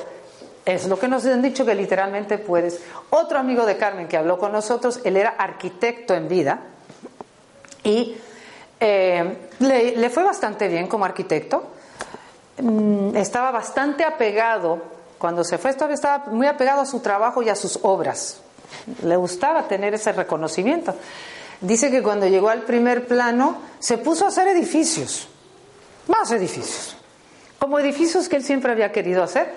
es 0.64 0.86
lo 0.86 0.98
que 0.98 1.08
nos 1.08 1.24
han 1.24 1.40
dicho 1.40 1.64
que 1.64 1.74
literalmente 1.74 2.38
puedes. 2.38 2.82
Otro 3.10 3.38
amigo 3.38 3.64
de 3.64 3.78
Carmen 3.78 4.06
que 4.06 4.16
habló 4.16 4.38
con 4.38 4.52
nosotros, 4.52 5.00
él 5.04 5.16
era 5.16 5.30
arquitecto 5.30 6.14
en 6.14 6.28
vida 6.28 6.60
y 7.82 8.16
eh, 8.80 9.36
le, 9.58 10.10
fue 10.10 10.22
bastante 10.22 10.68
bien 10.68 10.86
como 10.86 11.04
arquitecto. 11.04 11.64
Mm, 12.60 13.16
estaba 13.16 13.50
bastante 13.50 14.04
apegado, 14.04 14.82
cuando 15.18 15.44
se 15.44 15.58
fue, 15.58 15.70
estaba 15.70 16.26
muy 16.30 16.46
apegado 16.46 16.80
a 16.82 16.86
su 16.86 17.00
trabajo 17.00 17.42
y 17.42 17.48
a 17.48 17.54
sus 17.54 17.78
obras. 17.82 18.40
Le 19.02 19.16
gustaba 19.16 19.66
tener 19.66 19.94
ese 19.94 20.12
reconocimiento. 20.12 20.94
Dice 21.60 21.90
que 21.90 22.02
cuando 22.02 22.26
llegó 22.26 22.48
al 22.50 22.62
primer 22.62 23.06
plano 23.06 23.58
se 23.80 23.98
puso 23.98 24.24
a 24.24 24.28
hacer 24.28 24.46
edificios, 24.48 25.28
más 26.06 26.30
edificios, 26.30 26.96
como 27.58 27.78
edificios 27.78 28.28
que 28.28 28.36
él 28.36 28.44
siempre 28.44 28.70
había 28.70 28.92
querido 28.92 29.24
hacer 29.24 29.52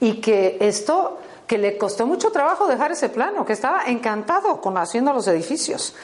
y 0.00 0.20
que 0.20 0.56
esto 0.60 1.18
que 1.46 1.58
le 1.58 1.76
costó 1.76 2.06
mucho 2.06 2.30
trabajo 2.30 2.66
dejar 2.66 2.92
ese 2.92 3.10
plano, 3.10 3.44
que 3.44 3.52
estaba 3.52 3.84
encantado 3.86 4.62
con 4.62 4.78
haciendo 4.78 5.12
los 5.12 5.28
edificios. 5.28 5.94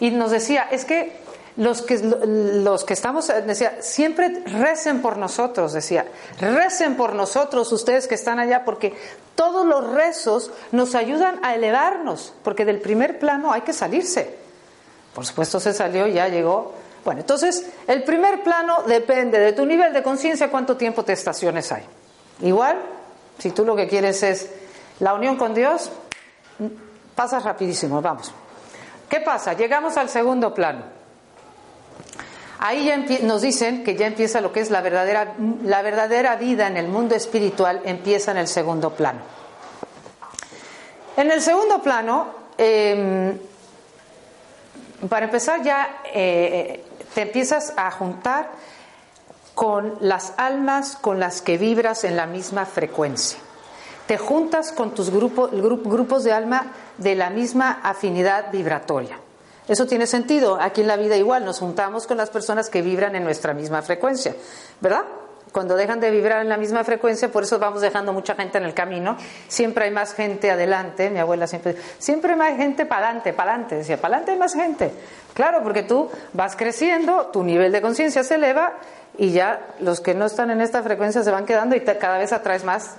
Y 0.00 0.10
nos 0.10 0.30
decía, 0.30 0.68
es 0.70 0.84
que 0.84 1.21
los 1.56 1.82
que, 1.82 1.98
los 1.98 2.84
que 2.84 2.94
estamos, 2.94 3.28
decía, 3.28 3.78
siempre 3.80 4.42
recen 4.46 5.02
por 5.02 5.18
nosotros, 5.18 5.72
decía, 5.72 6.06
recen 6.40 6.96
por 6.96 7.14
nosotros 7.14 7.70
ustedes 7.72 8.08
que 8.08 8.14
están 8.14 8.38
allá, 8.38 8.64
porque 8.64 8.94
todos 9.34 9.66
los 9.66 9.92
rezos 9.92 10.50
nos 10.72 10.94
ayudan 10.94 11.40
a 11.44 11.54
elevarnos, 11.54 12.32
porque 12.42 12.64
del 12.64 12.80
primer 12.80 13.18
plano 13.18 13.52
hay 13.52 13.62
que 13.62 13.72
salirse. 13.72 14.38
Por 15.14 15.26
supuesto 15.26 15.60
se 15.60 15.74
salió, 15.74 16.06
ya 16.06 16.28
llegó. 16.28 16.72
Bueno, 17.04 17.20
entonces 17.20 17.66
el 17.86 18.04
primer 18.04 18.42
plano 18.42 18.84
depende 18.84 19.38
de 19.38 19.52
tu 19.52 19.66
nivel 19.66 19.92
de 19.92 20.02
conciencia, 20.02 20.50
cuánto 20.50 20.76
tiempo 20.76 21.04
te 21.04 21.12
estaciones 21.12 21.70
hay. 21.70 21.84
Igual, 22.40 22.80
si 23.38 23.50
tú 23.50 23.64
lo 23.64 23.76
que 23.76 23.88
quieres 23.88 24.22
es 24.22 24.48
la 25.00 25.12
unión 25.12 25.36
con 25.36 25.52
Dios, 25.52 25.90
pasas 27.14 27.44
rapidísimo, 27.44 28.00
vamos. 28.00 28.32
¿Qué 29.08 29.20
pasa? 29.20 29.52
Llegamos 29.52 29.98
al 29.98 30.08
segundo 30.08 30.54
plano. 30.54 31.01
Ahí 32.64 32.84
ya 32.84 32.96
nos 33.26 33.42
dicen 33.42 33.82
que 33.82 33.96
ya 33.96 34.06
empieza 34.06 34.40
lo 34.40 34.52
que 34.52 34.60
es 34.60 34.70
la 34.70 34.82
verdadera, 34.82 35.34
la 35.64 35.82
verdadera 35.82 36.36
vida 36.36 36.68
en 36.68 36.76
el 36.76 36.86
mundo 36.86 37.16
espiritual, 37.16 37.80
empieza 37.84 38.30
en 38.30 38.36
el 38.36 38.46
segundo 38.46 38.90
plano. 38.90 39.18
En 41.16 41.32
el 41.32 41.42
segundo 41.42 41.82
plano, 41.82 42.28
em, 42.56 43.36
para 45.08 45.24
empezar 45.26 45.64
ya 45.64 46.02
eh, 46.14 46.84
te 47.12 47.22
empiezas 47.22 47.72
a 47.76 47.90
juntar 47.90 48.50
con 49.56 49.96
las 50.00 50.34
almas 50.36 50.94
con 50.94 51.18
las 51.18 51.42
que 51.42 51.58
vibras 51.58 52.04
en 52.04 52.16
la 52.16 52.26
misma 52.26 52.64
frecuencia. 52.64 53.40
Te 54.06 54.18
juntas 54.18 54.70
con 54.70 54.94
tus 54.94 55.10
grupos 55.10 56.22
de 56.22 56.32
alma 56.32 56.66
de 56.96 57.16
la 57.16 57.28
misma 57.28 57.80
afinidad 57.82 58.52
vibratoria. 58.52 59.18
Eso 59.68 59.86
tiene 59.86 60.06
sentido. 60.06 60.58
Aquí 60.60 60.80
en 60.80 60.88
la 60.88 60.96
vida 60.96 61.16
igual 61.16 61.44
nos 61.44 61.60
juntamos 61.60 62.06
con 62.06 62.16
las 62.16 62.30
personas 62.30 62.68
que 62.68 62.82
vibran 62.82 63.14
en 63.14 63.24
nuestra 63.24 63.54
misma 63.54 63.82
frecuencia, 63.82 64.34
¿verdad? 64.80 65.04
Cuando 65.52 65.76
dejan 65.76 66.00
de 66.00 66.10
vibrar 66.10 66.40
en 66.40 66.48
la 66.48 66.56
misma 66.56 66.82
frecuencia, 66.82 67.30
por 67.30 67.42
eso 67.42 67.58
vamos 67.58 67.82
dejando 67.82 68.14
mucha 68.14 68.34
gente 68.34 68.56
en 68.56 68.64
el 68.64 68.72
camino. 68.72 69.18
Siempre 69.48 69.84
hay 69.84 69.90
más 69.90 70.14
gente 70.14 70.50
adelante. 70.50 71.10
Mi 71.10 71.18
abuela 71.18 71.46
siempre 71.46 71.76
siempre 71.98 72.32
hay 72.32 72.38
más 72.38 72.56
gente 72.56 72.86
para 72.86 73.06
adelante, 73.06 73.32
para 73.34 73.52
adelante. 73.52 73.76
Decía, 73.76 73.98
para 73.98 74.16
adelante 74.16 74.32
hay 74.32 74.38
más 74.38 74.54
gente. 74.54 74.90
Claro, 75.34 75.62
porque 75.62 75.82
tú 75.82 76.10
vas 76.32 76.56
creciendo, 76.56 77.26
tu 77.26 77.44
nivel 77.44 77.70
de 77.70 77.82
conciencia 77.82 78.24
se 78.24 78.36
eleva 78.36 78.78
y 79.18 79.32
ya 79.32 79.60
los 79.80 80.00
que 80.00 80.14
no 80.14 80.24
están 80.24 80.50
en 80.50 80.62
esta 80.62 80.82
frecuencia 80.82 81.22
se 81.22 81.30
van 81.30 81.44
quedando 81.44 81.76
y 81.76 81.80
cada 81.80 82.16
vez 82.16 82.32
atraes 82.32 82.64
más. 82.64 82.94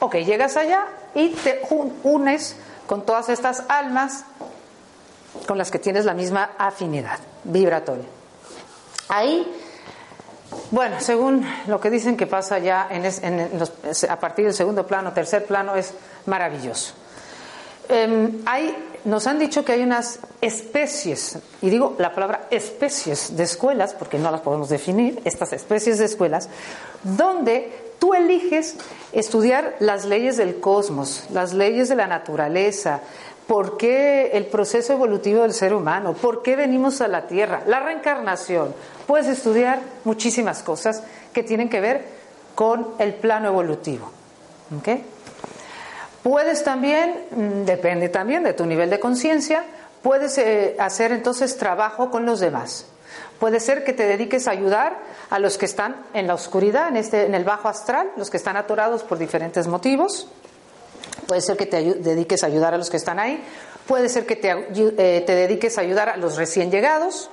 Ok, 0.00 0.16
llegas 0.16 0.56
allá 0.56 0.86
y 1.14 1.30
te 1.30 1.62
unes 2.02 2.56
con 2.86 3.06
todas 3.06 3.28
estas 3.28 3.62
almas 3.68 4.24
con 5.46 5.58
las 5.58 5.70
que 5.70 5.78
tienes 5.78 6.04
la 6.04 6.14
misma 6.14 6.50
afinidad 6.58 7.18
vibratoria. 7.44 8.06
Ahí, 9.08 9.46
bueno, 10.70 10.96
según 11.00 11.46
lo 11.66 11.80
que 11.80 11.90
dicen 11.90 12.16
que 12.16 12.26
pasa 12.26 12.58
ya 12.58 12.88
en 12.90 13.04
a 14.08 14.20
partir 14.20 14.44
del 14.44 14.54
segundo 14.54 14.86
plano, 14.86 15.12
tercer 15.12 15.46
plano, 15.46 15.74
es 15.76 15.92
maravilloso. 16.26 16.94
Em, 17.88 18.42
nos 19.04 19.26
han 19.28 19.38
dicho 19.38 19.64
que 19.64 19.72
hay 19.72 19.82
unas 19.82 20.18
especies, 20.40 21.38
y 21.62 21.70
digo 21.70 21.94
la 21.98 22.12
palabra 22.12 22.48
especies 22.50 23.36
de 23.36 23.44
escuelas, 23.44 23.94
porque 23.94 24.18
no 24.18 24.30
las 24.30 24.40
podemos 24.40 24.68
definir, 24.68 25.20
estas 25.24 25.52
especies 25.52 25.98
de 25.98 26.06
escuelas, 26.06 26.48
donde 27.04 27.72
tú 28.00 28.14
eliges 28.14 28.76
estudiar 29.12 29.76
las 29.78 30.04
leyes 30.04 30.36
del 30.36 30.58
cosmos, 30.58 31.26
las 31.30 31.52
leyes 31.52 31.88
de 31.88 31.94
la 31.94 32.08
naturaleza, 32.08 33.00
¿Por 33.46 33.76
qué 33.76 34.30
el 34.32 34.46
proceso 34.46 34.92
evolutivo 34.92 35.42
del 35.42 35.52
ser 35.52 35.72
humano? 35.72 36.14
¿Por 36.14 36.42
qué 36.42 36.56
venimos 36.56 37.00
a 37.00 37.06
la 37.06 37.28
Tierra? 37.28 37.62
La 37.66 37.80
reencarnación. 37.80 38.74
Puedes 39.06 39.28
estudiar 39.28 39.80
muchísimas 40.04 40.62
cosas 40.62 41.02
que 41.32 41.44
tienen 41.44 41.68
que 41.68 41.80
ver 41.80 42.04
con 42.56 42.88
el 42.98 43.14
plano 43.14 43.48
evolutivo. 43.48 44.10
Puedes 46.24 46.64
también, 46.64 47.26
mm, 47.30 47.64
depende 47.64 48.08
también 48.08 48.42
de 48.42 48.52
tu 48.52 48.66
nivel 48.66 48.90
de 48.90 48.98
conciencia, 48.98 49.64
puedes 50.02 50.36
eh, 50.38 50.74
hacer 50.80 51.12
entonces 51.12 51.56
trabajo 51.56 52.10
con 52.10 52.26
los 52.26 52.40
demás. 52.40 52.86
Puede 53.38 53.60
ser 53.60 53.84
que 53.84 53.92
te 53.92 54.06
dediques 54.06 54.48
a 54.48 54.50
ayudar 54.50 54.98
a 55.30 55.38
los 55.38 55.58
que 55.58 55.66
están 55.66 55.96
en 56.14 56.26
la 56.26 56.34
oscuridad, 56.34 56.88
en, 56.88 56.96
este, 56.96 57.26
en 57.26 57.34
el 57.34 57.44
bajo 57.44 57.68
astral, 57.68 58.10
los 58.16 58.30
que 58.30 58.38
están 58.38 58.56
atorados 58.56 59.04
por 59.04 59.18
diferentes 59.18 59.68
motivos. 59.68 60.28
Puede 61.26 61.40
ser 61.40 61.56
que 61.56 61.66
te 61.66 61.82
dediques 61.94 62.42
a 62.44 62.46
ayudar 62.46 62.74
a 62.74 62.78
los 62.78 62.90
que 62.90 62.96
están 62.96 63.18
ahí. 63.18 63.42
Puede 63.86 64.08
ser 64.08 64.26
que 64.26 64.36
te, 64.36 64.50
eh, 64.50 65.20
te 65.24 65.34
dediques 65.34 65.78
a 65.78 65.80
ayudar 65.80 66.08
a 66.08 66.16
los 66.16 66.36
recién 66.36 66.70
llegados. 66.70 67.30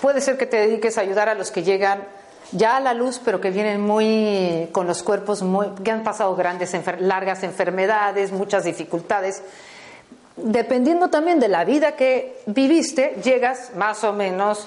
Puede 0.00 0.20
ser 0.20 0.38
que 0.38 0.46
te 0.46 0.56
dediques 0.56 0.98
a 0.98 1.02
ayudar 1.02 1.28
a 1.28 1.34
los 1.34 1.50
que 1.50 1.62
llegan 1.62 2.04
ya 2.52 2.76
a 2.76 2.80
la 2.80 2.94
luz, 2.94 3.20
pero 3.24 3.40
que 3.40 3.50
vienen 3.50 3.80
muy 3.80 4.68
con 4.72 4.86
los 4.86 5.02
cuerpos 5.02 5.42
muy 5.42 5.68
que 5.82 5.90
han 5.90 6.02
pasado 6.02 6.36
grandes 6.36 6.74
largas 7.00 7.42
enfermedades, 7.42 8.32
muchas 8.32 8.64
dificultades. 8.64 9.42
Dependiendo 10.36 11.08
también 11.08 11.40
de 11.40 11.48
la 11.48 11.64
vida 11.64 11.92
que 11.92 12.40
viviste, 12.46 13.16
llegas 13.22 13.72
más 13.76 14.02
o 14.04 14.12
menos 14.12 14.66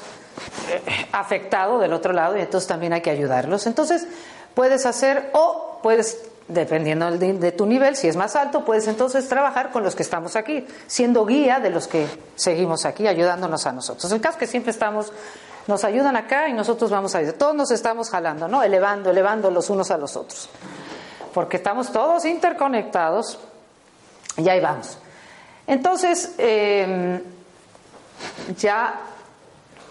eh, 0.69 1.07
afectado 1.11 1.79
del 1.79 1.93
otro 1.93 2.13
lado 2.13 2.37
y 2.37 2.41
entonces 2.41 2.67
también 2.67 2.93
hay 2.93 3.01
que 3.01 3.09
ayudarlos. 3.09 3.65
Entonces, 3.67 4.07
puedes 4.53 4.85
hacer 4.85 5.29
o 5.33 5.79
puedes 5.81 6.19
dependiendo 6.47 7.09
de, 7.11 7.51
tu 7.51 7.65
nivel, 7.65 7.95
si 7.95 8.07
es 8.07 8.15
más 8.15 8.35
alto, 8.35 8.63
puedes 8.63 8.87
entonces 8.87 9.27
trabajar 9.27 9.71
con 9.71 9.83
los 9.83 9.95
que 9.95 10.03
estamos 10.03 10.35
aquí, 10.35 10.65
siendo 10.85 11.25
guía 11.25 11.59
de 11.59 11.71
los 11.71 11.87
que 11.87 12.07
seguimos 12.35 12.85
aquí, 12.85 13.07
ayudándonos 13.07 13.65
a 13.65 13.71
nosotros. 13.71 14.11
El 14.11 14.21
caso 14.21 14.33
es 14.33 14.39
que 14.39 14.47
siempre 14.47 14.71
estamos, 14.71 15.11
nos 15.65 15.83
ayudan 15.83 16.15
acá 16.15 16.47
y 16.47 16.53
nosotros 16.53 16.91
vamos 16.91 17.15
a 17.15 17.21
ir, 17.23 17.33
todos 17.33 17.55
nos 17.55 17.71
estamos 17.71 18.09
jalando, 18.09 18.47
¿no? 18.47 18.61
Elevando, 18.61 19.09
elevando 19.09 19.49
los 19.49 19.69
unos 19.71 19.89
a 19.89 19.97
los 19.97 20.15
otros, 20.15 20.49
porque 21.33 21.57
estamos 21.57 21.91
todos 21.91 22.25
interconectados 22.25 23.39
y 24.37 24.47
ahí 24.47 24.59
vamos. 24.59 24.99
Entonces, 25.65 26.35
em, 26.37 27.21
ya 28.55 29.01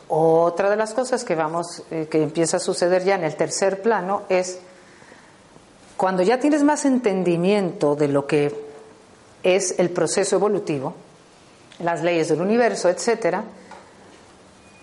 otra 0.07 0.71
de 0.71 0.77
las 0.77 0.95
cosas 0.95 1.25
que 1.25 1.35
vamos, 1.35 1.83
eh, 1.91 2.07
que 2.09 2.23
empieza 2.23 2.59
a 2.59 2.61
suceder 2.61 3.03
ya 3.03 3.17
en 3.17 3.25
el 3.25 3.35
tercer 3.35 3.83
plano 3.83 4.23
es 4.29 4.61
cuando 5.97 6.23
ya 6.23 6.41
tienes 6.41 6.63
más 6.63 6.85
entendimiento 6.85 7.95
de 7.95 8.09
lo 8.09 8.27
que 8.27 8.55
es 9.43 9.79
el 9.79 9.91
proceso 9.91 10.37
evolutivo, 10.37 10.95
las 11.79 12.03
leyes 12.03 12.29
del 12.29 12.41
universo, 12.41 12.89
etcétera, 12.89 13.45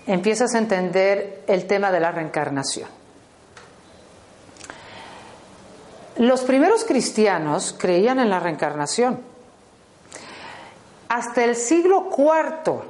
empiezas 0.08 0.56
a 0.56 0.60
entender 0.60 1.44
el 1.48 1.68
tema 1.68 1.92
de 1.92 2.00
la 2.00 2.12
reencarnación. 2.12 2.90
Los 6.18 6.42
primeros 6.42 6.84
cristianos 6.84 7.76
creían 7.78 8.20
en 8.20 8.30
la 8.30 8.40
reencarnación. 8.40 9.22
Hasta 11.10 11.44
el 11.44 11.56
siglo 11.56 12.10
IV, 12.16 12.82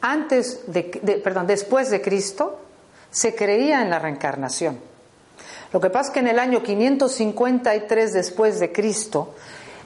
antes 0.00 0.62
de, 0.66 0.84
perdón, 1.22 1.46
después 1.46 1.90
de 1.90 2.00
Cristo, 2.00 2.58
se 3.10 3.34
creía 3.34 3.82
en 3.82 3.90
la 3.90 3.98
reencarnación. 3.98 4.91
Lo 5.72 5.80
que 5.80 5.90
pasa 5.90 6.08
es 6.08 6.14
que 6.14 6.20
en 6.20 6.28
el 6.28 6.38
año 6.38 6.62
553 6.62 8.12
después 8.12 8.60
de 8.60 8.72
Cristo, 8.72 9.34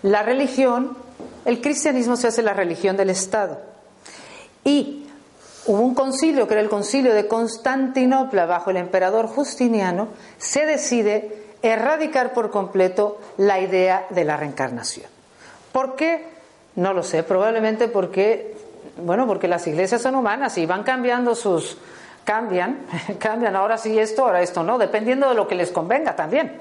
la 0.03 0.23
religión, 0.23 0.97
el 1.45 1.61
cristianismo 1.61 2.17
se 2.17 2.29
hace 2.29 2.43
la 2.43 2.55
religión 2.55 2.97
del 2.97 3.11
Estado. 3.11 3.61
Y 4.65 5.07
hubo 5.67 5.81
un 5.81 5.95
concilio, 5.95 6.49
que 6.49 6.55
era 6.55 6.61
el 6.61 6.69
concilio 6.69 7.15
de 7.15 7.29
Constantinopla, 7.29 8.47
bajo 8.47 8.71
el 8.71 8.79
emperador 8.79 9.29
Justiniano, 9.29 10.09
se 10.39 10.67
decide 10.67 11.45
erradicar 11.63 12.33
por 12.33 12.51
completo 12.51 13.21
la 13.37 13.61
idea 13.61 14.07
de 14.11 14.25
la 14.25 14.37
reencarnación. 14.37 15.07
¿Por 15.73 15.95
qué? 15.95 16.25
No 16.75 16.93
lo 16.93 17.03
sé, 17.03 17.23
probablemente 17.23 17.89
porque, 17.89 18.57
bueno, 18.99 19.27
porque 19.27 19.49
las 19.49 19.67
iglesias 19.67 20.03
son 20.03 20.15
humanas 20.15 20.59
y 20.59 20.67
van 20.67 20.83
cambiando 20.83 21.35
sus, 21.35 21.79
cambian, 22.27 22.85
cambian 23.19 23.57
ahora 23.57 23.79
sí 23.79 23.99
esto, 23.99 24.27
ahora 24.27 24.43
esto 24.43 24.63
no, 24.63 24.77
dependiendo 24.77 25.31
de 25.31 25.35
lo 25.35 25.49
que 25.49 25.55
les 25.55 25.71
convenga 25.71 26.15
también. 26.15 26.61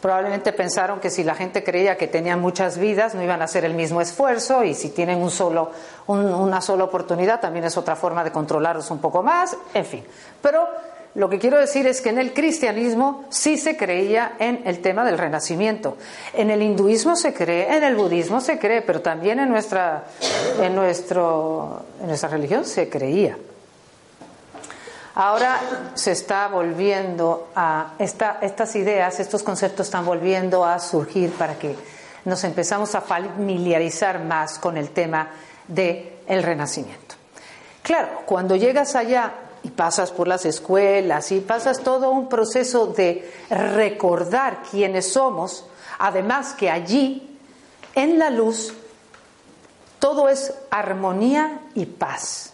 Probablemente 0.00 0.52
pensaron 0.52 1.00
que 1.00 1.08
si 1.08 1.24
la 1.24 1.34
gente 1.34 1.64
creía 1.64 1.96
que 1.96 2.08
tenían 2.08 2.40
muchas 2.40 2.76
vidas 2.76 3.14
no 3.14 3.22
iban 3.22 3.40
a 3.40 3.44
hacer 3.44 3.64
el 3.64 3.72
mismo 3.72 4.02
esfuerzo 4.02 4.62
y 4.62 4.74
si 4.74 4.90
tienen 4.90 5.22
un 5.22 5.30
solo, 5.30 5.70
una 6.08 6.60
sola 6.60 6.84
oportunidad 6.84 7.40
también 7.40 7.64
es 7.64 7.76
otra 7.78 7.96
forma 7.96 8.22
de 8.22 8.30
controlarlos 8.30 8.90
un 8.90 8.98
poco 8.98 9.22
más, 9.22 9.56
en 9.72 9.84
fin. 9.86 10.04
Pero 10.42 10.68
lo 11.14 11.30
que 11.30 11.38
quiero 11.38 11.58
decir 11.58 11.86
es 11.86 12.02
que 12.02 12.10
en 12.10 12.18
el 12.18 12.34
cristianismo 12.34 13.24
sí 13.30 13.56
se 13.56 13.78
creía 13.78 14.34
en 14.40 14.60
el 14.66 14.82
tema 14.82 15.06
del 15.06 15.16
renacimiento. 15.16 15.96
En 16.34 16.50
el 16.50 16.60
hinduismo 16.60 17.16
se 17.16 17.32
cree, 17.32 17.74
en 17.74 17.82
el 17.82 17.94
budismo 17.94 18.42
se 18.42 18.58
cree, 18.58 18.82
pero 18.82 19.00
también 19.00 19.38
en 19.38 19.48
nuestra, 19.48 20.04
en 20.60 20.74
nuestro, 20.74 21.82
en 22.02 22.08
nuestra 22.08 22.28
religión 22.28 22.66
se 22.66 22.90
creía. 22.90 23.38
Ahora 25.16 25.60
se 25.94 26.10
está 26.10 26.48
volviendo 26.48 27.48
a, 27.54 27.92
estas 27.98 28.74
ideas, 28.74 29.20
estos 29.20 29.44
conceptos 29.44 29.86
están 29.86 30.04
volviendo 30.04 30.64
a 30.64 30.80
surgir 30.80 31.30
para 31.32 31.56
que 31.56 31.76
nos 32.24 32.42
empezamos 32.42 32.96
a 32.96 33.00
familiarizar 33.00 34.24
más 34.24 34.58
con 34.58 34.76
el 34.76 34.90
tema 34.90 35.28
del 35.68 36.10
el 36.26 36.42
renacimiento. 36.42 37.14
Claro, 37.82 38.22
cuando 38.26 38.56
llegas 38.56 38.96
allá 38.96 39.34
y 39.62 39.70
pasas 39.70 40.10
por 40.10 40.26
las 40.26 40.46
escuelas 40.46 41.30
y 41.30 41.40
pasas 41.40 41.80
todo 41.80 42.10
un 42.10 42.28
proceso 42.28 42.88
de 42.88 43.30
recordar 43.50 44.62
quiénes 44.68 45.12
somos, 45.12 45.66
además 45.98 46.54
que 46.54 46.70
allí, 46.70 47.38
en 47.94 48.18
la 48.18 48.30
luz, 48.30 48.74
todo 50.00 50.28
es 50.28 50.52
armonía 50.70 51.60
y 51.74 51.86
paz. 51.86 52.53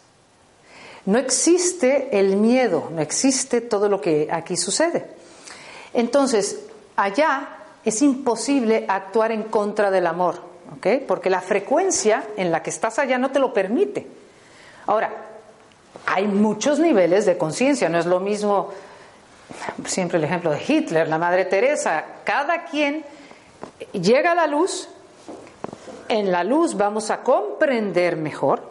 No 1.07 1.18
existe 1.18 2.18
el 2.18 2.36
miedo, 2.36 2.90
no 2.92 3.01
existe 3.01 3.61
todo 3.61 3.88
lo 3.88 4.01
que 4.01 4.28
aquí 4.30 4.57
sucede. 4.57 5.07
Entonces, 5.94 6.61
allá 6.96 7.48
es 7.84 8.03
imposible 8.03 8.84
actuar 8.88 9.32
en 9.32 9.44
contra 9.44 9.90
del 9.90 10.07
amor, 10.07 10.36
¿ok? 10.76 11.07
Porque 11.07 11.30
la 11.30 11.40
frecuencia 11.40 12.24
en 12.36 12.51
la 12.51 12.62
que 12.62 12.70
estás 12.70 12.98
allá 12.98 13.18
no 13.18 13.30
te 13.30 13.38
lo 13.38 13.53
permite. 13.53 14.07
Ahora, 14.86 15.11
hay 16.07 16.26
muchos 16.26 16.78
niveles 16.78 17.26
de 17.26 17.38
conciencia, 17.38 17.88
no 17.88 17.98
es 17.98 18.07
lo 18.07 18.20
mismo, 18.20 18.70
siempre 19.86 20.18
el 20.18 20.24
ejemplo 20.24 20.51
de 20.51 20.62
Hitler, 20.66 21.09
la 21.09 21.18
Madre 21.18 21.44
Teresa, 21.46 22.05
cada 22.24 22.64
quien 22.64 23.05
llega 23.92 24.32
a 24.32 24.34
la 24.34 24.46
luz, 24.46 24.88
en 26.09 26.30
la 26.30 26.44
luz 26.44 26.76
vamos 26.76 27.11
a 27.11 27.22
comprender 27.22 28.16
mejor, 28.16 28.69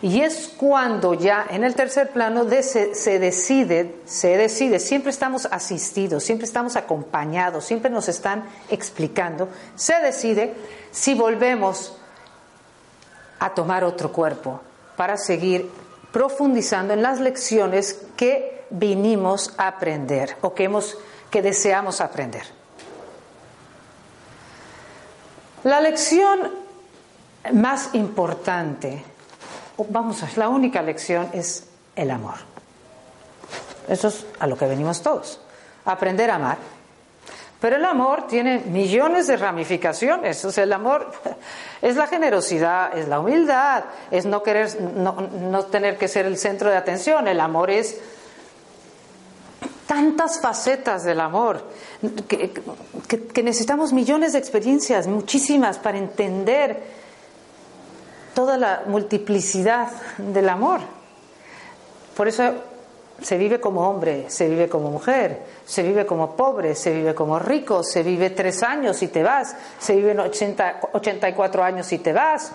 y 0.00 0.20
es 0.20 0.48
cuando 0.56 1.14
ya 1.14 1.46
en 1.50 1.64
el 1.64 1.74
tercer 1.74 2.10
plano 2.10 2.46
se, 2.62 3.18
decide, 3.18 3.96
se 4.04 4.36
decide, 4.36 4.78
siempre 4.78 5.10
estamos 5.10 5.46
asistidos, 5.50 6.22
siempre 6.22 6.46
estamos 6.46 6.76
acompañados, 6.76 7.64
siempre 7.64 7.90
nos 7.90 8.08
están 8.08 8.44
explicando, 8.70 9.48
se 9.74 9.98
decide 10.00 10.54
si 10.92 11.14
volvemos 11.14 11.96
a 13.40 13.54
tomar 13.54 13.82
otro 13.82 14.12
cuerpo 14.12 14.60
para 14.96 15.16
seguir 15.16 15.68
profundizando 16.12 16.94
en 16.94 17.02
las 17.02 17.18
lecciones 17.18 18.00
que 18.16 18.66
vinimos 18.70 19.52
a 19.58 19.66
aprender 19.66 20.36
o 20.42 20.54
que, 20.54 20.64
hemos, 20.64 20.96
que 21.30 21.42
deseamos 21.42 22.00
aprender. 22.00 22.44
La 25.64 25.80
lección 25.80 26.52
más 27.52 27.94
importante 27.94 29.02
vamos 29.88 30.22
a 30.22 30.28
la 30.36 30.48
única 30.48 30.82
lección 30.82 31.28
es 31.32 31.68
el 31.94 32.10
amor. 32.10 32.34
Eso 33.88 34.08
es 34.08 34.26
a 34.38 34.46
lo 34.46 34.56
que 34.56 34.66
venimos 34.66 35.02
todos, 35.02 35.40
aprender 35.84 36.30
a 36.30 36.36
amar. 36.36 36.58
Pero 37.60 37.74
el 37.74 37.84
amor 37.84 38.28
tiene 38.28 38.58
millones 38.58 39.26
de 39.26 39.36
ramificaciones. 39.36 40.44
O 40.44 40.52
sea, 40.52 40.64
el 40.64 40.72
amor 40.72 41.10
es 41.82 41.96
la 41.96 42.06
generosidad, 42.06 42.96
es 42.96 43.08
la 43.08 43.18
humildad, 43.18 43.84
es 44.10 44.26
no 44.26 44.42
querer, 44.42 44.80
no, 44.80 45.64
tener 45.64 45.96
que 45.96 46.06
ser 46.06 46.26
el 46.26 46.38
centro 46.38 46.70
de 46.70 46.76
atención. 46.76 47.26
El 47.26 47.40
amor 47.40 47.70
es 47.70 48.00
tantas 49.86 50.40
facetas 50.40 51.02
del 51.02 51.18
amor 51.18 51.64
que 52.28 53.42
necesitamos 53.42 53.92
millones 53.92 54.34
de 54.34 54.38
experiencias, 54.38 55.08
muchísimas, 55.08 55.78
para 55.78 55.98
entender 55.98 56.98
toda 58.34 58.56
la 58.56 58.82
multiplicidad 58.86 59.88
del 60.18 60.48
amor. 60.48 60.80
Por 62.16 62.28
eso 62.28 62.52
se 63.20 63.36
vive 63.36 63.60
como 63.60 63.88
hombre, 63.88 64.26
se 64.28 64.48
vive 64.48 64.68
como 64.68 64.90
mujer, 64.90 65.42
se 65.64 65.82
vive 65.82 66.06
como 66.06 66.36
pobre, 66.36 66.74
se 66.74 66.92
vive 66.92 67.14
como 67.14 67.38
rico, 67.38 67.82
se 67.82 68.02
vive 68.02 68.30
tres 68.30 68.62
años 68.62 69.02
y 69.02 69.08
te 69.08 69.22
vas, 69.22 69.56
se 69.78 69.96
vive 69.96 70.18
80, 70.18 70.80
84 70.92 71.64
años 71.64 71.92
y 71.92 71.98
te 71.98 72.12
vas. 72.12 72.52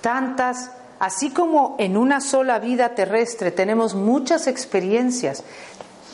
tantas, 0.00 0.70
así 0.98 1.30
como 1.30 1.74
en 1.78 1.96
una 1.96 2.20
sola 2.20 2.58
vida 2.58 2.90
terrestre 2.90 3.50
tenemos 3.50 3.94
muchas 3.94 4.46
experiencias, 4.46 5.42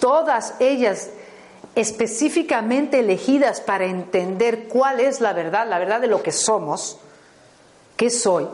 todas 0.01 0.55
ellas 0.61 1.11
específicamente 1.75 3.01
elegidas 3.01 3.61
para 3.61 3.87
entender 3.87 4.69
cuál 4.69 5.01
es 5.01 5.21
la 5.21 5.33
verdad, 5.33 5.67
la 5.69 5.79
verdad 5.79 6.01
de 6.01 6.07
lo 6.07 6.23
que 6.23 6.33
somos, 6.33 6.99
qué 8.03 8.11
soy. 8.11 8.49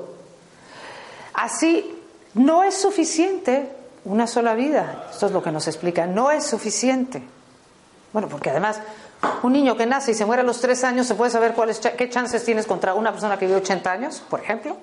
Así, 1.33 1.99
no 2.35 2.65
es 2.65 2.75
suficiente 2.75 3.73
una 4.05 4.27
sola 4.27 4.53
vida. 4.53 5.07
Esto 5.11 5.25
es 5.25 5.33
lo 5.33 5.43
que 5.43 5.51
nos 5.51 5.67
explica. 5.67 6.07
No 6.07 6.31
es 6.31 6.45
suficiente. 6.45 7.23
Bueno, 8.13 8.29
porque 8.29 8.51
además, 8.51 8.79
un 9.43 9.55
niño 9.55 9.75
que 9.75 9.87
nace 9.87 10.11
y 10.11 10.15
se 10.15 10.27
muere 10.27 10.43
a 10.43 10.45
los 10.45 10.61
tres 10.61 10.85
años, 10.85 11.07
¿se 11.07 11.15
puede 11.15 11.31
saber 11.31 11.55
cuáles, 11.55 11.79
qué 11.79 12.11
chances 12.11 12.45
tienes 12.45 12.67
contra 12.67 12.93
una 12.93 13.11
persona 13.11 13.39
que 13.39 13.47
vive 13.47 13.57
80 13.61 13.91
años, 13.91 14.23
por 14.29 14.41
ejemplo? 14.41 14.77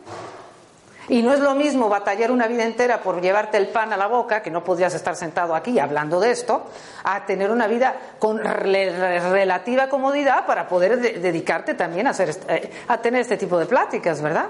Y 1.08 1.22
no 1.22 1.34
es 1.34 1.40
lo 1.40 1.54
mismo 1.54 1.88
batallar 1.88 2.32
una 2.32 2.48
vida 2.48 2.64
entera 2.64 3.02
por 3.02 3.22
llevarte 3.22 3.58
el 3.58 3.68
pan 3.68 3.94
a 3.94 3.98
la 3.98 4.08
boca, 4.08 4.42
que 4.42 4.50
no 4.50 4.64
podrías 4.64 4.94
estar 4.96 5.16
sentado 5.16 5.54
aquí 5.54 5.78
hablando 5.80 6.20
de 6.20 6.32
esto, 6.32 6.66
a 7.04 7.26
tener 7.26 7.52
una 7.52 7.68
vida 7.68 7.96
con 8.18 8.40
relativa 8.40 9.88
comodidad 9.88 10.48
para 10.48 10.68
poder 10.68 11.00
dedicarte 11.00 11.76
también 11.76 12.08
a, 12.08 12.12
hacer, 12.12 12.36
eh, 12.48 12.72
a 12.88 12.98
tener 13.00 13.22
este 13.22 13.38
tipo 13.38 13.60
de 13.60 13.68
pláticas, 13.68 14.22
¿verdad? 14.22 14.48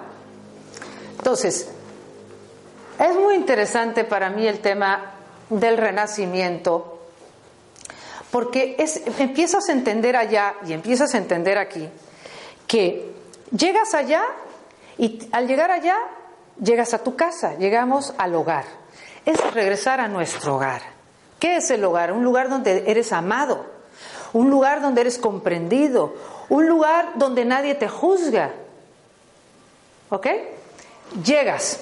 Entonces, 1.18 1.70
es 3.00 3.16
muy 3.16 3.36
interesante 3.36 4.06
para 4.06 4.30
mí 4.30 4.48
el 4.48 4.60
tema 4.60 5.12
del 5.50 5.76
renacimiento, 5.78 7.00
porque 8.32 8.78
empiezas 9.20 9.68
a 9.68 9.74
entender 9.74 10.16
allá 10.16 10.56
y 10.66 10.72
empiezas 10.72 11.14
a 11.14 11.18
entender 11.18 11.58
aquí 11.58 11.90
que 12.68 13.14
llegas 13.52 13.94
allá 13.94 14.24
y 14.98 15.28
al 15.32 15.48
llegar 15.48 15.72
allá 15.72 15.98
llegas 16.62 16.94
a 16.94 17.04
tu 17.04 17.16
casa, 17.16 17.56
llegamos 17.58 18.14
al 18.18 18.36
hogar. 18.36 18.66
Es 19.26 19.40
regresar 19.54 20.00
a 20.00 20.08
nuestro 20.08 20.56
hogar. 20.56 20.82
¿Qué 21.40 21.58
es 21.58 21.70
el 21.72 21.84
hogar? 21.84 22.12
Un 22.12 22.24
lugar 22.24 22.50
donde 22.50 22.84
eres 22.88 23.12
amado, 23.12 23.66
un 24.34 24.50
lugar 24.50 24.82
donde 24.82 25.02
eres 25.02 25.18
comprendido, 25.18 26.16
un 26.50 26.68
lugar 26.68 27.14
donde 27.16 27.46
nadie 27.46 27.76
te 27.76 27.88
juzga. 27.88 28.52
¿Ok? 30.10 30.28
Llegas 31.24 31.80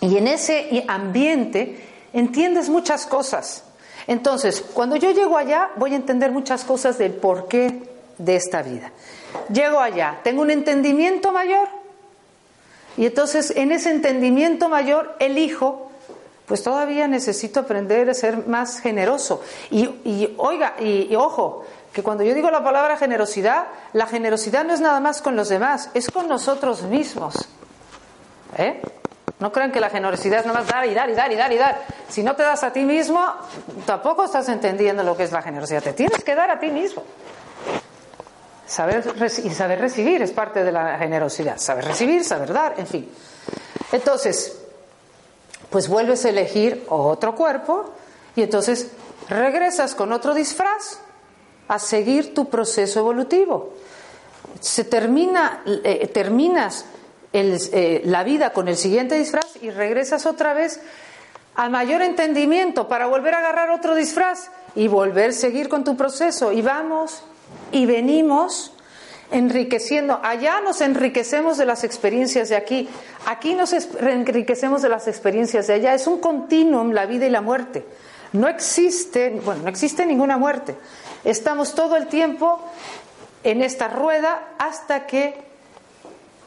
y 0.00 0.16
en 0.16 0.26
ese 0.26 0.84
ambiente 0.88 1.80
entiendes 2.12 2.68
muchas 2.68 3.06
cosas. 3.06 3.64
Entonces, 4.06 4.64
cuando 4.74 4.96
yo 4.96 5.12
llego 5.12 5.36
allá, 5.38 5.70
voy 5.76 5.92
a 5.92 5.96
entender 5.96 6.32
muchas 6.32 6.64
cosas 6.64 6.98
del 6.98 7.12
porqué 7.12 7.88
de 8.18 8.36
esta 8.36 8.62
vida. 8.62 8.90
Llego 9.52 9.78
allá, 9.78 10.20
tengo 10.24 10.42
un 10.42 10.50
entendimiento 10.50 11.32
mayor 11.32 11.68
y 12.96 13.06
entonces 13.06 13.52
en 13.56 13.72
ese 13.72 13.90
entendimiento 13.90 14.68
mayor 14.68 15.16
elijo, 15.18 15.90
pues 16.46 16.62
todavía 16.62 17.08
necesito 17.08 17.60
aprender 17.60 18.10
a 18.10 18.14
ser 18.14 18.46
más 18.46 18.80
generoso. 18.80 19.42
Y, 19.70 20.34
oiga, 20.36 20.74
y, 20.80 21.14
ojo, 21.16 21.64
que 21.92 22.02
cuando 22.02 22.24
yo 22.24 22.34
digo 22.34 22.50
la 22.50 22.62
palabra 22.62 22.96
generosidad, 22.96 23.66
la 23.92 24.06
generosidad 24.06 24.64
no 24.64 24.74
es 24.74 24.80
nada 24.80 25.00
más 25.00 25.22
con 25.22 25.36
los 25.36 25.48
demás, 25.48 25.90
es 25.94 26.10
con 26.10 26.28
nosotros 26.28 26.82
mismos. 26.82 27.48
¿Eh? 28.58 28.82
No 29.38 29.50
crean 29.50 29.72
que 29.72 29.80
la 29.80 29.90
generosidad 29.90 30.40
es 30.40 30.46
nada 30.46 30.60
más 30.60 30.68
dar 30.68 30.86
y 30.86 30.94
dar 30.94 31.08
y 31.10 31.14
dar 31.14 31.32
y 31.32 31.36
dar 31.36 31.52
y 31.52 31.56
dar. 31.56 31.82
Si 32.08 32.22
no 32.22 32.36
te 32.36 32.42
das 32.42 32.62
a 32.64 32.72
ti 32.72 32.84
mismo, 32.84 33.20
tampoco 33.86 34.24
estás 34.24 34.48
entendiendo 34.48 35.02
lo 35.02 35.16
que 35.16 35.24
es 35.24 35.32
la 35.32 35.42
generosidad. 35.42 35.82
Te 35.82 35.94
tienes 35.94 36.22
que 36.22 36.34
dar 36.34 36.50
a 36.50 36.60
ti 36.60 36.70
mismo. 36.70 37.02
Saber 38.72 39.04
y 39.44 39.50
saber 39.50 39.80
recibir 39.80 40.22
es 40.22 40.30
parte 40.30 40.64
de 40.64 40.72
la 40.72 40.96
generosidad. 40.96 41.58
Saber 41.58 41.84
recibir, 41.84 42.24
saber 42.24 42.54
dar, 42.54 42.76
en 42.78 42.86
fin. 42.86 43.06
Entonces, 43.92 44.56
pues 45.68 45.88
vuelves 45.88 46.24
a 46.24 46.30
elegir 46.30 46.86
otro 46.88 47.34
cuerpo 47.34 47.92
y 48.34 48.42
entonces 48.42 48.92
regresas 49.28 49.94
con 49.94 50.10
otro 50.10 50.32
disfraz 50.32 51.00
a 51.68 51.78
seguir 51.78 52.32
tu 52.32 52.48
proceso 52.48 53.00
evolutivo. 53.00 53.74
Se 54.60 54.84
termina, 54.84 55.62
eh, 55.66 56.08
terminas 56.08 56.86
eh, 57.34 58.00
la 58.06 58.24
vida 58.24 58.54
con 58.54 58.68
el 58.68 58.78
siguiente 58.78 59.18
disfraz 59.18 59.56
y 59.60 59.68
regresas 59.68 60.24
otra 60.24 60.54
vez 60.54 60.80
al 61.56 61.68
mayor 61.68 62.00
entendimiento 62.00 62.88
para 62.88 63.06
volver 63.06 63.34
a 63.34 63.40
agarrar 63.40 63.68
otro 63.68 63.94
disfraz 63.94 64.50
y 64.74 64.88
volver 64.88 65.28
a 65.28 65.34
seguir 65.34 65.68
con 65.68 65.84
tu 65.84 65.94
proceso. 65.94 66.52
Y 66.52 66.62
vamos 66.62 67.22
y 67.72 67.86
venimos 67.86 68.72
enriqueciendo. 69.30 70.20
Allá 70.22 70.60
nos 70.60 70.80
enriquecemos 70.80 71.56
de 71.56 71.64
las 71.64 71.84
experiencias 71.84 72.48
de 72.48 72.56
aquí, 72.56 72.88
aquí 73.26 73.54
nos 73.54 73.72
enriquecemos 73.72 74.82
de 74.82 74.88
las 74.88 75.08
experiencias 75.08 75.66
de 75.66 75.74
allá. 75.74 75.94
Es 75.94 76.06
un 76.06 76.18
continuum 76.20 76.92
la 76.92 77.06
vida 77.06 77.26
y 77.26 77.30
la 77.30 77.40
muerte. 77.40 77.84
No 78.32 78.48
existe, 78.48 79.30
bueno, 79.44 79.62
no 79.64 79.68
existe 79.68 80.06
ninguna 80.06 80.38
muerte. 80.38 80.76
Estamos 81.24 81.74
todo 81.74 81.96
el 81.96 82.06
tiempo 82.06 82.60
en 83.44 83.62
esta 83.62 83.88
rueda 83.88 84.42
hasta 84.58 85.06
que 85.06 85.34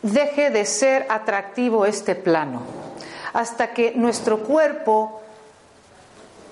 deje 0.01 0.49
de 0.49 0.65
ser 0.65 1.05
atractivo 1.09 1.86
este 1.86 2.15
plano, 2.15 2.61
hasta 3.34 3.73
que 3.73 3.93
nuestro 3.95 4.43
cuerpo 4.43 5.21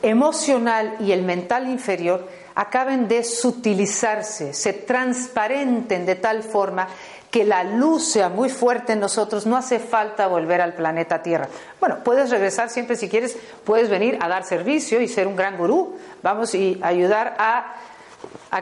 emocional 0.01 0.95
y 0.99 1.11
el 1.11 1.21
mental 1.21 1.69
inferior 1.69 2.27
acaben 2.55 3.07
de 3.07 3.23
sutilizarse, 3.23 4.53
se 4.53 4.73
transparenten 4.73 6.05
de 6.05 6.15
tal 6.15 6.43
forma 6.43 6.87
que 7.31 7.43
la 7.43 7.63
luz 7.63 8.05
sea 8.05 8.29
muy 8.29 8.49
fuerte 8.49 8.93
en 8.93 8.99
nosotros, 8.99 9.47
no 9.47 9.57
hace 9.57 9.79
falta 9.79 10.27
volver 10.27 10.61
al 10.61 10.73
planeta 10.73 11.23
Tierra. 11.23 11.49
Bueno, 11.79 12.03
puedes 12.03 12.29
regresar 12.29 12.69
siempre 12.69 12.95
si 12.95 13.09
quieres, 13.09 13.35
puedes 13.63 13.89
venir 13.89 14.19
a 14.21 14.27
dar 14.27 14.43
servicio 14.43 15.01
y 15.01 15.07
ser 15.07 15.27
un 15.27 15.35
gran 15.35 15.57
gurú, 15.57 15.97
vamos 16.21 16.53
y 16.53 16.79
ayudar 16.83 17.35
a, 17.39 17.73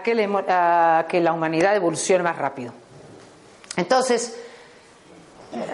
que, 0.03 0.41
a 0.47 1.05
que 1.09 1.19
la 1.19 1.33
humanidad 1.33 1.75
evolucione 1.75 2.23
más 2.23 2.37
rápido. 2.37 2.71
Entonces, 3.75 4.37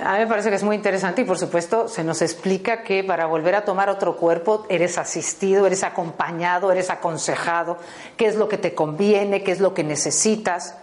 a 0.03 0.13
mí 0.13 0.19
me 0.19 0.27
parece 0.27 0.49
que 0.49 0.55
es 0.55 0.63
muy 0.63 0.75
interesante 0.75 1.21
y 1.21 1.25
por 1.25 1.37
supuesto 1.37 1.87
se 1.87 2.03
nos 2.03 2.21
explica 2.23 2.81
que 2.81 3.03
para 3.03 3.27
volver 3.27 3.53
a 3.53 3.63
tomar 3.63 3.89
otro 3.89 4.17
cuerpo 4.17 4.65
eres 4.69 4.97
asistido, 4.97 5.67
eres 5.67 5.83
acompañado, 5.83 6.71
eres 6.71 6.89
aconsejado, 6.89 7.77
qué 8.15 8.25
es 8.25 8.35
lo 8.35 8.49
que 8.49 8.57
te 8.57 8.73
conviene, 8.73 9.43
qué 9.43 9.51
es 9.51 9.59
lo 9.59 9.75
que 9.75 9.83
necesitas. 9.83 10.75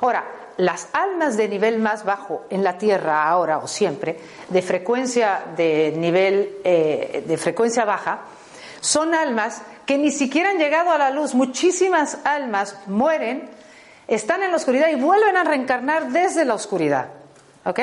Ahora, 0.00 0.24
las 0.56 0.88
almas 0.92 1.36
de 1.36 1.48
nivel 1.48 1.78
más 1.78 2.04
bajo 2.04 2.44
en 2.50 2.64
la 2.64 2.76
Tierra 2.76 3.28
ahora 3.28 3.58
o 3.58 3.68
siempre, 3.68 4.18
de 4.48 4.62
frecuencia 4.62 5.42
de 5.56 5.94
nivel 5.96 6.58
eh, 6.64 7.22
de 7.26 7.36
frecuencia 7.36 7.84
baja, 7.84 8.22
son 8.80 9.14
almas 9.14 9.62
que 9.86 9.96
ni 9.96 10.10
siquiera 10.10 10.50
han 10.50 10.58
llegado 10.58 10.90
a 10.90 10.98
la 10.98 11.10
luz. 11.10 11.34
Muchísimas 11.34 12.18
almas 12.24 12.76
mueren, 12.86 13.48
están 14.08 14.42
en 14.42 14.50
la 14.50 14.56
oscuridad 14.56 14.88
y 14.88 14.96
vuelven 14.96 15.36
a 15.36 15.44
reencarnar 15.44 16.08
desde 16.08 16.44
la 16.44 16.54
oscuridad. 16.54 17.08
¿Ok? 17.64 17.80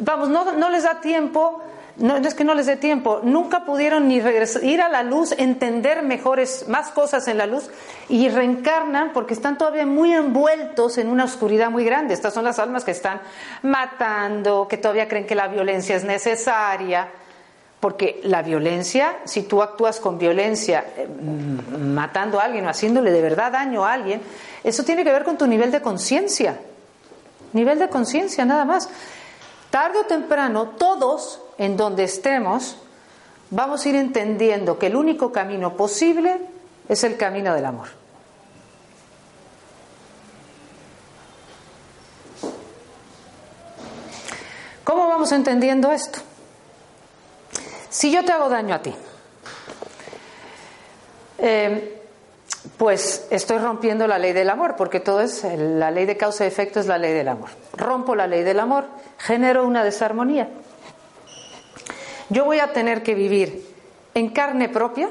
Vamos, 0.00 0.28
no, 0.28 0.70
les 0.70 0.84
da 0.84 1.00
tiempo, 1.00 1.60
no, 1.96 2.16
es 2.16 2.34
que 2.34 2.44
no 2.44 2.54
les 2.54 2.66
dé 2.66 2.76
tiempo, 2.76 3.20
nunca 3.22 3.66
pudieron 3.66 4.08
ni 4.08 4.20
regresar, 4.20 4.64
ir 4.64 4.80
a 4.80 4.88
la 4.88 5.02
luz, 5.02 5.32
entender 5.36 6.02
mejores, 6.02 6.66
más 6.68 6.90
cosas 6.90 7.28
en 7.28 7.36
la 7.36 7.46
luz 7.46 7.68
y 8.08 8.30
reencarnan 8.30 9.12
porque 9.12 9.34
están 9.34 9.58
todavía 9.58 9.84
muy 9.84 10.14
envueltos 10.14 10.96
en 10.96 11.08
una 11.08 11.24
oscuridad 11.24 11.70
muy 11.70 11.84
grande. 11.84 12.14
Estas 12.14 12.32
son 12.32 12.44
las 12.44 12.58
almas 12.58 12.84
que 12.84 12.92
están 12.92 13.20
matando, 13.62 14.66
que 14.66 14.78
todavía 14.78 15.08
creen 15.08 15.26
que 15.26 15.34
la 15.34 15.48
violencia 15.48 15.96
es 15.96 16.04
necesaria. 16.04 17.08
Porque 17.82 18.20
la 18.22 18.42
violencia, 18.42 19.16
si 19.24 19.42
tú 19.42 19.60
actúas 19.60 19.98
con 19.98 20.16
violencia, 20.16 20.84
eh, 20.96 21.08
matando 21.78 22.38
a 22.38 22.44
alguien 22.44 22.64
o 22.64 22.68
haciéndole 22.68 23.10
de 23.10 23.20
verdad 23.20 23.50
daño 23.50 23.84
a 23.84 23.92
alguien, 23.92 24.22
eso 24.62 24.84
tiene 24.84 25.02
que 25.02 25.10
ver 25.10 25.24
con 25.24 25.36
tu 25.36 25.48
nivel 25.48 25.72
de 25.72 25.82
conciencia. 25.82 26.60
Nivel 27.52 27.80
de 27.80 27.88
conciencia, 27.88 28.44
nada 28.44 28.64
más. 28.64 28.88
Tarde 29.72 30.00
o 30.00 30.04
temprano, 30.04 30.76
todos 30.76 31.40
en 31.56 31.78
donde 31.78 32.04
estemos, 32.04 32.76
vamos 33.48 33.86
a 33.86 33.88
ir 33.88 33.96
entendiendo 33.96 34.78
que 34.78 34.88
el 34.88 34.96
único 34.96 35.32
camino 35.32 35.78
posible 35.78 36.42
es 36.90 37.04
el 37.04 37.16
camino 37.16 37.54
del 37.54 37.64
amor. 37.64 37.88
¿Cómo 44.84 45.08
vamos 45.08 45.32
entendiendo 45.32 45.90
esto? 45.90 46.18
Si 47.88 48.12
yo 48.12 48.26
te 48.26 48.32
hago 48.32 48.50
daño 48.50 48.74
a 48.74 48.82
ti, 48.82 48.94
eh, 51.38 52.01
pues 52.76 53.26
estoy 53.30 53.58
rompiendo 53.58 54.06
la 54.06 54.18
ley 54.18 54.32
del 54.32 54.50
amor, 54.50 54.76
porque 54.76 55.00
todo 55.00 55.20
es 55.20 55.44
la 55.44 55.90
ley 55.90 56.06
de 56.06 56.16
causa 56.16 56.44
y 56.44 56.48
efecto 56.48 56.80
es 56.80 56.86
la 56.86 56.98
ley 56.98 57.12
del 57.12 57.28
amor. 57.28 57.50
Rompo 57.76 58.14
la 58.14 58.26
ley 58.26 58.42
del 58.42 58.60
amor, 58.60 58.86
genero 59.18 59.66
una 59.66 59.84
desarmonía. 59.84 60.48
Yo 62.28 62.44
voy 62.44 62.60
a 62.60 62.72
tener 62.72 63.02
que 63.02 63.14
vivir 63.14 63.66
en 64.14 64.30
carne 64.30 64.68
propia 64.68 65.10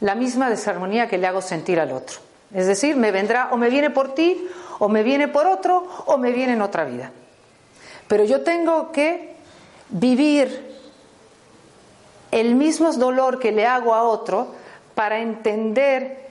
la 0.00 0.14
misma 0.14 0.48
desarmonía 0.48 1.08
que 1.08 1.18
le 1.18 1.26
hago 1.26 1.42
sentir 1.42 1.78
al 1.78 1.92
otro. 1.92 2.18
Es 2.54 2.66
decir, 2.66 2.96
me 2.96 3.12
vendrá 3.12 3.50
o 3.52 3.56
me 3.56 3.70
viene 3.70 3.90
por 3.90 4.14
ti, 4.14 4.48
o 4.78 4.88
me 4.88 5.02
viene 5.02 5.28
por 5.28 5.46
otro, 5.46 5.86
o 6.06 6.16
me 6.16 6.32
viene 6.32 6.54
en 6.54 6.62
otra 6.62 6.84
vida. 6.84 7.12
Pero 8.08 8.24
yo 8.24 8.42
tengo 8.42 8.90
que 8.90 9.36
vivir 9.90 10.78
el 12.30 12.54
mismo 12.54 12.92
dolor 12.92 13.38
que 13.38 13.52
le 13.52 13.66
hago 13.66 13.94
a 13.94 14.02
otro 14.02 14.48
para 14.94 15.20
entender, 15.20 16.29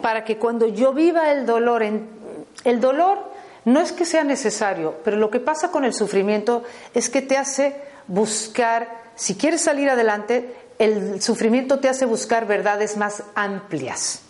para 0.00 0.24
que 0.24 0.38
cuando 0.38 0.68
yo 0.68 0.92
viva 0.92 1.32
el 1.32 1.46
dolor, 1.46 1.82
el 1.82 2.80
dolor 2.80 3.18
no 3.64 3.80
es 3.80 3.92
que 3.92 4.04
sea 4.04 4.24
necesario, 4.24 4.94
pero 5.04 5.16
lo 5.16 5.30
que 5.30 5.40
pasa 5.40 5.70
con 5.70 5.84
el 5.84 5.92
sufrimiento 5.92 6.62
es 6.94 7.10
que 7.10 7.22
te 7.22 7.36
hace 7.36 7.76
buscar, 8.06 9.10
si 9.16 9.34
quieres 9.34 9.62
salir 9.62 9.90
adelante, 9.90 10.54
el 10.78 11.20
sufrimiento 11.20 11.80
te 11.80 11.88
hace 11.88 12.06
buscar 12.06 12.46
verdades 12.46 12.96
más 12.96 13.24
amplias, 13.34 14.20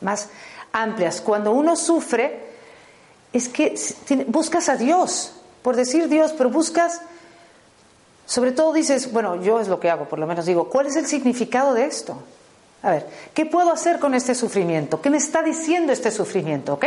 más 0.00 0.28
amplias. 0.72 1.20
Cuando 1.20 1.52
uno 1.52 1.74
sufre, 1.74 2.44
es 3.32 3.48
que 3.48 3.74
buscas 4.28 4.68
a 4.68 4.76
Dios, 4.76 5.34
por 5.62 5.74
decir 5.74 6.08
Dios, 6.08 6.32
pero 6.36 6.50
buscas, 6.50 7.00
sobre 8.26 8.52
todo 8.52 8.72
dices, 8.72 9.12
bueno, 9.12 9.42
yo 9.42 9.58
es 9.58 9.68
lo 9.68 9.80
que 9.80 9.90
hago, 9.90 10.04
por 10.04 10.18
lo 10.18 10.26
menos 10.26 10.46
digo, 10.46 10.68
¿cuál 10.68 10.86
es 10.86 10.96
el 10.96 11.06
significado 11.06 11.74
de 11.74 11.86
esto? 11.86 12.22
A 12.84 12.90
ver, 12.90 13.06
¿qué 13.32 13.46
puedo 13.46 13.72
hacer 13.72 13.98
con 13.98 14.12
este 14.14 14.34
sufrimiento? 14.34 15.00
¿Qué 15.00 15.08
me 15.08 15.16
está 15.16 15.42
diciendo 15.42 15.90
este 15.90 16.10
sufrimiento? 16.10 16.78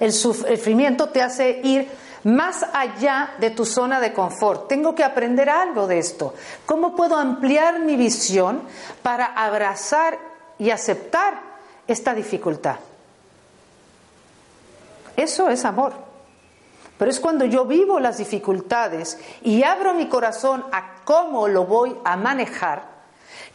El 0.00 0.12
sufrimiento 0.12 1.10
te 1.10 1.22
hace 1.22 1.60
ir 1.62 1.88
más 2.24 2.66
allá 2.72 3.34
de 3.38 3.50
tu 3.50 3.64
zona 3.64 4.00
de 4.00 4.12
confort. 4.12 4.66
Tengo 4.66 4.96
que 4.96 5.04
aprender 5.04 5.48
algo 5.48 5.86
de 5.86 5.98
esto. 6.00 6.34
¿Cómo 6.66 6.96
puedo 6.96 7.16
ampliar 7.16 7.78
mi 7.78 7.94
visión 7.94 8.62
para 9.04 9.26
abrazar 9.26 10.18
y 10.58 10.70
aceptar 10.70 11.40
esta 11.86 12.14
dificultad? 12.14 12.80
Eso 15.16 15.48
es 15.50 15.64
amor. 15.64 15.92
Pero 16.98 17.12
es 17.12 17.20
cuando 17.20 17.44
yo 17.44 17.64
vivo 17.64 18.00
las 18.00 18.18
dificultades 18.18 19.18
y 19.42 19.62
abro 19.62 19.94
mi 19.94 20.08
corazón 20.08 20.64
a 20.72 20.96
cómo 21.04 21.46
lo 21.46 21.64
voy 21.64 21.96
a 22.04 22.16
manejar, 22.16 22.82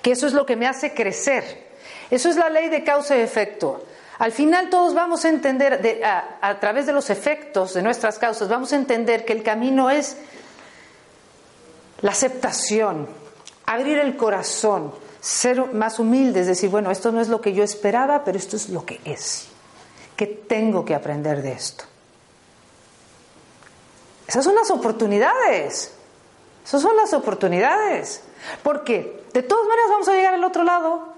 que 0.01 0.11
eso 0.11 0.27
es 0.27 0.33
lo 0.33 0.45
que 0.45 0.55
me 0.55 0.65
hace 0.65 0.93
crecer. 0.93 1.68
Eso 2.09 2.29
es 2.29 2.35
la 2.35 2.49
ley 2.49 2.69
de 2.69 2.83
causa 2.83 3.17
y 3.17 3.21
efecto. 3.21 3.83
Al 4.19 4.31
final 4.31 4.69
todos 4.69 4.93
vamos 4.93 5.23
a 5.23 5.29
entender, 5.29 6.03
a, 6.03 6.59
través 6.59 6.85
de 6.85 6.91
los 6.91 7.09
efectos 7.09 7.73
de 7.73 7.81
nuestras 7.81 8.19
causas, 8.19 8.49
vamos 8.49 8.73
a 8.73 8.75
entender 8.75 9.23
que 9.23 9.33
el 9.33 9.43
camino 9.43 9.89
es 9.89 10.17
la 12.01 12.11
aceptación, 12.11 13.07
abrir 13.65 13.97
el 13.97 14.17
corazón, 14.17 14.93
ser 15.21 15.73
más 15.73 15.99
humildes, 15.99 16.47
decir, 16.47 16.69
bueno, 16.69 16.91
esto 16.91 17.11
no 17.11 17.21
es 17.21 17.29
lo 17.29 17.39
que 17.39 17.53
yo 17.53 17.63
esperaba, 17.63 18.23
pero 18.25 18.37
esto 18.37 18.57
es 18.57 18.69
lo 18.69 18.85
que 18.85 18.99
es. 19.05 19.47
¿Qué 20.17 20.27
tengo 20.27 20.83
que 20.83 20.95
aprender 20.95 21.41
de 21.41 21.53
esto? 21.53 21.85
Esas 24.27 24.43
son 24.43 24.55
las 24.55 24.69
oportunidades. 24.69 25.93
Esas 26.65 26.81
son 26.81 26.95
las 26.97 27.13
oportunidades. 27.13 28.21
Porque 28.63 29.23
de 29.33 29.43
todas 29.43 29.65
maneras 29.65 29.89
vamos 29.89 30.07
a 30.09 30.13
llegar 30.13 30.33
al 30.33 30.43
otro 30.43 30.63
lado. 30.63 31.08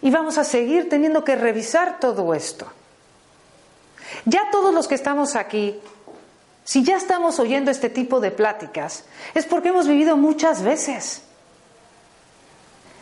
Y 0.00 0.10
vamos 0.10 0.38
a 0.38 0.44
seguir 0.44 0.88
teniendo 0.88 1.24
que 1.24 1.36
revisar 1.36 1.98
todo 1.98 2.34
esto. 2.34 2.66
Ya 4.24 4.50
todos 4.50 4.72
los 4.72 4.88
que 4.88 4.94
estamos 4.94 5.36
aquí, 5.36 5.80
si 6.64 6.82
ya 6.84 6.96
estamos 6.96 7.38
oyendo 7.38 7.70
este 7.70 7.90
tipo 7.90 8.20
de 8.20 8.30
pláticas, 8.30 9.04
es 9.34 9.46
porque 9.46 9.68
hemos 9.70 9.88
vivido 9.88 10.16
muchas 10.16 10.62
veces. 10.62 11.22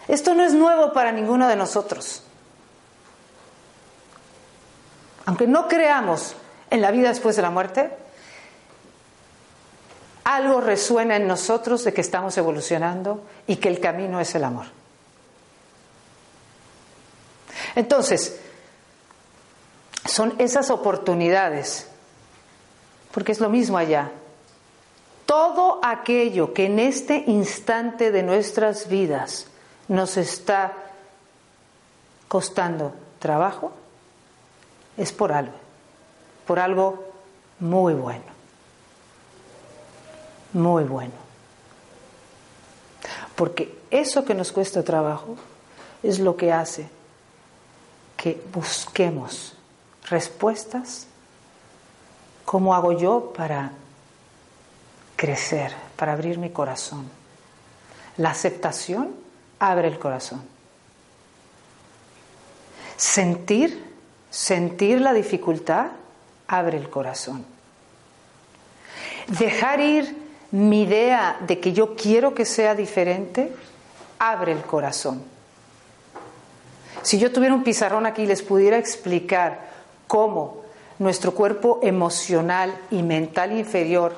Esto 0.08 0.34
no 0.34 0.44
es 0.44 0.54
nuevo 0.54 0.92
para 0.92 1.12
ninguno 1.12 1.48
de 1.48 1.56
nosotros. 1.56 2.22
Aunque 5.26 5.46
no 5.46 5.66
creamos 5.66 6.36
en 6.70 6.80
la 6.80 6.92
vida 6.92 7.08
después 7.08 7.34
de 7.36 7.42
la 7.42 7.50
muerte, 7.50 7.90
algo 10.22 10.60
resuena 10.60 11.16
en 11.16 11.26
nosotros 11.26 11.84
de 11.84 11.92
que 11.92 12.00
estamos 12.00 12.36
evolucionando 12.38 13.24
y 13.46 13.56
que 13.56 13.68
el 13.68 13.80
camino 13.80 14.20
es 14.20 14.34
el 14.34 14.44
amor. 14.44 14.66
Entonces, 17.76 18.40
son 20.06 20.34
esas 20.38 20.70
oportunidades, 20.70 21.86
porque 23.12 23.32
es 23.32 23.38
lo 23.38 23.50
mismo 23.50 23.76
allá. 23.76 24.10
Todo 25.26 25.80
aquello 25.82 26.54
que 26.54 26.66
en 26.66 26.78
este 26.78 27.24
instante 27.26 28.10
de 28.10 28.22
nuestras 28.22 28.88
vidas 28.88 29.46
nos 29.88 30.16
está 30.16 30.72
costando 32.28 32.94
trabajo, 33.18 33.72
es 34.96 35.12
por 35.12 35.32
algo, 35.32 35.52
por 36.46 36.58
algo 36.58 37.04
muy 37.60 37.92
bueno, 37.92 38.24
muy 40.54 40.84
bueno. 40.84 41.12
Porque 43.34 43.78
eso 43.90 44.24
que 44.24 44.34
nos 44.34 44.50
cuesta 44.50 44.82
trabajo 44.82 45.36
es 46.02 46.20
lo 46.20 46.38
que 46.38 46.52
hace 46.52 46.95
que 48.16 48.42
busquemos 48.52 49.54
respuestas. 50.08 51.06
¿Cómo 52.44 52.74
hago 52.74 52.92
yo 52.92 53.32
para 53.36 53.72
crecer, 55.16 55.74
para 55.96 56.12
abrir 56.12 56.38
mi 56.38 56.50
corazón? 56.50 57.08
La 58.16 58.30
aceptación 58.30 59.14
abre 59.58 59.88
el 59.88 59.98
corazón. 59.98 60.42
Sentir, 62.96 63.94
sentir 64.30 65.00
la 65.00 65.12
dificultad 65.12 65.88
abre 66.46 66.78
el 66.78 66.88
corazón. 66.88 67.44
Dejar 69.26 69.80
ir 69.80 70.26
mi 70.52 70.82
idea 70.82 71.38
de 71.46 71.60
que 71.60 71.72
yo 71.72 71.96
quiero 71.96 72.34
que 72.34 72.44
sea 72.44 72.74
diferente 72.74 73.52
abre 74.18 74.52
el 74.52 74.62
corazón. 74.62 75.35
Si 77.06 77.20
yo 77.20 77.30
tuviera 77.30 77.54
un 77.54 77.62
pizarrón 77.62 78.04
aquí 78.04 78.22
y 78.22 78.26
les 78.26 78.42
pudiera 78.42 78.78
explicar 78.78 79.60
cómo 80.08 80.62
nuestro 80.98 81.34
cuerpo 81.34 81.78
emocional 81.84 82.76
y 82.90 83.04
mental 83.04 83.56
inferior, 83.56 84.16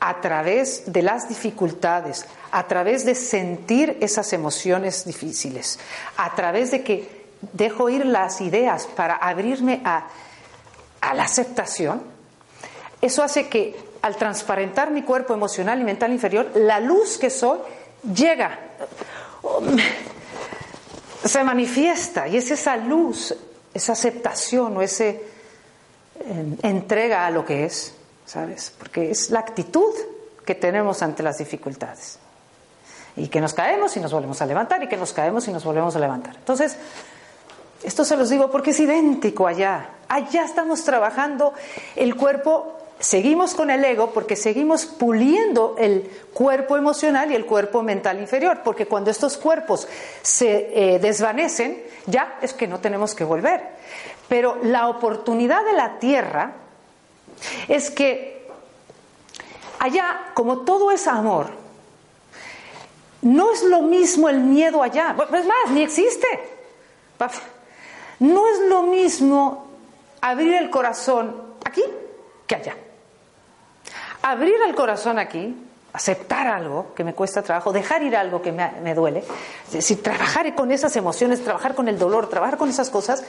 a 0.00 0.20
través 0.20 0.92
de 0.92 1.02
las 1.02 1.28
dificultades, 1.28 2.26
a 2.50 2.66
través 2.66 3.04
de 3.04 3.14
sentir 3.14 3.98
esas 4.00 4.32
emociones 4.32 5.04
difíciles, 5.04 5.78
a 6.16 6.34
través 6.34 6.72
de 6.72 6.82
que 6.82 7.24
dejo 7.52 7.88
ir 7.88 8.04
las 8.04 8.40
ideas 8.40 8.88
para 8.88 9.14
abrirme 9.14 9.80
a, 9.84 10.08
a 11.00 11.14
la 11.14 11.22
aceptación, 11.22 12.02
eso 13.00 13.22
hace 13.22 13.48
que 13.48 13.76
al 14.02 14.16
transparentar 14.16 14.90
mi 14.90 15.02
cuerpo 15.02 15.34
emocional 15.34 15.80
y 15.80 15.84
mental 15.84 16.12
inferior, 16.12 16.50
la 16.56 16.80
luz 16.80 17.16
que 17.16 17.30
soy 17.30 17.60
llega 18.12 18.58
se 21.28 21.44
manifiesta 21.44 22.28
y 22.28 22.36
es 22.36 22.50
esa 22.50 22.76
luz, 22.76 23.34
esa 23.74 23.92
aceptación 23.92 24.76
o 24.76 24.82
esa 24.82 25.04
eh, 25.04 25.20
entrega 26.62 27.26
a 27.26 27.30
lo 27.30 27.44
que 27.44 27.64
es, 27.64 27.94
¿sabes? 28.26 28.72
Porque 28.78 29.10
es 29.10 29.30
la 29.30 29.40
actitud 29.40 29.94
que 30.44 30.54
tenemos 30.54 31.02
ante 31.02 31.22
las 31.22 31.38
dificultades. 31.38 32.18
Y 33.16 33.28
que 33.28 33.40
nos 33.40 33.52
caemos 33.52 33.96
y 33.96 34.00
nos 34.00 34.12
volvemos 34.12 34.40
a 34.40 34.46
levantar, 34.46 34.82
y 34.82 34.88
que 34.88 34.96
nos 34.96 35.12
caemos 35.12 35.46
y 35.48 35.52
nos 35.52 35.64
volvemos 35.64 35.94
a 35.96 35.98
levantar. 35.98 36.36
Entonces, 36.36 36.76
esto 37.82 38.04
se 38.04 38.16
los 38.16 38.30
digo 38.30 38.50
porque 38.50 38.70
es 38.70 38.80
idéntico 38.80 39.46
allá. 39.46 39.90
Allá 40.08 40.44
estamos 40.44 40.84
trabajando 40.84 41.52
el 41.96 42.16
cuerpo 42.16 42.77
seguimos 43.00 43.54
con 43.54 43.70
el 43.70 43.84
ego 43.84 44.10
porque 44.10 44.36
seguimos 44.36 44.86
puliendo 44.86 45.76
el 45.78 46.10
cuerpo 46.32 46.76
emocional 46.76 47.30
y 47.30 47.34
el 47.34 47.46
cuerpo 47.46 47.82
mental 47.82 48.20
inferior, 48.20 48.62
porque 48.64 48.86
cuando 48.86 49.10
estos 49.10 49.36
cuerpos 49.36 49.86
se 50.22 50.94
eh, 50.94 50.98
desvanecen, 50.98 51.82
ya 52.06 52.38
es 52.42 52.52
que 52.52 52.66
no 52.66 52.80
tenemos 52.80 53.14
que 53.14 53.24
volver. 53.24 53.62
Pero 54.28 54.58
la 54.62 54.88
oportunidad 54.88 55.64
de 55.64 55.72
la 55.72 55.98
tierra 55.98 56.52
es 57.68 57.90
que 57.90 58.46
allá, 59.78 60.32
como 60.34 60.60
todo 60.60 60.90
es 60.90 61.06
amor, 61.06 61.50
no 63.22 63.52
es 63.52 63.62
lo 63.62 63.82
mismo 63.82 64.28
el 64.28 64.40
miedo 64.40 64.82
allá, 64.82 65.16
es 65.18 65.46
más, 65.46 65.70
ni 65.70 65.82
existe. 65.82 66.26
No 68.20 68.46
es 68.48 68.60
lo 68.68 68.82
mismo 68.82 69.66
abrir 70.20 70.54
el 70.54 70.70
corazón 70.70 71.54
aquí 71.64 71.82
que 72.46 72.54
allá 72.54 72.76
abrir 74.30 74.56
el 74.66 74.74
corazón 74.74 75.18
aquí, 75.18 75.56
aceptar 75.92 76.46
algo 76.46 76.94
que 76.94 77.04
me 77.04 77.14
cuesta 77.14 77.42
trabajo, 77.42 77.72
dejar 77.72 78.02
ir 78.02 78.16
algo 78.16 78.42
que 78.42 78.52
me, 78.52 78.94
duele, 78.94 79.24
es 79.66 79.72
decir, 79.72 80.02
trabajar 80.02 80.54
con 80.54 80.70
esas 80.70 80.94
emociones, 80.96 81.42
trabajar 81.42 81.74
con 81.74 81.88
el 81.88 81.98
dolor, 81.98 82.28
trabajar 82.28 82.58
con 82.58 82.68
esas 82.68 82.90
cosas, 82.90 83.24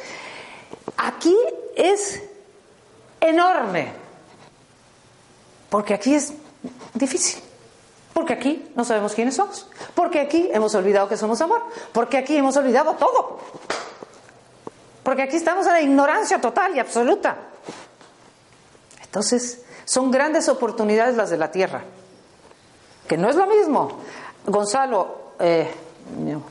aquí 0.98 1.36
es 1.76 2.22
enorme, 3.22 3.92
porque 5.70 5.94
aquí 5.94 6.16
es 6.16 6.34
difícil. 6.94 7.44
Porque 8.14 8.34
aquí 8.34 8.72
no 8.76 8.84
sabemos 8.84 9.14
quiénes 9.14 9.36
somos. 9.36 9.68
Porque 9.94 10.20
aquí 10.20 10.50
hemos 10.52 10.76
olvidado 10.76 11.08
que 11.08 11.16
somos 11.16 11.40
amor. 11.42 11.64
Porque 11.94 12.18
aquí 12.18 12.36
hemos 12.36 12.58
olvidado 12.58 12.96
todo. 12.96 13.40
Porque 15.04 15.22
aquí 15.22 15.38
estamos 15.38 15.66
en 15.68 15.74
la 15.74 15.82
ignorancia 15.82 16.42
total 16.42 16.76
y 16.76 16.80
absoluta. 16.80 17.38
Entonces, 19.04 19.62
son 19.90 20.12
grandes 20.12 20.48
oportunidades 20.50 21.18
las 21.18 21.32
de 21.32 21.38
la 21.38 21.50
tierra, 21.50 21.82
que 23.08 23.18
no 23.18 23.28
es 23.28 23.36
lo 23.36 23.48
mismo. 23.48 23.98
Gonzalo, 24.46 25.34
eh, 25.40 25.68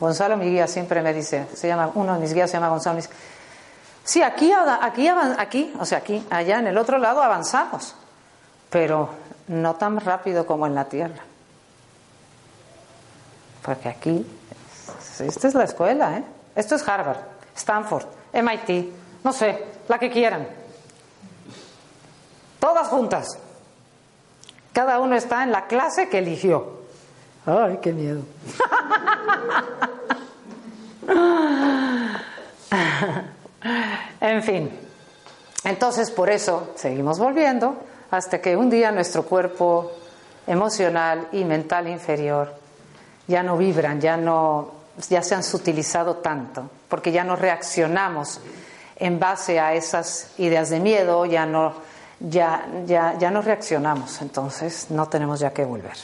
Gonzalo, 0.01 0.37
mi 0.37 0.47
guía, 0.47 0.67
siempre 0.67 1.01
me 1.03 1.15
dice, 1.15 1.47
se 1.55 1.69
llama, 1.69 1.93
uno 1.95 2.15
de 2.15 2.19
mis 2.19 2.35
guías 2.35 2.51
se 2.51 2.57
llama 2.57 2.69
Gonzalo, 2.69 2.97
me 2.97 3.05
sí, 4.03 4.23
aquí, 4.23 4.51
aquí, 4.81 5.07
aquí, 5.07 5.73
o 5.79 5.85
sea, 5.85 5.99
aquí, 5.99 6.27
allá 6.31 6.59
en 6.59 6.67
el 6.67 6.77
otro 6.77 6.99
lado 6.99 7.23
avanzamos, 7.23 7.95
pero 8.71 9.11
no 9.47 9.77
tan 9.77 10.01
rápido 10.01 10.45
como 10.45 10.67
en 10.67 10.75
la 10.75 10.87
Tierra. 10.87 11.23
Porque 13.63 13.89
aquí, 13.89 14.27
esta 15.21 15.47
es 15.47 15.55
la 15.55 15.63
escuela, 15.63 16.19
¿eh? 16.19 16.25
Esto 16.57 16.75
es 16.75 16.89
Harvard, 16.89 17.21
Stanford, 17.55 18.07
MIT, 18.33 18.93
no 19.23 19.33
sé, 19.33 19.65
la 19.87 19.97
que 20.01 20.11
quieran. 20.11 20.58
Todas 22.59 22.89
juntas. 22.89 23.39
Cada 24.73 25.01
uno 25.01 25.17
está 25.17 25.43
en 25.43 25.53
la 25.53 25.67
clase 25.67 26.09
que 26.09 26.19
eligió. 26.19 26.79
Ay, 27.47 27.79
qué 27.83 27.93
miedo. 27.93 28.23
en 34.21 34.43
fin. 34.43 34.71
Entonces, 35.65 36.11
por 36.11 36.31
eso 36.31 36.73
seguimos 36.77 37.19
volviendo 37.19 37.77
hasta 38.11 38.41
que 38.41 38.57
un 38.57 38.71
día 38.71 38.91
nuestro 38.91 39.25
cuerpo 39.25 39.93
emocional 40.47 41.29
y 41.33 41.45
mental 41.45 41.89
inferior 41.89 42.55
ya 43.27 43.43
no 43.43 43.57
vibran, 43.57 44.01
ya 44.01 44.17
no 44.17 44.79
ya 45.09 45.23
se 45.23 45.35
han 45.35 45.45
sutilizado 45.45 46.17
tanto, 46.17 46.69
porque 46.89 47.13
ya 47.13 47.23
no 47.23 47.37
reaccionamos 47.37 48.41
en 48.97 49.21
base 49.21 49.61
a 49.61 49.75
esas 49.75 50.33
ideas 50.39 50.71
de 50.71 50.81
miedo, 50.81 51.25
ya 51.25 51.47
no 51.47 51.75
ya, 52.21 52.67
ya, 52.87 53.17
ya 53.19 53.31
no 53.31 53.43
reaccionamos, 53.43 54.21
entonces 54.23 54.91
no 54.91 55.09
tenemos 55.09 55.41
ya 55.41 55.53
que 55.53 55.65
volver. 55.65 55.97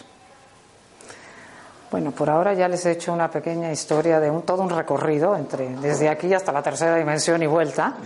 Bueno, 1.90 2.10
por 2.10 2.28
ahora 2.28 2.54
ya 2.54 2.66
les 2.66 2.84
he 2.86 2.92
hecho 2.92 3.12
una 3.12 3.30
pequeña 3.30 3.70
historia 3.70 4.18
de 4.18 4.30
un, 4.30 4.42
todo 4.42 4.62
un 4.62 4.70
recorrido 4.70 5.36
entre 5.36 5.76
desde 5.76 6.08
aquí 6.08 6.32
hasta 6.34 6.50
la 6.50 6.62
tercera 6.62 6.96
dimensión 6.96 7.42
y 7.42 7.46
vuelta. 7.46 7.94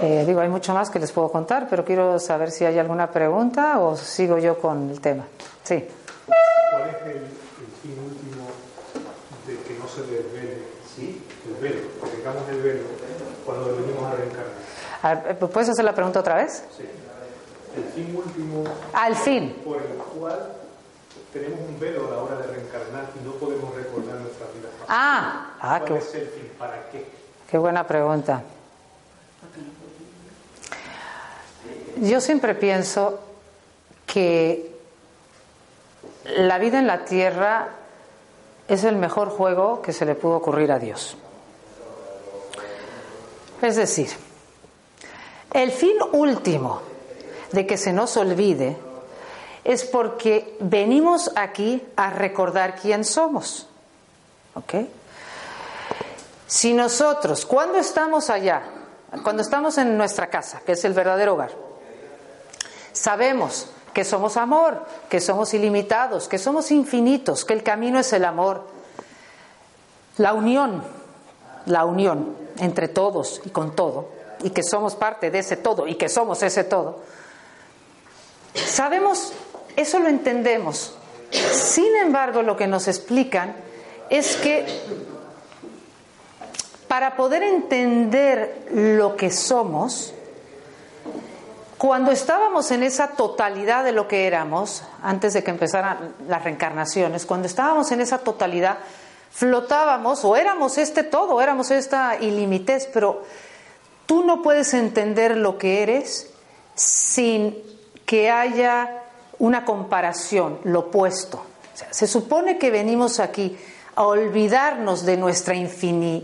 Eh, 0.00 0.24
digo, 0.26 0.40
hay 0.40 0.48
mucho 0.48 0.74
más 0.74 0.90
que 0.90 0.98
les 0.98 1.12
puedo 1.12 1.30
contar, 1.30 1.68
pero 1.70 1.84
quiero 1.84 2.18
saber 2.18 2.50
si 2.50 2.64
hay 2.64 2.76
alguna 2.76 3.12
pregunta 3.12 3.78
o 3.78 3.94
sigo 3.94 4.36
yo 4.38 4.58
con 4.58 4.90
el 4.90 5.00
tema. 5.00 5.24
Sí. 5.62 5.86
¿Cuál 6.26 6.88
es 6.88 6.96
el, 7.06 7.26
fin 7.82 7.98
último 8.02 8.48
de 9.46 9.58
que 9.62 9.78
no 9.78 9.86
se 9.86 10.00
desvele? 10.00 10.58
¿Sí? 10.96 11.22
El 11.46 11.62
velo, 11.62 11.82
el 12.50 12.62
velo 12.62 13.01
reencarnar. 15.02 15.30
Eh, 15.30 15.34
¿Puedes 15.34 15.68
hacer 15.68 15.84
la 15.84 15.94
pregunta 15.94 16.20
otra 16.20 16.36
vez? 16.36 16.64
Sí. 16.76 16.84
El 17.76 17.84
fin 17.84 18.16
último. 18.16 18.64
Al 18.92 19.16
fin. 19.16 19.60
Por 19.64 19.78
el 19.78 19.96
cual 19.96 20.52
tenemos 21.32 21.60
un 21.68 21.80
velo 21.80 22.08
a 22.08 22.10
la 22.10 22.22
hora 22.22 22.36
de 22.36 22.46
reencarnar 22.46 23.10
y 23.20 23.24
no 23.24 23.32
podemos 23.32 23.74
recordar 23.74 24.16
nuestra 24.16 24.46
vida. 24.54 24.68
Ah, 24.88 25.54
ah 25.60 25.78
¿Cuál 25.78 25.92
qué, 25.92 25.98
es 25.98 26.14
el 26.14 26.28
fin? 26.28 26.52
¿Para 26.58 26.90
qué? 26.90 27.06
qué 27.50 27.58
buena 27.58 27.86
pregunta. 27.86 28.42
Yo 32.00 32.20
siempre 32.20 32.54
pienso 32.54 33.20
que 34.06 34.74
la 36.36 36.58
vida 36.58 36.78
en 36.78 36.86
la 36.86 37.04
tierra 37.04 37.68
es 38.68 38.84
el 38.84 38.96
mejor 38.96 39.28
juego 39.28 39.82
que 39.82 39.92
se 39.92 40.04
le 40.04 40.14
pudo 40.14 40.36
ocurrir 40.36 40.72
a 40.72 40.78
Dios. 40.78 41.16
Es 43.60 43.76
decir, 43.76 44.08
el 45.52 45.70
fin 45.70 45.96
último 46.12 46.80
de 47.52 47.66
que 47.66 47.76
se 47.76 47.92
nos 47.92 48.16
olvide 48.16 48.76
es 49.64 49.84
porque 49.84 50.56
venimos 50.60 51.30
aquí 51.36 51.82
a 51.96 52.10
recordar 52.10 52.76
quién 52.76 53.04
somos. 53.04 53.68
¿Ok? 54.54 54.74
Si 56.46 56.74
nosotros, 56.74 57.46
cuando 57.46 57.78
estamos 57.78 58.28
allá, 58.28 58.62
cuando 59.22 59.42
estamos 59.42 59.78
en 59.78 59.96
nuestra 59.96 60.28
casa, 60.28 60.60
que 60.66 60.72
es 60.72 60.84
el 60.84 60.92
verdadero 60.92 61.34
hogar, 61.34 61.52
sabemos 62.92 63.68
que 63.94 64.04
somos 64.04 64.36
amor, 64.36 64.84
que 65.08 65.20
somos 65.20 65.54
ilimitados, 65.54 66.28
que 66.28 66.38
somos 66.38 66.70
infinitos, 66.70 67.44
que 67.44 67.54
el 67.54 67.62
camino 67.62 67.98
es 67.98 68.12
el 68.12 68.24
amor, 68.24 68.66
la 70.16 70.32
unión, 70.32 70.82
la 71.66 71.84
unión 71.84 72.36
entre 72.58 72.88
todos 72.88 73.40
y 73.44 73.50
con 73.50 73.74
todo, 73.74 74.08
y 74.42 74.50
que 74.50 74.62
somos 74.62 74.94
parte 74.94 75.30
de 75.30 75.40
ese 75.40 75.56
todo 75.56 75.86
y 75.86 75.94
que 75.94 76.08
somos 76.08 76.42
ese 76.42 76.64
todo. 76.64 77.00
Sabemos, 78.54 79.32
eso 79.76 79.98
lo 79.98 80.08
entendemos. 80.08 80.96
Sin 81.30 81.96
embargo, 81.96 82.42
lo 82.42 82.56
que 82.56 82.66
nos 82.66 82.88
explican 82.88 83.54
es 84.10 84.36
que 84.36 84.66
para 86.86 87.16
poder 87.16 87.42
entender 87.42 88.66
lo 88.70 89.16
que 89.16 89.30
somos, 89.30 90.12
cuando 91.78 92.12
estábamos 92.12 92.70
en 92.70 92.82
esa 92.82 93.08
totalidad 93.08 93.82
de 93.82 93.92
lo 93.92 94.06
que 94.06 94.26
éramos, 94.26 94.84
antes 95.02 95.32
de 95.32 95.42
que 95.42 95.50
empezaran 95.50 96.14
las 96.28 96.44
reencarnaciones, 96.44 97.24
cuando 97.24 97.46
estábamos 97.46 97.90
en 97.92 98.02
esa 98.02 98.18
totalidad, 98.18 98.78
flotábamos 99.32 100.24
o 100.24 100.36
éramos 100.36 100.76
este 100.76 101.02
todo, 101.02 101.40
éramos 101.40 101.70
esta 101.70 102.18
ilimitez, 102.20 102.88
pero 102.92 103.22
tú 104.06 104.24
no 104.24 104.42
puedes 104.42 104.74
entender 104.74 105.36
lo 105.36 105.58
que 105.58 105.82
eres 105.82 106.30
sin 106.74 107.56
que 108.06 108.30
haya 108.30 109.02
una 109.38 109.64
comparación, 109.64 110.58
lo 110.64 110.80
opuesto. 110.80 111.44
se 111.90 112.06
supone 112.06 112.58
que 112.58 112.70
venimos 112.70 113.18
aquí 113.18 113.56
a 113.94 114.04
olvidarnos 114.04 115.04
de 115.04 115.16
nuestra 115.16 115.54
infinitud 115.54 116.22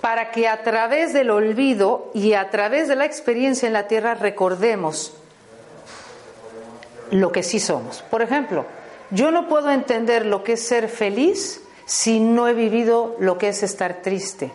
para 0.00 0.30
que 0.30 0.48
a 0.48 0.62
través 0.62 1.14
del 1.14 1.30
olvido 1.30 2.10
y 2.12 2.34
a 2.34 2.50
través 2.50 2.88
de 2.88 2.96
la 2.96 3.06
experiencia 3.06 3.66
en 3.66 3.72
la 3.72 3.88
tierra 3.88 4.14
recordemos 4.14 5.14
lo 7.10 7.32
que 7.32 7.42
sí 7.42 7.58
somos. 7.58 8.02
Por 8.10 8.20
ejemplo, 8.20 8.66
yo 9.10 9.30
no 9.30 9.48
puedo 9.48 9.70
entender 9.70 10.26
lo 10.26 10.44
que 10.44 10.54
es 10.54 10.66
ser 10.66 10.88
feliz 10.88 11.62
si 11.86 12.20
no 12.20 12.48
he 12.48 12.54
vivido 12.54 13.16
lo 13.18 13.38
que 13.38 13.48
es 13.48 13.62
estar 13.62 14.02
triste. 14.02 14.52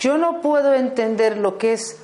Yo 0.00 0.18
no 0.18 0.40
puedo 0.40 0.74
entender 0.74 1.38
lo 1.38 1.56
que 1.56 1.74
es 1.74 1.96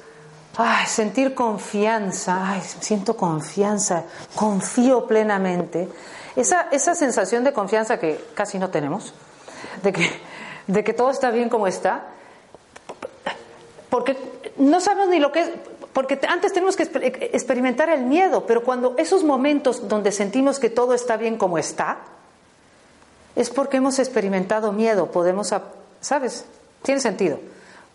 sentir 0.87 1.35
confianza, 1.35 2.53
ay, 2.53 2.63
siento 2.81 3.17
confianza, 3.17 4.05
confío 4.35 5.07
plenamente. 5.07 5.89
Esa, 6.37 6.69
esa 6.71 6.95
sensación 6.95 7.43
de 7.43 7.53
confianza 7.53 7.99
que 7.99 8.25
casi 8.35 8.59
no 8.59 8.71
tenemos, 8.71 9.13
de 9.83 9.93
que 9.93 10.11
de 10.67 10.83
que 10.83 10.93
todo 10.93 11.11
está 11.11 11.31
bien 11.31 11.49
como 11.49 11.67
está, 11.67 12.07
porque 13.89 14.17
no 14.57 14.81
sabemos 14.81 15.09
ni 15.09 15.21
lo 15.21 15.33
que 15.33 15.43
es, 15.43 15.51
porque 15.93 16.19
antes 16.29 16.53
tenemos 16.53 16.77
que 16.77 16.83
experimentar 17.33 17.89
el 17.89 18.03
miedo, 18.03 18.47
pero 18.47 18.63
cuando 18.63 18.95
esos 18.99 19.25
momentos 19.25 19.89
donde 19.89 20.13
sentimos 20.13 20.59
que 20.59 20.69
todo 20.69 20.95
está 20.95 21.17
bien 21.17 21.39
como 21.39 21.59
está, 21.59 21.99
es 23.37 23.51
porque 23.51 23.77
hemos 23.77 23.99
experimentado 23.99 24.73
miedo, 24.73 25.11
podemos, 25.11 25.55
¿sabes? 26.01 26.45
Tiene 26.83 27.01
sentido. 27.01 27.39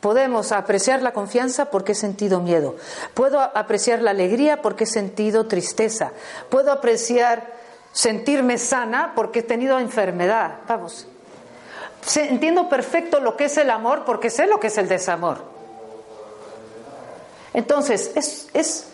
Podemos 0.02 0.52
apreciar 0.52 1.04
la 1.04 1.14
confianza 1.14 1.70
porque 1.70 1.92
he 1.92 1.96
sentido 1.96 2.40
miedo. 2.42 2.76
Puedo 3.14 3.40
apreciar 3.40 4.02
la 4.02 4.12
alegría 4.12 4.62
porque 4.62 4.86
he 4.86 4.88
sentido 4.88 5.48
tristeza. 5.48 6.12
Puedo 6.50 6.72
apreciar 6.72 7.54
sentirme 7.94 8.58
sana 8.58 9.14
porque 9.16 9.40
he 9.40 9.44
tenido 9.44 9.78
enfermedad. 9.80 10.56
Vamos, 10.68 11.08
entiendo 12.16 12.68
perfecto 12.68 13.20
lo 13.20 13.38
que 13.38 13.46
es 13.46 13.58
el 13.58 13.70
amor 13.70 14.04
porque 14.04 14.32
sé 14.32 14.48
lo 14.48 14.60
que 14.60 14.68
es 14.68 14.78
el 14.80 14.88
desamor. 14.88 15.44
Entonces, 17.54 18.12
es, 18.16 18.50
es 18.54 18.88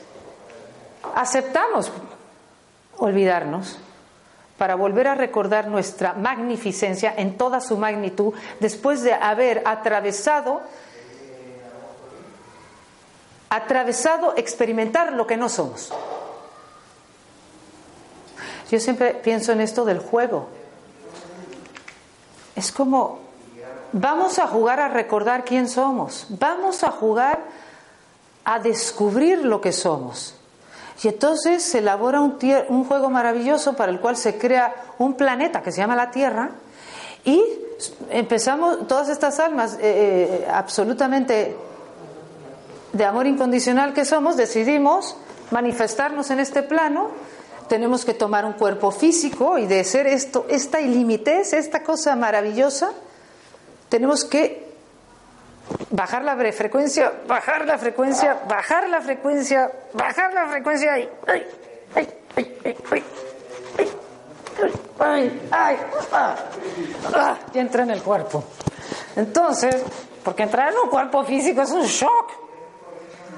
aceptamos 1.15 1.91
olvidarnos 2.97 3.77
para 4.57 4.75
volver 4.75 5.07
a 5.07 5.15
recordar 5.15 5.67
nuestra 5.67 6.13
magnificencia 6.13 7.13
en 7.15 7.37
toda 7.37 7.61
su 7.61 7.77
magnitud 7.77 8.33
después 8.59 9.03
de 9.03 9.13
haber 9.13 9.61
atravesado 9.65 10.61
atravesado 13.49 14.33
experimentar 14.35 15.13
lo 15.13 15.25
que 15.27 15.37
no 15.37 15.49
somos. 15.49 15.91
Yo 18.69 18.79
siempre 18.79 19.13
pienso 19.13 19.51
en 19.53 19.61
esto 19.61 19.85
del 19.85 19.99
juego. 19.99 20.47
Es 22.55 22.71
como, 22.71 23.19
vamos 23.93 24.39
a 24.39 24.47
jugar 24.47 24.79
a 24.79 24.87
recordar 24.87 25.45
quién 25.45 25.69
somos, 25.69 26.25
vamos 26.29 26.83
a 26.83 26.91
jugar 26.91 27.39
a 28.43 28.59
descubrir 28.59 29.45
lo 29.45 29.61
que 29.61 29.71
somos. 29.71 30.33
Y 31.03 31.09
entonces 31.09 31.63
se 31.63 31.79
elabora 31.79 32.21
un, 32.21 32.39
un 32.69 32.83
juego 32.85 33.09
maravilloso 33.09 33.73
para 33.73 33.91
el 33.91 33.99
cual 33.99 34.17
se 34.17 34.37
crea 34.37 34.73
un 34.97 35.13
planeta 35.13 35.61
que 35.61 35.71
se 35.71 35.77
llama 35.77 35.95
la 35.95 36.09
Tierra 36.09 36.51
y 37.23 37.43
empezamos, 38.09 38.87
todas 38.87 39.09
estas 39.09 39.39
almas 39.39 39.75
eh, 39.75 39.79
eh, 39.81 40.47
absolutamente 40.51 41.55
de 42.97 43.05
amor 43.05 43.27
incondicional 43.27 43.93
que 43.93 44.05
somos, 44.05 44.35
decidimos 44.37 45.15
manifestarnos 45.51 46.31
en 46.31 46.39
este 46.39 46.63
plano, 46.63 47.11
tenemos 47.69 48.03
que 48.03 48.15
tomar 48.15 48.43
un 48.43 48.53
cuerpo 48.53 48.91
físico 48.91 49.59
y 49.59 49.67
de 49.67 49.83
ser 49.83 50.07
esto, 50.07 50.45
esta 50.49 50.81
ilimitez, 50.81 51.53
esta 51.53 51.83
cosa 51.83 52.15
maravillosa, 52.15 52.91
tenemos 53.89 54.25
que 54.25 54.65
bajar 55.91 56.23
la 56.23 56.35
frecuencia, 56.51 57.13
bajar 57.27 57.65
la 57.65 57.77
frecuencia, 57.77 58.39
bajar 58.47 58.89
la 58.89 59.01
frecuencia, 59.01 59.71
bajar 59.93 60.33
la 60.33 60.47
frecuencia 60.47 60.97
y 60.97 61.09
ay, 61.27 61.43
ay, 61.95 62.07
ay, 62.35 62.57
ay, 62.65 62.77
ay, 63.77 63.91
ay, 64.99 65.41
ay, 65.51 65.77
ah, 66.11 66.35
ah, 67.13 67.37
ya 67.53 67.61
entra 67.61 67.83
en 67.83 67.91
el 67.91 68.01
cuerpo. 68.01 68.43
Entonces, 69.15 69.83
porque 70.23 70.43
entrar 70.43 70.71
en 70.71 70.79
un 70.83 70.89
cuerpo 70.89 71.23
físico 71.23 71.61
es 71.61 71.71
un 71.71 71.85
shock, 71.85 72.46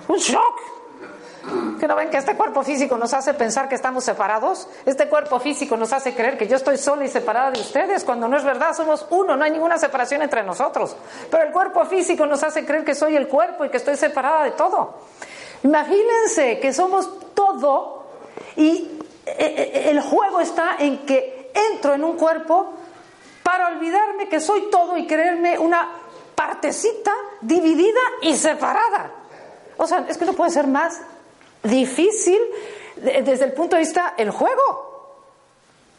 un 0.09 0.17
shock. 0.17 0.79
Que 1.79 1.87
no 1.87 1.95
ven 1.95 2.09
que 2.09 2.17
este 2.17 2.35
cuerpo 2.35 2.63
físico 2.63 2.97
nos 2.97 3.13
hace 3.13 3.33
pensar 3.33 3.69
que 3.69 3.75
estamos 3.75 4.03
separados. 4.03 4.67
Este 4.85 5.07
cuerpo 5.07 5.39
físico 5.39 5.77
nos 5.77 5.93
hace 5.93 6.13
creer 6.13 6.37
que 6.37 6.47
yo 6.47 6.57
estoy 6.57 6.77
sola 6.77 7.05
y 7.05 7.07
separada 7.07 7.51
de 7.51 7.61
ustedes, 7.61 8.03
cuando 8.03 8.27
no 8.27 8.35
es 8.35 8.43
verdad, 8.43 8.75
somos 8.75 9.07
uno, 9.09 9.37
no 9.37 9.45
hay 9.45 9.51
ninguna 9.51 9.77
separación 9.77 10.21
entre 10.21 10.43
nosotros. 10.43 10.95
Pero 11.31 11.43
el 11.43 11.51
cuerpo 11.51 11.85
físico 11.85 12.25
nos 12.25 12.43
hace 12.43 12.65
creer 12.65 12.83
que 12.83 12.93
soy 12.93 13.15
el 13.15 13.27
cuerpo 13.27 13.63
y 13.63 13.69
que 13.69 13.77
estoy 13.77 13.95
separada 13.95 14.43
de 14.43 14.51
todo. 14.51 14.95
Imagínense 15.63 16.59
que 16.59 16.73
somos 16.73 17.33
todo 17.33 18.03
y 18.57 18.99
eh, 19.25 19.35
eh, 19.37 19.89
el 19.89 20.01
juego 20.01 20.41
está 20.41 20.75
en 20.79 21.05
que 21.05 21.51
entro 21.71 21.93
en 21.93 22.03
un 22.03 22.17
cuerpo 22.17 22.73
para 23.43 23.69
olvidarme 23.69 24.27
que 24.27 24.39
soy 24.39 24.69
todo 24.69 24.97
y 24.97 25.07
creerme 25.07 25.57
una 25.57 25.89
partecita 26.35 27.13
dividida 27.41 28.01
y 28.21 28.35
separada. 28.35 29.18
O 29.81 29.87
sea, 29.87 30.05
es 30.09 30.17
que 30.17 30.25
no 30.25 30.33
puede 30.33 30.51
ser 30.51 30.67
más 30.67 30.99
difícil 31.63 32.37
desde 32.97 33.45
el 33.45 33.53
punto 33.53 33.77
de 33.77 33.81
vista 33.81 34.13
el 34.17 34.29
juego. 34.29 35.15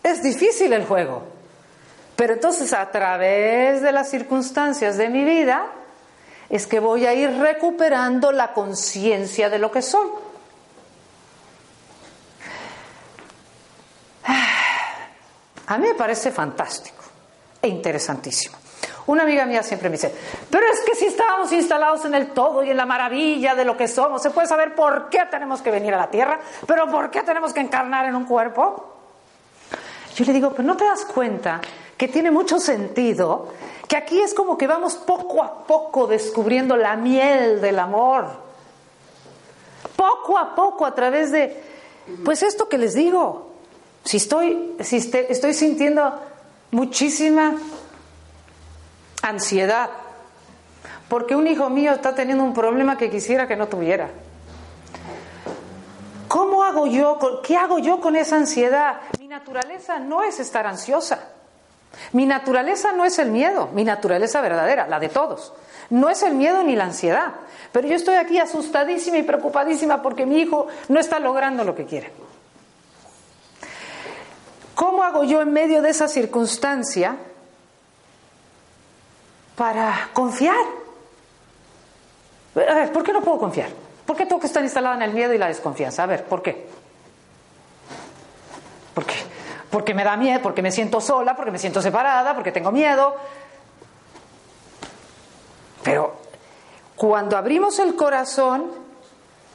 Es 0.03 0.23
difícil 0.23 0.75
el 0.75 0.85
juego. 0.85 1.23
Pero 2.15 2.35
entonces 2.35 2.75
a 2.75 2.91
través 2.91 3.81
de 3.81 3.91
las 3.91 4.11
circunstancias 4.11 4.99
de 4.99 5.09
mi 5.09 5.25
vida 5.25 5.67
es 6.51 6.67
que 6.67 6.79
voy 6.79 7.07
a 7.07 7.15
ir 7.15 7.31
recuperando 7.39 8.33
la 8.33 8.53
conciencia 8.53 9.49
de 9.49 9.59
lo 9.59 9.73
que 9.73 9.81
soy. 9.81 10.11
A 15.69 15.79
mí 15.79 15.89
me 15.89 15.95
parece 15.95 16.31
fantástico 16.31 17.03
e 17.63 17.69
interesantísimo. 17.69 18.60
Una 19.11 19.25
amiga 19.25 19.45
mía 19.45 19.65
siempre 19.65 19.89
me 19.89 19.97
dice, 19.97 20.15
pero 20.49 20.65
es 20.73 20.83
que 20.83 20.95
si 20.95 21.07
estábamos 21.07 21.51
instalados 21.51 22.05
en 22.05 22.15
el 22.15 22.29
todo 22.29 22.63
y 22.63 22.71
en 22.71 22.77
la 22.77 22.87
maravilla 22.87 23.57
de 23.57 23.65
lo 23.65 23.77
que 23.77 23.89
somos, 23.89 24.23
¿se 24.23 24.31
puede 24.31 24.47
saber 24.47 24.77
por 24.77 25.09
qué 25.09 25.27
tenemos 25.29 25.63
que 25.63 25.73
venir 25.73 25.93
a 25.93 25.97
la 25.97 26.07
Tierra? 26.11 26.39
¿Pero 26.65 26.89
por 26.89 27.11
qué 27.11 27.23
tenemos 27.23 27.53
que 27.53 27.59
encarnar 27.59 28.07
en 28.07 28.15
un 28.15 28.25
cuerpo? 28.25 28.87
Yo 30.15 30.25
le 30.25 30.33
digo, 30.33 30.51
pero 30.51 30.63
no 30.63 30.77
te 30.77 30.85
das 30.85 31.05
cuenta 31.05 31.61
que 31.97 32.07
tiene 32.07 32.31
mucho 32.31 32.61
sentido, 32.61 33.49
que 33.89 33.97
aquí 33.97 34.21
es 34.21 34.33
como 34.33 34.57
que 34.57 34.69
vamos 34.69 34.95
poco 34.95 35.43
a 35.43 35.67
poco 35.67 36.07
descubriendo 36.07 36.77
la 36.77 36.95
miel 36.95 37.61
del 37.61 37.81
amor. 37.81 38.27
Poco 39.97 40.39
a 40.39 40.55
poco 40.55 40.87
a 40.87 40.95
través 40.95 41.33
de, 41.33 41.61
pues 42.25 42.45
esto 42.45 42.69
que 42.69 42.79
les 42.79 42.95
digo, 42.95 43.55
si 44.05 44.19
estoy, 44.19 44.77
si 44.79 44.99
estoy 44.99 45.53
sintiendo 45.53 46.15
muchísima 46.71 47.57
ansiedad, 49.23 49.91
porque 51.09 51.35
un 51.35 51.47
hijo 51.47 51.69
mío 51.71 51.93
está 51.93 52.15
teniendo 52.15 52.45
un 52.45 52.55
problema 52.55 52.97
que 52.97 53.11
quisiera 53.11 53.47
que 53.47 53.57
no 53.57 53.69
tuviera. 53.69 54.09
¿Cómo 56.29 56.63
hago 56.63 56.87
yo? 56.87 57.19
¿Qué 57.43 57.57
hago 57.57 57.81
yo 57.81 58.01
con 58.01 58.15
esa 58.15 58.37
ansiedad? 58.37 59.01
Mi 59.19 59.27
naturaleza 59.27 59.99
no 59.99 60.23
es 60.23 60.39
estar 60.39 60.67
ansiosa. 60.67 61.19
Mi 62.13 62.25
naturaleza 62.25 62.93
no 62.93 63.05
es 63.05 63.19
el 63.19 63.31
miedo, 63.31 63.69
mi 63.73 63.83
naturaleza 63.83 64.41
verdadera, 64.41 64.87
la 64.87 65.01
de 65.01 65.09
todos. 65.09 65.53
No 65.91 66.09
es 66.09 66.23
el 66.23 66.35
miedo 66.35 66.63
ni 66.63 66.77
la 66.77 66.85
ansiedad. 66.85 67.33
Pero 67.73 67.89
yo 67.89 67.97
estoy 67.97 68.15
aquí 68.15 68.39
asustadísima 68.39 69.19
y 69.19 69.25
preocupadísima 69.25 70.03
porque 70.03 70.25
mi 70.25 70.39
hijo 70.39 70.69
no 70.89 71.01
está 71.01 71.19
logrando 71.19 71.65
lo 71.65 71.75
que 71.75 71.87
quiere. 71.87 72.13
¿Cómo 74.77 75.03
hago 75.03 75.25
yo 75.25 75.43
en 75.43 75.53
medio 75.53 75.83
de 75.83 75.91
esa 75.91 76.07
circunstancia 76.07 77.17
para 79.61 80.09
confiar. 80.15 80.57
A 82.57 82.75
ver, 82.75 82.93
¿por 82.93 83.03
qué 83.03 83.13
no 83.13 83.21
puedo 83.21 83.39
confiar? 83.39 83.69
¿Por 84.07 84.17
qué 84.17 84.25
tengo 84.25 84.41
que 84.41 84.47
estar 84.47 84.63
instalada 84.63 84.95
en 84.95 85.03
el 85.03 85.13
miedo 85.13 85.35
y 85.35 85.39
la 85.39 85.49
desconfianza? 85.49 86.05
A 86.05 86.07
ver, 86.07 86.25
¿por 86.25 86.41
qué? 86.41 86.67
¿Por 88.95 89.05
qué? 89.05 89.17
Porque 89.71 89.93
me 89.93 90.03
da 90.03 90.17
miedo, 90.17 90.41
porque 90.41 90.63
me 90.63 90.73
siento 90.73 91.03
sola, 91.03 91.37
porque 91.37 91.51
me 91.51 91.59
siento 91.59 91.83
separada, 91.83 92.35
porque 92.35 92.53
tengo 92.53 92.73
miedo. 92.73 93.15
Pero 95.83 96.15
cuando 96.97 97.37
abrimos 97.37 97.79
el 97.81 97.97
corazón, 97.97 98.65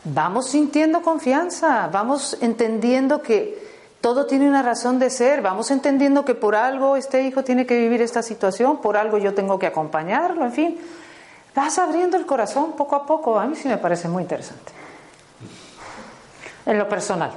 vamos 0.03 0.51
sintiendo 0.51 1.01
confianza, 1.01 1.89
vamos 1.91 2.37
entendiendo 2.41 3.23
que 3.23 3.74
todo 4.05 4.27
tiene 4.27 4.47
una 4.47 4.61
razón 4.61 4.99
de 4.99 5.09
ser. 5.09 5.41
Vamos 5.41 5.71
entendiendo 5.71 6.25
que 6.25 6.35
por 6.35 6.53
algo 6.53 6.95
este 6.95 7.23
hijo 7.23 7.43
tiene 7.43 7.65
que 7.65 7.75
vivir 7.75 8.03
esta 8.03 8.21
situación, 8.21 8.79
por 8.79 8.97
algo 8.97 9.17
yo 9.17 9.33
tengo 9.33 9.57
que 9.57 9.65
acompañarlo, 9.65 10.45
en 10.45 10.53
fin. 10.53 10.79
Vas 11.55 11.79
abriendo 11.79 12.15
el 12.15 12.27
corazón 12.27 12.73
poco 12.73 12.95
a 12.95 13.03
poco. 13.03 13.39
A 13.39 13.47
mí 13.47 13.55
sí 13.55 13.67
me 13.67 13.79
parece 13.79 14.07
muy 14.07 14.21
interesante. 14.21 14.71
En 16.67 16.77
lo 16.77 16.87
personal. 16.87 17.31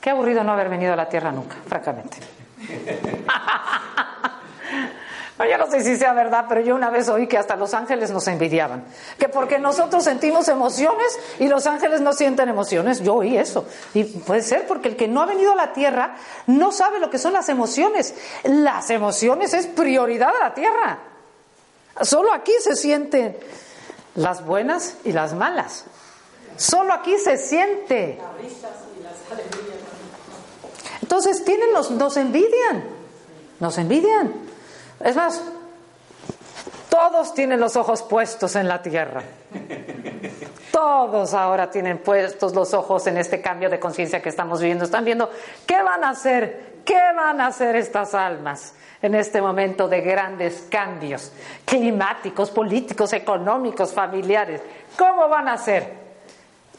Qué 0.00 0.10
aburrido 0.10 0.42
no 0.42 0.50
haber 0.50 0.68
venido 0.68 0.92
a 0.92 0.96
la 0.96 1.08
tierra 1.08 1.30
nunca, 1.30 1.54
francamente. 1.68 2.16
yo 5.46 5.56
no 5.56 5.70
sé 5.70 5.82
si 5.82 5.96
sea 5.96 6.12
verdad, 6.14 6.46
pero 6.48 6.60
yo 6.60 6.74
una 6.74 6.90
vez 6.90 7.08
oí 7.08 7.28
que 7.28 7.38
hasta 7.38 7.54
los 7.54 7.72
ángeles 7.72 8.10
nos 8.10 8.26
envidiaban. 8.26 8.84
Que 9.18 9.28
porque 9.28 9.58
nosotros 9.58 10.02
sentimos 10.02 10.48
emociones 10.48 11.16
y 11.38 11.46
los 11.46 11.66
ángeles 11.66 12.00
no 12.00 12.12
sienten 12.12 12.48
emociones. 12.48 13.00
Yo 13.00 13.14
oí 13.14 13.36
eso. 13.36 13.64
Y 13.94 14.02
puede 14.04 14.42
ser 14.42 14.66
porque 14.66 14.88
el 14.88 14.96
que 14.96 15.06
no 15.06 15.22
ha 15.22 15.26
venido 15.26 15.52
a 15.52 15.54
la 15.54 15.72
tierra 15.72 16.16
no 16.46 16.72
sabe 16.72 16.98
lo 16.98 17.08
que 17.08 17.18
son 17.18 17.32
las 17.34 17.48
emociones. 17.48 18.14
Las 18.42 18.90
emociones 18.90 19.54
es 19.54 19.68
prioridad 19.68 20.30
a 20.34 20.48
la 20.48 20.54
tierra. 20.54 20.98
Solo 22.02 22.32
aquí 22.32 22.52
se 22.60 22.74
sienten 22.74 23.36
las 24.16 24.44
buenas 24.44 24.96
y 25.04 25.12
las 25.12 25.34
malas. 25.34 25.84
Solo 26.56 26.92
aquí 26.92 27.16
se 27.18 27.36
siente. 27.36 28.18
Entonces 31.00 31.44
tienen 31.44 31.72
nos, 31.72 31.92
nos 31.92 32.16
envidian. 32.16 32.84
Nos 33.60 33.78
envidian. 33.78 34.47
Es 35.00 35.16
más, 35.16 35.42
todos 36.88 37.34
tienen 37.34 37.60
los 37.60 37.76
ojos 37.76 38.02
puestos 38.02 38.56
en 38.56 38.66
la 38.68 38.82
tierra. 38.82 39.22
Todos 40.72 41.34
ahora 41.34 41.70
tienen 41.70 41.98
puestos 41.98 42.54
los 42.54 42.74
ojos 42.74 43.06
en 43.06 43.16
este 43.16 43.40
cambio 43.40 43.70
de 43.70 43.78
conciencia 43.78 44.20
que 44.20 44.28
estamos 44.28 44.60
viviendo. 44.60 44.84
Están 44.84 45.04
viendo 45.04 45.30
qué 45.66 45.82
van 45.82 46.04
a 46.04 46.10
hacer, 46.10 46.82
qué 46.84 47.00
van 47.14 47.40
a 47.40 47.46
hacer 47.48 47.76
estas 47.76 48.14
almas 48.14 48.74
en 49.00 49.14
este 49.14 49.40
momento 49.40 49.88
de 49.88 50.00
grandes 50.00 50.66
cambios 50.68 51.32
climáticos, 51.64 52.50
políticos, 52.50 53.12
económicos, 53.12 53.92
familiares. 53.92 54.60
¿Cómo 54.96 55.28
van 55.28 55.48
a 55.48 55.54
hacer? 55.54 55.92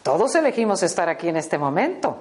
Todos 0.03 0.35
elegimos 0.35 0.83
estar 0.83 1.09
aquí 1.09 1.29
en 1.29 1.37
este 1.37 1.57
momento. 1.57 2.17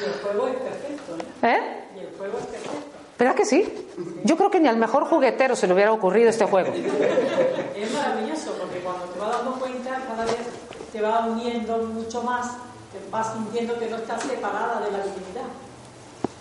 Y 0.00 0.04
el 0.04 0.12
juego 0.14 0.48
es 0.48 0.54
perfecto. 0.54 1.16
¿Eh? 1.42 1.84
Y 1.96 1.98
el 2.00 2.16
juego 2.16 2.38
es 2.38 2.46
perfecto. 2.46 2.83
¿Verdad 3.24 3.38
que 3.38 3.46
sí? 3.46 3.64
Yo 4.24 4.36
creo 4.36 4.50
que 4.50 4.60
ni 4.60 4.68
al 4.68 4.76
mejor 4.76 5.06
juguetero 5.06 5.56
se 5.56 5.66
le 5.66 5.72
hubiera 5.72 5.90
ocurrido 5.92 6.28
este 6.28 6.44
juego. 6.44 6.74
Es 6.74 7.90
maravilloso 7.90 8.52
porque 8.60 8.80
cuando 8.80 9.06
te 9.06 9.18
vas 9.18 9.38
dando 9.38 9.52
cuenta, 9.52 9.98
cada 10.06 10.26
vez 10.26 10.36
te 10.92 11.00
va 11.00 11.24
uniendo 11.24 11.78
mucho 11.78 12.22
más, 12.22 12.48
te 12.92 13.00
vas 13.10 13.32
sintiendo 13.32 13.78
que 13.78 13.88
no 13.88 13.96
estás 13.96 14.24
separada 14.24 14.78
de 14.80 14.90
la 14.90 14.98
divinidad. 14.98 15.48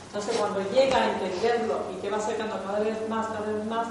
Entonces, 0.07 0.36
cuando 0.36 0.59
llega 0.71 0.97
a 0.97 1.13
entenderlo 1.13 1.84
y 1.95 2.01
te 2.01 2.09
va 2.09 2.17
acercando 2.17 2.61
cada 2.61 2.81
vez 2.81 2.97
más, 3.07 3.27
cada 3.27 3.49
vez 3.49 3.65
más, 3.65 3.88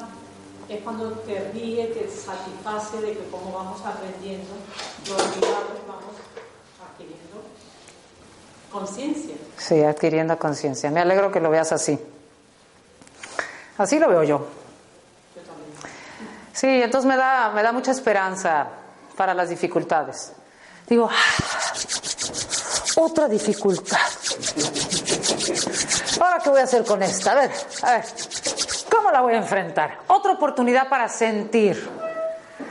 es 0.68 0.82
cuando 0.82 1.12
te 1.12 1.51
ríe, 1.55 1.86
te 1.86 2.11
satisface 2.11 3.01
de 3.01 3.12
que 3.14 3.24
como 3.30 3.57
vamos 3.57 3.80
aprendiendo, 3.86 4.51
los 5.09 5.18
olvidados 5.18 5.80
vamos 5.88 6.12
adquiriendo 6.93 7.40
conciencia. 8.70 9.34
Sí, 9.57 9.82
adquiriendo 9.82 10.38
conciencia. 10.38 10.90
Me 10.90 11.01
alegro 11.01 11.32
que 11.32 11.40
lo 11.40 11.49
veas 11.49 11.72
así. 11.72 11.99
Así 13.79 13.99
lo 13.99 14.09
veo 14.09 14.23
yo. 14.23 14.47
Sí, 16.53 16.66
entonces 16.68 17.09
me 17.09 17.16
da, 17.16 17.51
me 17.51 17.62
da 17.62 17.73
mucha 17.73 17.91
esperanza 17.91 18.66
para 19.16 19.35
las 19.35 19.49
dificultades. 19.49 20.33
Digo, 20.87 21.09
ah, 21.11 21.73
otra 22.97 23.29
dificultad. 23.29 23.99
Ahora, 26.20 26.39
¿qué 26.43 26.51
voy 26.51 26.61
a 26.61 26.64
hacer 26.64 26.85
con 26.85 27.03
esta? 27.03 27.33
A 27.33 27.35
ver, 27.35 27.51
a 27.83 27.93
ver, 27.93 28.05
¿cómo 28.91 29.11
la 29.11 29.23
voy 29.23 29.35
a 29.35 29.39
enfrentar? 29.39 29.99
Otra 30.09 30.33
oportunidad 30.33 30.89
para 30.89 31.09
sentir. 31.09 31.89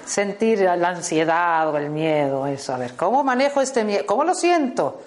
sentir 0.06 0.60
la 0.60 0.90
ansiedad 0.90 1.70
o 1.70 1.78
el 1.78 1.90
miedo, 1.90 2.46
eso. 2.46 2.74
A 2.74 2.78
ver, 2.78 2.96
¿cómo 2.96 3.24
manejo 3.24 3.62
este 3.62 3.84
miedo? 3.84 4.06
¿Cómo 4.06 4.24
lo 4.24 4.36
siento? 4.36 5.02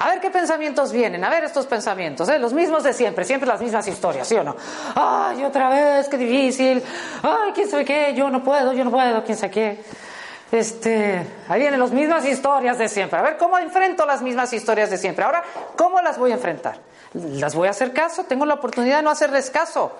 A 0.00 0.08
ver 0.08 0.20
qué 0.20 0.30
pensamientos 0.30 0.92
vienen, 0.92 1.22
a 1.24 1.28
ver 1.28 1.44
estos 1.44 1.66
pensamientos, 1.66 2.26
¿eh? 2.30 2.38
los 2.38 2.54
mismos 2.54 2.82
de 2.82 2.94
siempre, 2.94 3.22
siempre 3.26 3.46
las 3.46 3.60
mismas 3.60 3.86
historias, 3.86 4.26
¿sí 4.26 4.34
o 4.34 4.42
no? 4.42 4.56
Ay, 4.94 5.44
otra 5.44 5.68
vez, 5.68 6.08
qué 6.08 6.16
difícil. 6.16 6.82
Ay, 7.22 7.52
quién 7.54 7.68
sabe 7.68 7.84
qué, 7.84 8.14
yo 8.14 8.30
no 8.30 8.42
puedo, 8.42 8.72
yo 8.72 8.82
no 8.82 8.90
puedo, 8.90 9.22
quién 9.22 9.36
sabe 9.36 9.52
qué. 9.52 9.84
Este, 10.52 11.26
ahí 11.48 11.60
vienen 11.60 11.78
las 11.78 11.90
mismas 11.90 12.24
historias 12.24 12.78
de 12.78 12.88
siempre. 12.88 13.18
A 13.18 13.22
ver 13.22 13.36
cómo 13.36 13.58
enfrento 13.58 14.06
las 14.06 14.22
mismas 14.22 14.50
historias 14.54 14.88
de 14.88 14.96
siempre. 14.96 15.22
Ahora, 15.22 15.44
¿cómo 15.76 16.00
las 16.00 16.16
voy 16.16 16.30
a 16.30 16.34
enfrentar? 16.36 16.78
¿Las 17.12 17.54
voy 17.54 17.68
a 17.68 17.72
hacer 17.72 17.92
caso? 17.92 18.24
Tengo 18.24 18.46
la 18.46 18.54
oportunidad 18.54 18.96
de 18.96 19.02
no 19.02 19.10
hacerles 19.10 19.50
caso. 19.50 19.92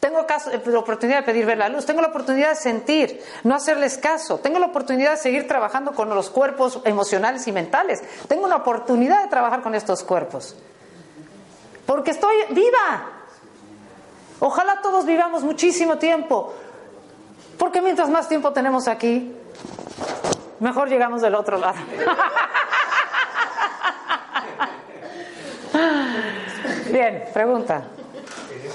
Tengo 0.00 0.20
eh, 0.20 0.62
la 0.66 0.78
oportunidad 0.78 1.18
de 1.18 1.22
pedir 1.24 1.46
ver 1.46 1.58
la 1.58 1.68
luz, 1.68 1.86
tengo 1.86 2.00
la 2.00 2.08
oportunidad 2.08 2.50
de 2.50 2.56
sentir, 2.56 3.20
no 3.44 3.54
hacerles 3.54 3.96
caso, 3.98 4.38
tengo 4.38 4.58
la 4.58 4.66
oportunidad 4.66 5.12
de 5.12 5.16
seguir 5.16 5.48
trabajando 5.48 5.92
con 5.92 6.08
los 6.10 6.28
cuerpos 6.30 6.80
emocionales 6.84 7.46
y 7.46 7.52
mentales, 7.52 8.02
tengo 8.28 8.44
una 8.44 8.56
oportunidad 8.56 9.22
de 9.22 9.28
trabajar 9.28 9.62
con 9.62 9.74
estos 9.74 10.02
cuerpos. 10.02 10.56
Porque 11.86 12.10
estoy 12.10 12.36
viva. 12.50 13.12
Ojalá 14.40 14.82
todos 14.82 15.06
vivamos 15.06 15.44
muchísimo 15.44 15.96
tiempo. 15.98 16.52
Porque 17.58 17.80
mientras 17.80 18.10
más 18.10 18.28
tiempo 18.28 18.52
tenemos 18.52 18.88
aquí, 18.88 19.32
mejor 20.58 20.88
llegamos 20.88 21.22
del 21.22 21.36
otro 21.36 21.58
lado. 21.58 21.78
Bien, 26.90 27.24
pregunta 27.32 27.95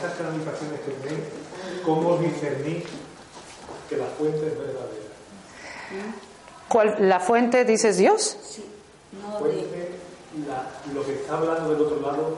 esas 0.01 0.17
canalizaciones 0.17 0.79
que 0.81 0.91
tenéis, 0.91 1.25
¿cómo 1.85 2.17
discernir 2.17 2.83
que 3.87 3.97
la 3.97 4.05
fuente 4.05 4.47
es 4.47 4.57
verdadera? 4.57 5.11
¿Cuál, 6.67 6.95
¿La 7.09 7.19
fuente 7.19 7.65
dices 7.65 7.97
Dios? 7.97 8.37
Sí. 8.43 8.65
No 9.21 9.39
fuente, 9.39 9.91
la, 10.47 10.93
lo 10.93 11.05
que 11.05 11.13
está 11.15 11.37
hablando 11.37 11.69
del 11.71 11.81
otro 11.81 11.99
lado. 12.01 12.37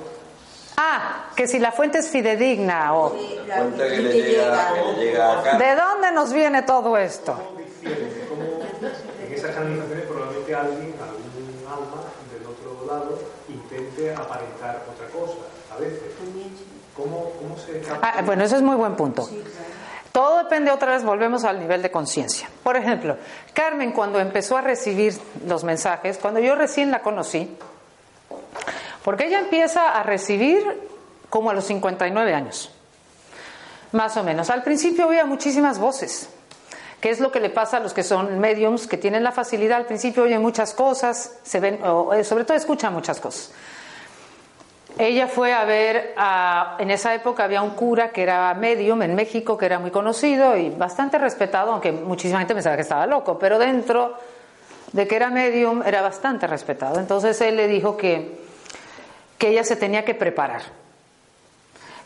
Ah, 0.76 1.28
que 1.36 1.48
si 1.48 1.60
la 1.60 1.72
fuente 1.72 2.00
es 2.00 2.10
fidedigna 2.10 2.96
o... 2.96 3.12
Sí, 3.12 3.40
la 3.48 3.58
fuente 3.58 3.88
que 3.88 3.98
le 3.98 4.14
llega, 4.14 4.74
que 4.74 4.82
le 4.82 5.06
llega 5.06 5.40
acá. 5.40 5.58
¿De 5.58 5.76
dónde 5.76 6.12
nos 6.12 6.34
viene 6.34 6.64
todo 6.64 6.98
esto? 6.98 7.34
¿Cómo? 7.34 7.54
¿Cómo 8.30 8.60
en 9.26 9.34
esas 9.34 9.52
canalizaciones 9.56 10.06
probablemente 10.06 10.56
alguien, 10.56 10.96
algún 11.00 11.64
alma 11.68 12.04
del 12.34 12.48
otro 12.48 12.88
lado, 12.88 13.20
intente 13.48 14.14
aparentar 14.16 14.84
otra 14.92 15.08
cosa, 15.08 15.38
a 15.72 15.80
veces? 15.80 16.02
¿Cómo, 16.96 17.32
se 17.58 17.82
ah, 18.02 18.22
bueno, 18.24 18.44
eso 18.44 18.56
es 18.56 18.62
muy 18.62 18.76
buen 18.76 18.96
punto. 18.96 19.28
Todo 20.12 20.38
depende, 20.38 20.70
otra 20.70 20.92
vez 20.92 21.04
volvemos 21.04 21.44
al 21.44 21.60
nivel 21.60 21.82
de 21.82 21.90
conciencia. 21.90 22.48
Por 22.62 22.78
ejemplo, 22.78 23.18
Carmen 23.54 23.92
cuando 23.92 24.20
empezó 24.20 24.58
a 24.58 24.62
recibir 24.62 25.20
los 25.48 25.64
mensajes, 25.64 26.20
cuando 26.20 26.40
yo 26.40 26.54
recién 26.54 26.92
la 26.92 27.02
conocí, 27.02 27.58
porque 29.04 29.26
ella 29.26 29.40
empieza 29.40 29.90
a 29.90 30.04
recibir 30.04 30.64
como 31.32 31.50
a 31.50 31.56
los 31.56 31.66
59 31.66 32.32
años, 32.32 32.70
más 33.92 34.16
o 34.18 34.24
menos. 34.24 34.52
Al 34.52 34.62
principio 34.62 35.08
oía 35.08 35.26
muchísimas 35.26 35.80
voces, 35.80 36.30
que 37.02 37.10
es 37.10 37.20
lo 37.20 37.32
que 37.32 37.40
le 37.40 37.50
pasa 37.50 37.78
a 37.78 37.80
los 37.80 37.94
que 37.94 38.04
son 38.04 38.40
mediums, 38.40 38.86
que 38.86 38.98
tienen 38.98 39.24
la 39.24 39.32
facilidad, 39.32 39.78
al 39.80 39.88
principio 39.88 40.24
oyen 40.24 40.44
muchas 40.44 40.76
cosas, 40.76 41.38
se 41.42 41.60
ven, 41.60 41.80
eh, 42.16 42.24
sobre 42.24 42.46
todo 42.46 42.56
escuchan 42.56 42.94
muchas 42.94 43.20
cosas. 43.20 43.52
Ella 44.98 45.28
fue 45.28 45.54
a 45.54 45.66
ver, 45.66 46.14
en 46.78 46.92
esa 46.92 47.16
época 47.16 47.44
había 47.44 47.64
un 47.64 47.72
cura 47.72 48.12
que 48.12 48.22
era 48.22 48.54
medium 48.54 49.02
en 49.02 49.16
México, 49.16 49.58
que 49.58 49.66
era 49.66 49.80
muy 49.80 49.90
conocido 49.90 50.56
y 50.56 50.70
bastante 50.70 51.18
respetado, 51.18 51.72
aunque 51.72 51.92
muchísima 51.92 52.40
gente 52.40 52.54
pensaba 52.54 52.76
que 52.76 52.84
estaba 52.84 53.08
loco, 53.08 53.40
pero 53.40 53.58
dentro 53.58 54.16
de 54.92 55.08
que 55.08 55.16
era 55.16 55.32
medium 55.32 55.82
era 55.82 56.02
bastante 56.02 56.46
respetado. 56.46 57.00
Entonces 57.00 57.42
él 57.42 57.58
le 57.58 57.68
dijo 57.68 57.98
que, 57.98 58.40
que 59.40 59.50
ella 59.50 59.64
se 59.64 59.76
tenía 59.76 60.06
que 60.06 60.14
preparar, 60.14 60.62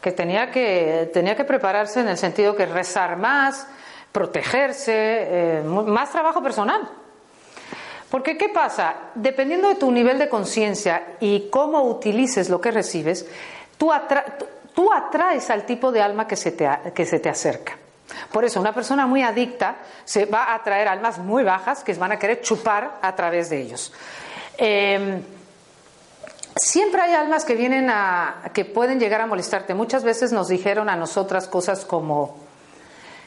que 0.02 0.14
tenía 0.14 0.50
que, 0.50 1.10
tenía 1.14 1.36
que 1.36 1.44
prepararse 1.44 2.00
en 2.00 2.08
el 2.08 2.18
sentido 2.18 2.56
que 2.56 2.66
rezar 2.66 3.18
más, 3.18 3.68
protegerse, 4.14 4.94
eh, 4.96 5.62
más 5.64 6.12
trabajo 6.12 6.42
personal. 6.42 6.90
Porque 8.10 8.38
¿qué 8.38 8.50
pasa? 8.50 8.96
Dependiendo 9.16 9.68
de 9.68 9.76
tu 9.76 9.92
nivel 9.92 10.18
de 10.18 10.30
conciencia 10.30 11.16
y 11.20 11.50
cómo 11.50 11.84
utilices 11.84 12.50
lo 12.50 12.62
que 12.62 12.72
recibes, 12.72 13.26
tú, 13.78 13.92
atraes 13.92 15.50
al 15.50 15.66
tipo 15.66 15.92
de 15.92 16.02
alma 16.02 16.26
que 16.26 16.38
se, 16.38 16.52
te, 16.52 16.70
que 16.96 17.06
se 17.06 17.20
te 17.20 17.30
acerca. 17.30 17.78
Por 18.32 18.46
eso, 18.46 18.62
una 18.62 18.74
persona 18.74 19.06
muy 19.06 19.24
adicta 19.24 19.76
se 20.06 20.26
va 20.26 20.46
a 20.46 20.56
atraer 20.56 20.88
almas 20.88 21.18
muy 21.18 21.44
bajas 21.44 21.84
que 21.84 21.94
van 21.96 22.14
a 22.14 22.20
querer 22.20 22.42
chupar 22.42 23.00
a 23.02 23.14
través 23.14 23.50
de 23.50 23.62
ellos. 23.62 23.92
Em, 24.58 25.22
siempre 26.56 27.02
hay 27.02 27.14
almas 27.14 27.44
que 27.44 27.56
vienen 27.56 27.90
a. 27.90 28.50
que 28.54 28.64
pueden 28.64 29.02
llegar 29.02 29.20
a 29.20 29.28
molestarte. 29.28 29.74
Muchas 29.74 30.06
veces 30.06 30.32
nos 30.32 30.48
dijeron 30.48 30.88
a 30.90 30.96
nosotras 30.96 31.50
cosas 31.50 31.84
como: 31.84 32.38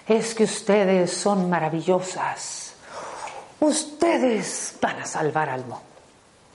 es 0.09 0.35
que 0.35 0.45
ustedes 0.45 1.13
son 1.13 1.51
maravillosas 1.51 2.60
ustedes 3.61 4.75
van 4.81 5.01
a 5.01 5.07
salvar 5.07 5.49
al 5.49 5.61
mundo 5.61 5.81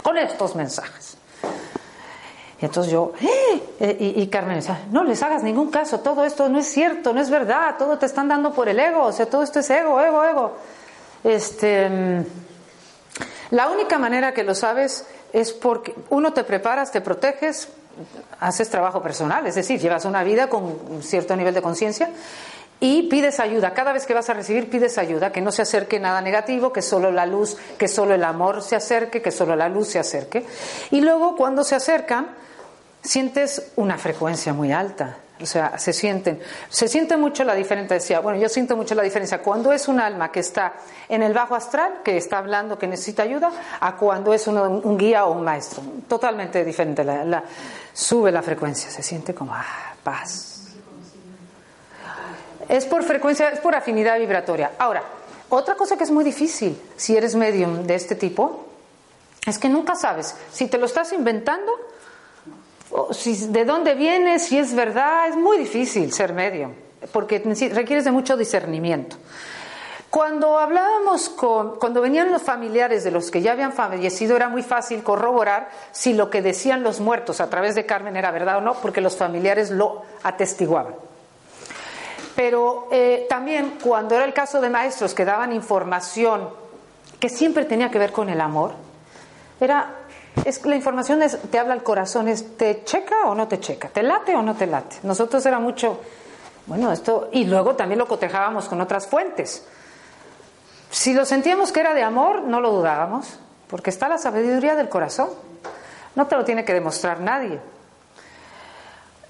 con 0.04 0.18
estos 0.18 0.56
mensajes. 0.56 1.18
Y 2.62 2.66
entonces 2.66 2.92
yo, 2.92 3.14
¡Eh! 3.80 4.14
y, 4.16 4.28
Carmen 4.28 4.56
decía, 4.56 4.86
no 4.92 5.04
les 5.04 5.22
hagas 5.24 5.44
ningún 5.44 5.70
caso, 5.70 6.00
todo 6.00 6.24
esto 6.24 6.48
no 6.48 6.60
es 6.60 6.68
cierto, 6.68 7.14
no 7.14 7.20
es 7.20 7.30
verdad, 7.30 7.76
todo 7.78 7.98
te 7.98 8.06
están 8.06 8.28
dando 8.30 8.54
por 8.54 8.70
el 8.70 8.80
ego, 8.80 9.04
o 9.04 9.12
sea, 9.12 9.26
todo 9.26 9.44
esto 9.44 9.60
es 9.60 9.70
ego, 9.70 10.00
ego, 10.00 10.24
ego. 10.24 10.54
Este, 11.24 12.24
la 13.52 13.68
única 13.68 13.98
manera 13.98 14.34
que 14.34 14.44
lo 14.44 14.56
sabes 14.56 15.06
es 15.34 15.52
porque 15.52 15.96
uno 16.10 16.32
te 16.32 16.44
preparas, 16.46 16.92
te 16.92 17.02
proteges, 17.02 17.68
haces 18.40 18.70
trabajo 18.70 19.02
personal, 19.02 19.46
es 19.48 19.56
decir, 19.56 19.80
llevas 19.80 20.06
una 20.06 20.24
vida 20.24 20.48
con 20.48 20.64
un 20.64 21.04
cierto 21.04 21.36
nivel 21.36 21.54
de 21.54 21.62
conciencia 21.62 22.10
y 22.80 23.04
pides 23.04 23.40
ayuda. 23.40 23.74
Cada 23.74 23.94
vez 23.94 24.06
que 24.06 24.14
vas 24.14 24.30
a 24.30 24.34
recibir, 24.34 24.70
pides 24.70 24.98
ayuda, 24.98 25.32
que 25.32 25.42
no 25.42 25.52
se 25.52 25.62
acerque 25.62 26.00
nada 26.00 26.22
negativo, 26.22 26.74
que 26.74 26.82
solo 26.82 27.12
la 27.12 27.26
luz, 27.26 27.58
que 27.78 27.88
solo 27.88 28.14
el 28.14 28.24
amor 28.24 28.62
se 28.62 28.76
acerque, 28.76 29.22
que 29.22 29.32
solo 29.32 29.56
la 29.56 29.70
luz 29.70 29.90
se 29.90 30.00
acerque. 30.00 30.46
Y 30.92 31.02
luego, 31.02 31.36
cuando 31.36 31.64
se 31.64 31.76
acercan, 31.76 32.28
sientes 33.02 33.72
una 33.76 33.98
frecuencia 33.98 34.54
muy 34.54 34.72
alta. 34.72 35.18
O 35.42 35.46
sea, 35.46 35.78
se 35.78 35.92
sienten, 35.92 36.40
se 36.70 36.88
siente 36.88 37.18
mucho 37.18 37.44
la 37.44 37.56
diferencia. 37.56 38.22
Bueno, 38.22 38.40
yo 38.40 38.48
siento 38.48 38.78
mucho 38.78 38.96
la 38.96 39.04
diferencia 39.04 39.42
cuando 39.42 39.74
es 39.74 39.90
un 39.90 40.00
alma 40.00 40.32
que 40.32 40.40
está 40.40 40.74
en 41.10 41.24
el 41.24 41.34
bajo 41.34 41.56
astral, 41.56 42.02
que 42.06 42.16
está 42.16 42.38
hablando, 42.38 42.80
que 42.80 42.88
necesita 42.88 43.24
ayuda, 43.24 43.52
a 43.82 43.98
cuando 43.98 44.34
es 44.34 44.48
un, 44.48 44.98
guía 44.98 45.26
o 45.26 45.34
un 45.34 45.44
maestro. 45.44 45.84
Totalmente 46.08 46.64
diferente. 46.64 47.04
La, 47.04 47.44
sube 47.92 48.32
la 48.32 48.42
frecuencia, 48.42 48.90
se 48.90 49.04
siente 49.04 49.34
como 49.34 49.54
ah, 49.54 49.66
paz 50.02 50.55
es 52.70 52.86
por 52.86 53.04
frecuencia, 53.04 53.50
es 53.50 53.60
por 53.60 53.76
afinidad 53.76 54.20
vibratoria. 54.20 54.72
Ahora, 54.78 55.04
otra 55.50 55.76
cosa 55.76 55.98
que 55.98 56.04
es 56.04 56.12
muy 56.12 56.24
difícil 56.24 56.80
si 56.96 57.16
eres 57.16 57.36
medium 57.36 57.86
de 57.86 57.96
este 57.96 58.16
tipo 58.16 58.66
es 59.46 59.60
que 59.60 59.70
nunca 59.70 59.96
sabes 59.96 60.36
si 60.52 60.68
te 60.68 60.78
lo 60.78 60.86
estás 60.86 61.14
inventando, 61.14 61.72
o 62.92 63.14
si, 63.14 63.48
de 63.48 63.66
dónde 63.66 63.94
viene, 63.94 64.40
si 64.40 64.58
es 64.58 64.74
verdad. 64.74 65.28
Es 65.28 65.36
muy 65.36 65.58
difícil 65.58 66.12
ser 66.14 66.34
medium 66.34 66.74
porque 67.12 67.40
requieres 67.74 68.06
de 68.06 68.12
mucho 68.12 68.38
discernimiento. 68.38 69.18
Cuando 70.10 70.60
hablábamos 70.60 71.28
con, 71.28 71.78
cuando 71.78 72.00
venían 72.00 72.32
los 72.32 72.42
familiares 72.42 73.04
de 73.04 73.12
los 73.12 73.30
que 73.32 73.42
ya 73.42 73.52
habían 73.52 73.74
fallecido, 73.74 74.36
era 74.36 74.48
muy 74.48 74.64
fácil 74.64 75.04
corroborar 75.04 75.70
si 75.92 76.14
lo 76.14 76.30
que 76.30 76.42
decían 76.42 76.84
los 76.84 77.02
muertos 77.02 77.42
a 77.42 77.50
través 77.50 77.76
de 77.76 77.86
Carmen 77.86 78.16
era 78.16 78.32
verdad 78.32 78.58
o 78.58 78.62
no, 78.62 78.76
porque 78.76 79.02
los 79.02 79.18
familiares 79.18 79.72
lo 79.72 80.04
atestiguaban. 80.24 80.96
Pero 82.36 82.88
eh, 82.92 83.26
también 83.30 83.78
cuando 83.82 84.16
era 84.16 84.26
el 84.26 84.34
caso 84.34 84.60
de 84.62 84.70
maestros 84.70 85.14
que 85.14 85.26
daban 85.26 85.54
información 85.54 86.50
que 87.20 87.30
siempre 87.30 87.66
tenía 87.66 87.90
que 87.90 88.00
ver 88.00 88.12
con 88.12 88.30
el 88.30 88.42
amor, 88.42 88.74
era 89.60 89.96
es 90.44 90.66
la 90.66 90.76
información 90.76 91.22
te 91.50 91.60
habla 91.60 91.74
el 91.74 91.84
corazón, 91.84 92.28
es 92.28 92.58
te 92.58 92.84
checa 92.84 93.28
o 93.28 93.36
no 93.36 93.48
te 93.48 93.60
checa, 93.60 93.88
te 93.88 94.04
late 94.04 94.36
o 94.36 94.42
no 94.42 94.56
te 94.56 94.68
late. 94.68 94.98
Nosotros 95.04 95.46
era 95.46 95.60
mucho, 95.60 96.02
bueno, 96.66 96.92
esto, 96.92 97.30
y 97.32 97.46
luego 97.46 97.76
también 97.76 98.00
lo 98.00 98.08
cotejábamos 98.08 98.68
con 98.68 98.82
otras 98.82 99.08
fuentes. 99.08 99.66
Si 100.92 101.14
lo 101.14 101.26
sentíamos 101.26 101.72
que 101.72 101.80
era 101.80 101.94
de 101.94 102.04
amor, 102.04 102.42
no 102.42 102.60
lo 102.60 102.72
dudábamos, 102.72 103.40
porque 103.68 103.90
está 103.90 104.10
la 104.10 104.18
sabiduría 104.18 104.76
del 104.76 104.90
corazón. 104.90 105.30
No 106.16 106.28
te 106.28 106.36
lo 106.36 106.44
tiene 106.44 106.66
que 106.66 106.74
demostrar 106.74 107.22
nadie. 107.22 107.60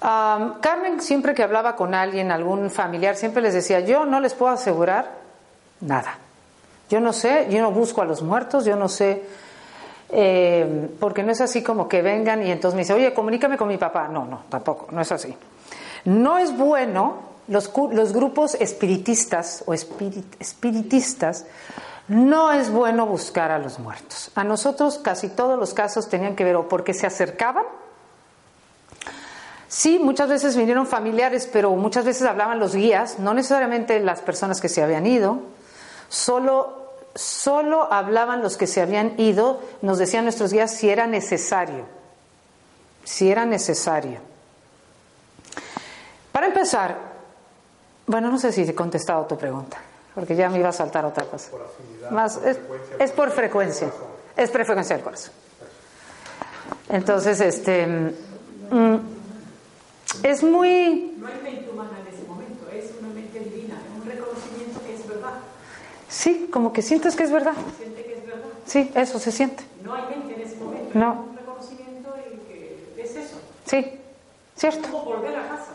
Carmen 0.06 1.00
siempre 1.00 1.34
que 1.34 1.42
hablaba 1.42 1.74
con 1.74 1.92
alguien, 1.92 2.30
algún 2.30 2.70
familiar, 2.70 3.16
siempre 3.16 3.42
les 3.42 3.54
decía, 3.54 3.80
yo 3.80 4.04
no 4.04 4.20
les 4.20 4.34
puedo 4.34 4.52
asegurar 4.52 5.10
nada. 5.80 6.18
Yo 6.88 7.00
no 7.00 7.12
sé, 7.12 7.48
yo 7.50 7.60
no 7.60 7.72
busco 7.72 8.02
a 8.02 8.04
los 8.04 8.22
muertos, 8.22 8.64
yo 8.64 8.76
no 8.76 8.88
sé, 8.88 9.24
eh, 10.10 10.88
porque 11.00 11.24
no 11.24 11.32
es 11.32 11.40
así 11.40 11.60
como 11.60 11.88
que 11.88 12.02
vengan 12.02 12.46
y 12.46 12.52
entonces 12.52 12.76
me 12.76 12.82
dice, 12.82 12.92
oye, 12.92 13.12
comunícame 13.12 13.56
con 13.56 13.66
mi 13.66 13.78
papá. 13.78 14.06
No, 14.06 14.24
no, 14.24 14.44
tampoco, 14.48 14.86
no 14.92 15.00
es 15.00 15.10
así. 15.10 15.36
No 16.04 16.38
es 16.38 16.56
bueno 16.56 17.16
los, 17.48 17.72
los 17.90 18.12
grupos 18.12 18.54
espiritistas 18.54 19.64
o 19.66 19.74
espiritistas, 19.74 21.46
no 22.06 22.52
es 22.52 22.70
bueno 22.70 23.06
buscar 23.06 23.50
a 23.50 23.58
los 23.58 23.80
muertos. 23.80 24.30
A 24.36 24.44
nosotros 24.44 24.98
casi 24.98 25.30
todos 25.30 25.58
los 25.58 25.74
casos 25.74 26.08
tenían 26.08 26.36
que 26.36 26.44
ver 26.44 26.54
o 26.54 26.68
porque 26.68 26.94
se 26.94 27.08
acercaban, 27.08 27.64
Sí, 29.68 29.98
muchas 29.98 30.28
veces 30.28 30.56
vinieron 30.56 30.86
familiares, 30.86 31.48
pero 31.52 31.70
muchas 31.72 32.04
veces 32.04 32.26
hablaban 32.26 32.60
los 32.60 32.74
guías, 32.74 33.18
no 33.18 33.34
necesariamente 33.34 33.98
las 34.00 34.20
personas 34.20 34.60
que 34.60 34.68
se 34.68 34.82
habían 34.82 35.06
ido, 35.06 35.40
solo, 36.08 36.92
solo 37.14 37.92
hablaban 37.92 38.42
los 38.42 38.56
que 38.56 38.68
se 38.68 38.80
habían 38.80 39.18
ido, 39.18 39.60
nos 39.82 39.98
decían 39.98 40.24
nuestros 40.24 40.52
guías 40.52 40.70
si 40.70 40.88
era 40.88 41.06
necesario, 41.08 41.84
si 43.04 43.30
era 43.30 43.44
necesario. 43.44 44.20
Para 46.30 46.46
empezar, 46.46 46.96
bueno, 48.06 48.30
no 48.30 48.38
sé 48.38 48.52
si 48.52 48.62
he 48.62 48.74
contestado 48.74 49.24
tu 49.26 49.36
pregunta, 49.36 49.78
porque 50.14 50.36
ya 50.36 50.48
me 50.48 50.60
iba 50.60 50.68
a 50.68 50.72
saltar 50.72 51.04
otra 51.04 51.24
cosa. 51.24 51.50
Más, 52.10 52.38
es, 52.44 53.10
por 53.10 53.30
frecuencia, 53.32 53.90
es 54.36 54.50
por 54.50 54.64
frecuencia 54.64 54.94
del 54.94 55.04
corazón. 55.04 55.32
Entonces, 56.88 57.40
este. 57.40 57.86
Mm, 58.70 59.15
es 60.22 60.42
muy... 60.42 61.14
No 61.18 61.26
hay 61.26 61.40
mente 61.42 61.70
humana 61.70 61.98
en 62.00 62.14
ese 62.14 62.26
momento, 62.26 62.68
es 62.72 62.90
una 63.00 63.08
mente 63.14 63.40
divina, 63.40 63.74
es 63.74 64.02
un 64.02 64.08
reconocimiento 64.08 64.80
que 64.84 64.94
es 64.94 65.08
verdad. 65.08 65.34
Sí, 66.08 66.48
como 66.52 66.72
que 66.72 66.82
sientes 66.82 67.16
que 67.16 67.24
es 67.24 67.30
verdad. 67.30 67.54
Siente 67.76 68.04
que 68.04 68.18
es 68.18 68.26
verdad. 68.26 68.48
Sí, 68.66 68.90
eso 68.94 69.18
se 69.18 69.32
siente. 69.32 69.64
No 69.82 69.94
hay 69.94 70.02
mente 70.08 70.34
en 70.34 70.40
ese 70.40 70.56
momento, 70.56 70.98
no. 70.98 71.12
es 71.12 71.30
un 71.30 71.36
reconocimiento 71.36 72.14
en 72.16 72.40
que 72.40 72.94
es 72.96 73.16
eso. 73.16 73.36
Sí, 73.64 74.00
cierto. 74.56 74.80
Es 74.80 74.86
como 74.86 75.04
volver 75.04 75.36
a 75.36 75.48
casa. 75.48 75.72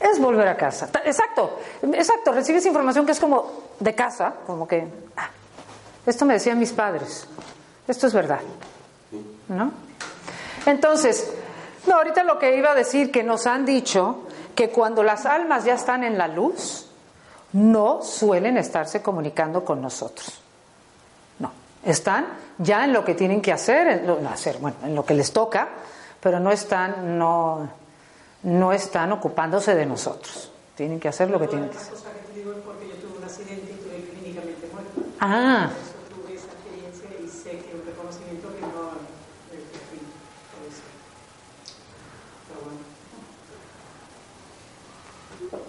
Es 0.00 0.20
volver 0.20 0.48
a 0.48 0.56
casa. 0.56 0.90
Exacto, 1.04 1.58
exacto. 1.82 2.32
Recibes 2.32 2.64
información 2.66 3.04
que 3.04 3.12
es 3.12 3.20
como 3.20 3.50
de 3.80 3.94
casa, 3.94 4.34
como 4.46 4.66
que, 4.68 4.86
ah, 5.16 5.30
esto 6.06 6.24
me 6.24 6.34
decían 6.34 6.58
mis 6.58 6.72
padres, 6.72 7.26
esto 7.86 8.06
es 8.06 8.14
verdad. 8.14 8.40
¿No? 9.48 9.72
Entonces, 10.66 11.32
no, 11.88 11.96
ahorita 11.96 12.22
lo 12.24 12.38
que 12.38 12.56
iba 12.56 12.70
a 12.70 12.74
decir 12.74 13.10
que 13.10 13.22
nos 13.22 13.46
han 13.46 13.64
dicho 13.64 14.26
que 14.54 14.70
cuando 14.70 15.02
las 15.02 15.26
almas 15.26 15.64
ya 15.64 15.74
están 15.74 16.04
en 16.04 16.18
la 16.18 16.28
luz, 16.28 16.86
no 17.52 18.02
suelen 18.02 18.56
estarse 18.56 19.02
comunicando 19.02 19.64
con 19.64 19.80
nosotros. 19.80 20.40
No, 21.38 21.50
están 21.84 22.26
ya 22.58 22.84
en 22.84 22.92
lo 22.92 23.04
que 23.04 23.14
tienen 23.14 23.40
que 23.40 23.52
hacer, 23.52 23.88
en 23.88 24.06
lo, 24.06 24.18
hacer, 24.28 24.58
bueno, 24.58 24.76
en 24.84 24.94
lo 24.94 25.04
que 25.04 25.14
les 25.14 25.32
toca, 25.32 25.68
pero 26.20 26.38
no 26.38 26.50
están, 26.50 27.18
no, 27.18 27.68
no 28.42 28.72
están 28.72 29.12
ocupándose 29.12 29.74
de 29.74 29.86
nosotros. 29.86 30.52
Tienen 30.76 31.00
que 31.00 31.08
hacer 31.08 31.30
lo 31.30 31.40
que 31.40 31.48
tienen 31.48 31.70
que 31.70 31.76
hacer. 31.76 31.94
Ah. 35.20 35.70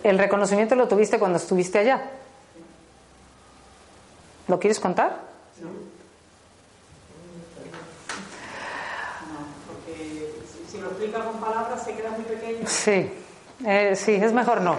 El 0.03 0.17
reconocimiento 0.17 0.75
lo 0.75 0.87
tuviste 0.87 1.19
cuando 1.19 1.37
estuviste 1.37 1.79
allá. 1.79 2.01
¿Lo 4.47 4.59
quieres 4.59 4.79
contar? 4.79 5.15
No. 5.61 5.69
No, 9.29 9.45
porque 9.67 10.33
si, 10.71 10.79
lo 10.79 10.87
explica 10.87 11.19
con 11.23 11.39
palabras 11.39 11.83
se 11.83 11.93
queda 11.95 12.09
muy 12.11 12.23
pequeño. 12.23 12.67
Sí, 12.67 13.11
eh, 13.65 13.95
sí, 13.95 14.15
es 14.15 14.33
mejor 14.33 14.61
no. 14.61 14.75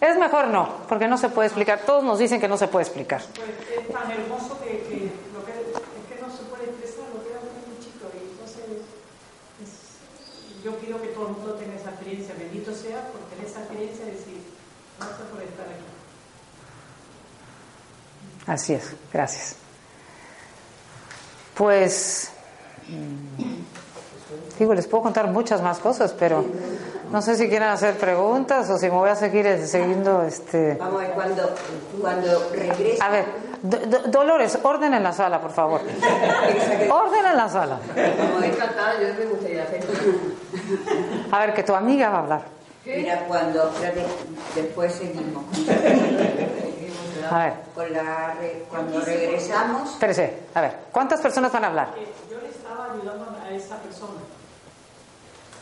Es 0.00 0.16
mejor 0.16 0.48
no, 0.48 0.86
porque 0.88 1.08
no 1.08 1.18
se 1.18 1.28
puede 1.28 1.48
explicar. 1.48 1.80
Todos 1.84 2.04
nos 2.04 2.18
dicen 2.18 2.40
que 2.40 2.48
no 2.48 2.56
se 2.56 2.68
puede 2.68 2.84
explicar. 2.84 3.20
Pues 3.34 3.50
es 3.78 3.92
tan 3.92 4.10
hermoso 4.10 4.58
que, 4.62 5.10
lo 5.34 5.44
que 5.44 5.52
es 5.52 6.06
que 6.08 6.22
no 6.22 6.30
se 6.30 6.44
puede 6.44 6.64
expresar, 6.70 7.04
lo 7.12 7.20
queda 7.26 7.40
muy 7.42 7.76
chico. 7.84 8.06
Y 8.14 8.30
entonces 8.30 8.64
yo 10.64 10.78
quiero 10.78 11.02
que 11.02 11.08
todo 11.08 11.26
el 11.26 11.32
mundo 11.34 11.54
tenga 11.54 11.74
esa 11.74 11.90
experiencia. 11.90 12.34
Bendito 12.38 12.72
sea 12.72 13.10
por 13.10 13.20
tener 13.28 13.44
esa 13.44 13.60
experiencia 13.60 14.06
de 14.06 14.12
Así 18.46 18.72
es, 18.72 18.94
gracias. 19.12 19.56
Pues, 21.54 22.30
mm, 22.88 24.58
digo, 24.58 24.72
les 24.74 24.86
puedo 24.86 25.02
contar 25.02 25.26
muchas 25.28 25.60
más 25.60 25.78
cosas, 25.78 26.14
pero 26.18 26.44
no 27.12 27.20
sé 27.20 27.36
si 27.36 27.48
quieren 27.48 27.68
hacer 27.68 27.98
preguntas 27.98 28.70
o 28.70 28.78
si 28.78 28.86
me 28.86 28.96
voy 28.96 29.10
a 29.10 29.16
seguir 29.16 29.66
siguiendo 29.66 30.22
este. 30.22 30.76
Vamos 30.76 31.02
a 31.02 31.04
ver, 31.04 31.12
cuando, 31.12 31.54
cuando 32.00 32.50
regresa. 32.50 33.04
A 33.04 33.10
ver, 33.10 33.26
Dolores, 33.60 34.56
orden 34.62 34.94
en 34.94 35.02
la 35.02 35.12
sala, 35.12 35.40
por 35.40 35.50
favor. 35.50 35.80
orden 35.80 37.26
en 37.26 37.36
la 37.36 37.48
sala. 37.48 37.78
A 41.32 41.38
ver, 41.40 41.54
que 41.54 41.62
tu 41.64 41.74
amiga 41.74 42.08
va 42.08 42.16
a 42.16 42.20
hablar. 42.20 42.57
Mira, 42.96 43.26
cuando 43.26 43.70
después 44.54 44.92
seguimos. 44.94 45.44
A 47.30 47.38
ver. 47.44 47.52
Con 47.74 47.92
la, 47.92 48.34
cuando 48.70 49.00
regresamos. 49.00 49.92
Espérese, 49.92 50.38
a 50.54 50.62
ver, 50.62 50.72
¿cuántas 50.90 51.20
personas 51.20 51.52
van 51.52 51.64
a 51.64 51.66
hablar? 51.66 51.88
Yo 52.30 52.40
le 52.40 52.48
estaba 52.48 52.92
ayudando 52.92 53.36
a 53.44 53.50
esa 53.50 53.76
persona. 53.82 54.20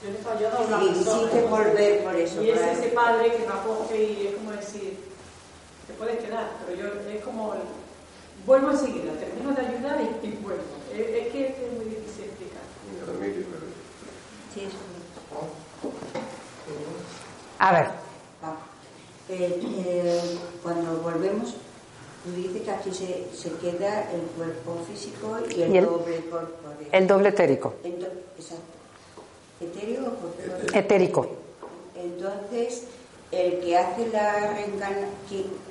Yo 0.04 0.10
le 0.10 0.18
estaba 0.18 0.36
ayudando 0.36 0.58
a 0.58 0.66
una 0.66 0.78
sí, 0.78 0.86
persona. 0.86 1.22
Sí, 1.22 1.36
que 1.36 1.42
volver 1.46 2.04
por 2.04 2.14
eso. 2.14 2.42
Y 2.42 2.50
es 2.50 2.60
ese 2.60 2.88
padre 2.88 3.32
que 3.32 3.38
me 3.38 3.52
acoge 3.52 4.02
y 4.02 4.26
es 4.28 4.34
como 4.36 4.52
decir, 4.52 4.98
te 5.88 5.92
puedes 5.94 6.22
quedar, 6.24 6.50
pero 6.64 6.78
yo 6.78 7.10
es 7.10 7.24
como, 7.24 7.54
vuelvo 8.46 8.70
enseguida, 8.70 9.12
termino 9.14 9.52
de 9.52 9.66
ayudar 9.66 9.98
y, 10.00 10.26
y 10.26 10.30
vuelvo. 10.42 10.62
Es, 10.92 11.00
es, 11.00 11.32
que 11.32 11.46
es 11.48 11.72
muy 11.72 11.86
difícil 11.86 12.24
explicar. 12.26 12.62
Sí, 14.54 14.60
es 14.62 14.95
a 17.58 17.72
ver. 17.72 17.86
Eh, 19.28 19.60
eh, 19.86 20.38
cuando 20.62 20.98
volvemos, 20.98 21.54
tú 22.24 22.32
dices 22.32 22.62
que 22.62 22.70
aquí 22.70 22.92
se, 22.92 23.28
se, 23.34 23.50
queda 23.58 24.08
el 24.12 24.20
cuerpo 24.36 24.84
físico 24.88 25.38
y 25.50 25.62
el, 25.62 25.84
doble 25.84 26.20
corporal. 26.30 26.76
El 26.92 27.06
doble 27.06 27.30
etérico. 27.30 27.74
exacto. 27.82 28.76
¿Etérico 29.60 30.06
o 30.06 30.76
Etérico. 30.76 31.28
Entonces, 31.96 32.84
el 33.32 33.60
que 33.60 33.76
hace 33.76 34.08
la, 34.08 34.52
reencarna, 34.52 35.08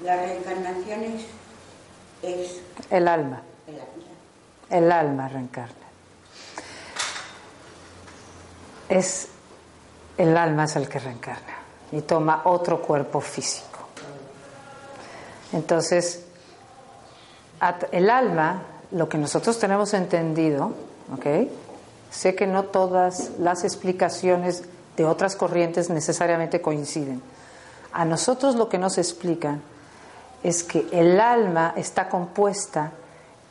la 0.03 0.15
reencarnación 0.17 1.03
es, 2.23 2.61
El 2.89 3.07
alma. 3.07 3.41
El 3.67 3.75
alma. 3.75 3.91
El 4.69 4.91
alma 4.91 5.29
reencarna. 5.29 5.85
Es 8.89 9.29
el 10.17 10.35
alma 10.37 10.65
es 10.65 10.75
el 10.75 10.87
que 10.87 10.99
reencarna 10.99 11.64
y 11.95 12.01
toma 12.01 12.41
otro 12.43 12.81
cuerpo 12.81 13.21
físico. 13.21 13.79
Entonces, 15.53 16.23
el 17.91 18.09
alma, 18.09 18.63
lo 18.91 19.07
que 19.07 19.17
nosotros 19.17 19.57
tenemos 19.57 19.93
entendido. 19.93 20.73
Sé 22.11 22.35
que 22.35 22.47
no 22.47 22.63
todas 22.63 23.31
las 23.39 23.63
explicaciones 23.63 24.63
de 24.97 25.05
otras 25.05 25.35
corrientes 25.35 25.89
necesariamente 25.89 26.61
coinciden. 26.61 27.21
A 27.93 28.03
nosotros 28.03 28.55
lo 28.55 28.67
que 28.67 28.77
nos 28.77 28.97
explican 28.97 29.61
es 30.43 30.63
que 30.63 30.85
el 30.91 31.19
alma 31.19 31.73
está 31.77 32.09
compuesta 32.09 32.91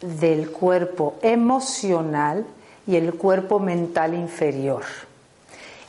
del 0.00 0.50
cuerpo 0.50 1.14
emocional 1.22 2.46
y 2.86 2.96
el 2.96 3.14
cuerpo 3.14 3.58
mental 3.58 4.12
inferior. 4.12 4.82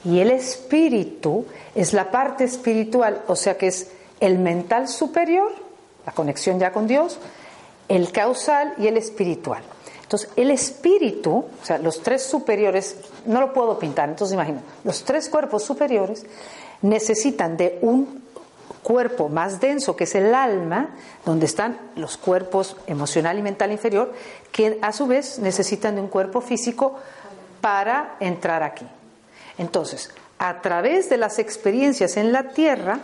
Y 0.06 0.20
el 0.20 0.32
espíritu 0.32 1.46
es 1.74 1.94
la 1.94 2.12
parte 2.12 2.44
espiritual, 2.44 3.24
o 3.28 3.36
sea 3.36 3.58
que 3.58 3.68
es 3.68 3.92
el 4.20 4.38
mental 4.38 4.88
superior, 4.88 5.52
la 6.06 6.14
conexión 6.14 6.60
ya 6.60 6.72
con 6.72 6.88
Dios, 6.88 7.18
el 7.88 8.12
causal 8.12 8.74
y 8.78 8.88
el 8.88 8.98
espiritual. 8.98 9.64
Entonces, 10.04 10.30
el 10.36 10.52
espíritu, 10.52 11.46
o 11.62 11.66
sea, 11.66 11.80
los 11.80 12.04
tres 12.04 12.22
superiores, 12.24 12.98
no 13.26 13.42
lo 13.42 13.52
puedo 13.54 13.80
pintar, 13.80 14.08
entonces 14.08 14.36
imagino, 14.36 14.60
los 14.84 15.04
tres 15.04 15.28
cuerpos 15.30 15.64
superiores 15.64 16.24
necesitan 16.84 17.58
de 17.58 17.80
un 17.82 18.24
cuerpo 18.84 19.30
más 19.30 19.60
denso, 19.60 19.96
que 19.96 20.04
es 20.04 20.14
el 20.14 20.36
alma, 20.36 20.92
donde 21.26 21.48
están 21.48 21.80
los 21.96 22.18
cuerpos 22.18 22.78
emocional 22.86 23.40
y 23.40 23.42
mental 23.42 23.72
inferior, 23.72 24.14
que 24.52 24.78
a 24.84 24.92
su 24.92 25.08
vez 25.08 25.40
necesitan 25.40 25.96
de 25.96 26.02
un 26.02 26.08
cuerpo 26.08 26.40
físico 26.40 26.96
para 27.62 28.16
entrar 28.20 28.62
aquí. 28.62 28.86
Entonces, 29.58 30.12
a 30.38 30.62
través 30.62 31.10
de 31.10 31.18
las 31.18 31.40
experiencias 31.40 32.18
en 32.18 32.32
la 32.32 32.50
tierra, 32.50 33.00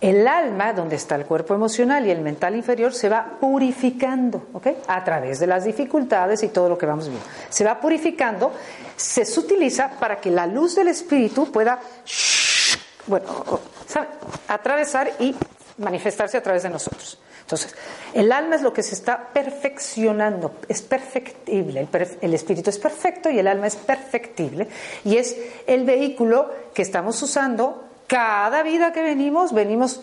el 0.00 0.26
alma, 0.26 0.72
donde 0.72 0.96
está 0.96 1.14
el 1.14 1.26
cuerpo 1.26 1.54
emocional 1.54 2.04
y 2.06 2.10
el 2.10 2.20
mental 2.20 2.56
inferior, 2.56 2.92
se 2.92 3.08
va 3.08 3.38
purificando, 3.40 4.48
¿ok? 4.52 4.66
A 4.88 5.04
través 5.04 5.38
de 5.38 5.46
las 5.46 5.64
dificultades 5.64 6.42
y 6.42 6.48
todo 6.48 6.68
lo 6.68 6.76
que 6.76 6.86
vamos 6.86 7.08
viendo. 7.08 7.24
Se 7.48 7.62
va 7.62 7.80
purificando, 7.80 8.52
se 8.96 9.22
utiliza 9.38 9.90
para 10.00 10.20
que 10.20 10.30
la 10.32 10.48
luz 10.48 10.74
del 10.74 10.88
espíritu 10.88 11.52
pueda, 11.52 11.78
bueno, 13.06 13.26
atravesar 14.48 15.12
y 15.20 15.36
manifestarse 15.78 16.36
a 16.36 16.42
través 16.42 16.64
de 16.64 16.70
nosotros. 16.70 17.21
Entonces, 17.42 17.74
el 18.14 18.32
alma 18.32 18.56
es 18.56 18.62
lo 18.62 18.72
que 18.72 18.82
se 18.82 18.94
está 18.94 19.28
perfeccionando, 19.32 20.54
es 20.68 20.80
perfectible, 20.80 21.86
el, 22.20 22.34
espíritu 22.34 22.70
es 22.70 22.78
perfecto 22.78 23.30
y 23.30 23.38
el 23.38 23.46
alma 23.46 23.66
es 23.66 23.76
perfectible 23.76 24.68
y 25.04 25.16
es 25.16 25.36
el 25.66 25.84
vehículo 25.84 26.50
que 26.72 26.82
estamos 26.82 27.20
usando 27.22 27.84
cada 28.06 28.62
vida 28.62 28.92
que 28.92 29.02
venimos, 29.02 29.52
venimos, 29.52 30.00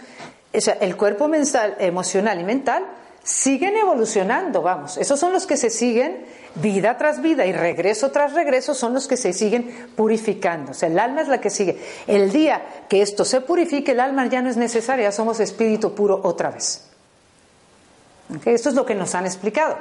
o 0.54 0.62
sea, 0.62 0.78
el 0.82 0.96
cuerpo 0.98 1.28
mental, 1.28 1.76
emocional 1.80 2.40
y 2.40 2.44
mental 2.44 2.86
siguen 3.24 3.76
evolucionando, 3.78 4.62
vamos, 4.62 4.98
esos 4.98 5.20
son 5.20 5.34
los 5.34 5.46
que 5.46 5.58
se 5.58 5.70
siguen 5.70 6.26
vida 6.56 6.98
tras 6.98 7.22
vida 7.22 7.46
y 7.46 7.52
regreso 7.52 8.12
tras 8.12 8.34
regreso 8.34 8.74
son 8.74 8.94
los 8.94 9.08
que 9.08 9.18
se 9.18 9.34
siguen 9.34 9.92
purificando. 9.96 10.72
O 10.72 10.74
sea, 10.74 10.90
el 10.90 10.98
alma 10.98 11.22
es 11.22 11.28
la 11.28 11.40
que 11.40 11.50
sigue. 11.50 11.78
El 12.08 12.32
día 12.32 12.86
que 12.90 13.02
esto 13.02 13.24
se 13.24 13.42
purifique, 13.42 13.92
el 13.92 14.00
alma 14.00 14.26
ya 14.28 14.42
no 14.42 14.50
es 14.50 14.58
necesaria, 14.58 15.12
somos 15.12 15.40
espíritu 15.40 15.94
puro 15.94 16.20
otra 16.24 16.50
vez. 16.50 16.89
Esto 18.46 18.70
es 18.70 18.76
lo 18.76 18.86
que 18.86 18.96
nos 18.96 19.16
han 19.16 19.26
explicado. 19.26 19.78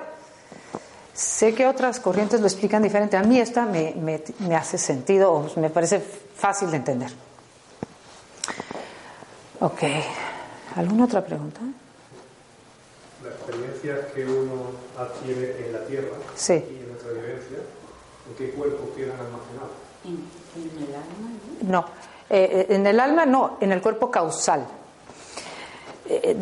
Sé 1.15 1.55
que 1.55 1.67
otras 1.67 2.01
corrientes 2.01 2.41
lo 2.41 2.47
explican 2.47 2.83
diferente. 2.83 3.17
A 3.17 3.23
mí 3.23 3.41
esta 3.41 3.67
me, 3.67 3.95
me 4.39 4.57
hace 4.57 4.79
sentido 4.79 5.33
o 5.33 5.61
me 5.61 5.71
parece 5.71 6.01
fácil 6.01 6.71
de 6.71 6.77
entender. 6.77 7.11
Ok. 9.61 9.83
¿Alguna 10.77 11.05
otra 11.05 11.25
pregunta? 11.25 11.61
La 13.25 13.31
experiencia 13.31 14.13
que 14.15 14.25
uno 14.25 14.71
adquiere 14.97 15.67
en 15.67 15.73
la 15.73 15.85
Tierra 15.87 16.17
sí. 16.37 16.53
y 16.53 16.83
en 16.83 16.89
nuestra 16.89 17.11
vivencia, 17.11 17.59
¿en 18.29 18.37
qué 18.37 18.51
cuerpo 18.53 18.95
quedan 18.95 19.19
almacenados? 19.19 19.73
¿En, 20.05 20.85
el 20.85 20.95
alma? 20.95 21.31
No, 21.63 21.85
eh, 22.31 22.67
eh, 22.71 22.75
en 22.75 22.87
el 22.87 23.01
alma 23.01 23.27
no, 23.27 23.59
en 23.61 23.73
el 23.73 23.83
cuerpo 23.83 24.11
causal. 24.11 24.65
Eh, 26.07 26.37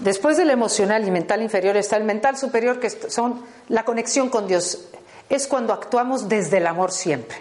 después 0.00 0.36
del 0.36 0.50
emocional 0.50 1.06
y 1.06 1.10
mental 1.10 1.42
inferior 1.42 1.76
está 1.76 1.96
el 1.96 2.04
mental 2.04 2.36
superior, 2.36 2.80
que 2.80 2.90
son 2.90 3.44
la 3.68 3.84
conexión 3.84 4.28
con 4.28 4.46
Dios. 4.46 4.86
Es 5.28 5.46
cuando 5.46 5.72
actuamos 5.72 6.28
desde 6.28 6.58
el 6.58 6.66
amor 6.66 6.92
siempre. 6.92 7.38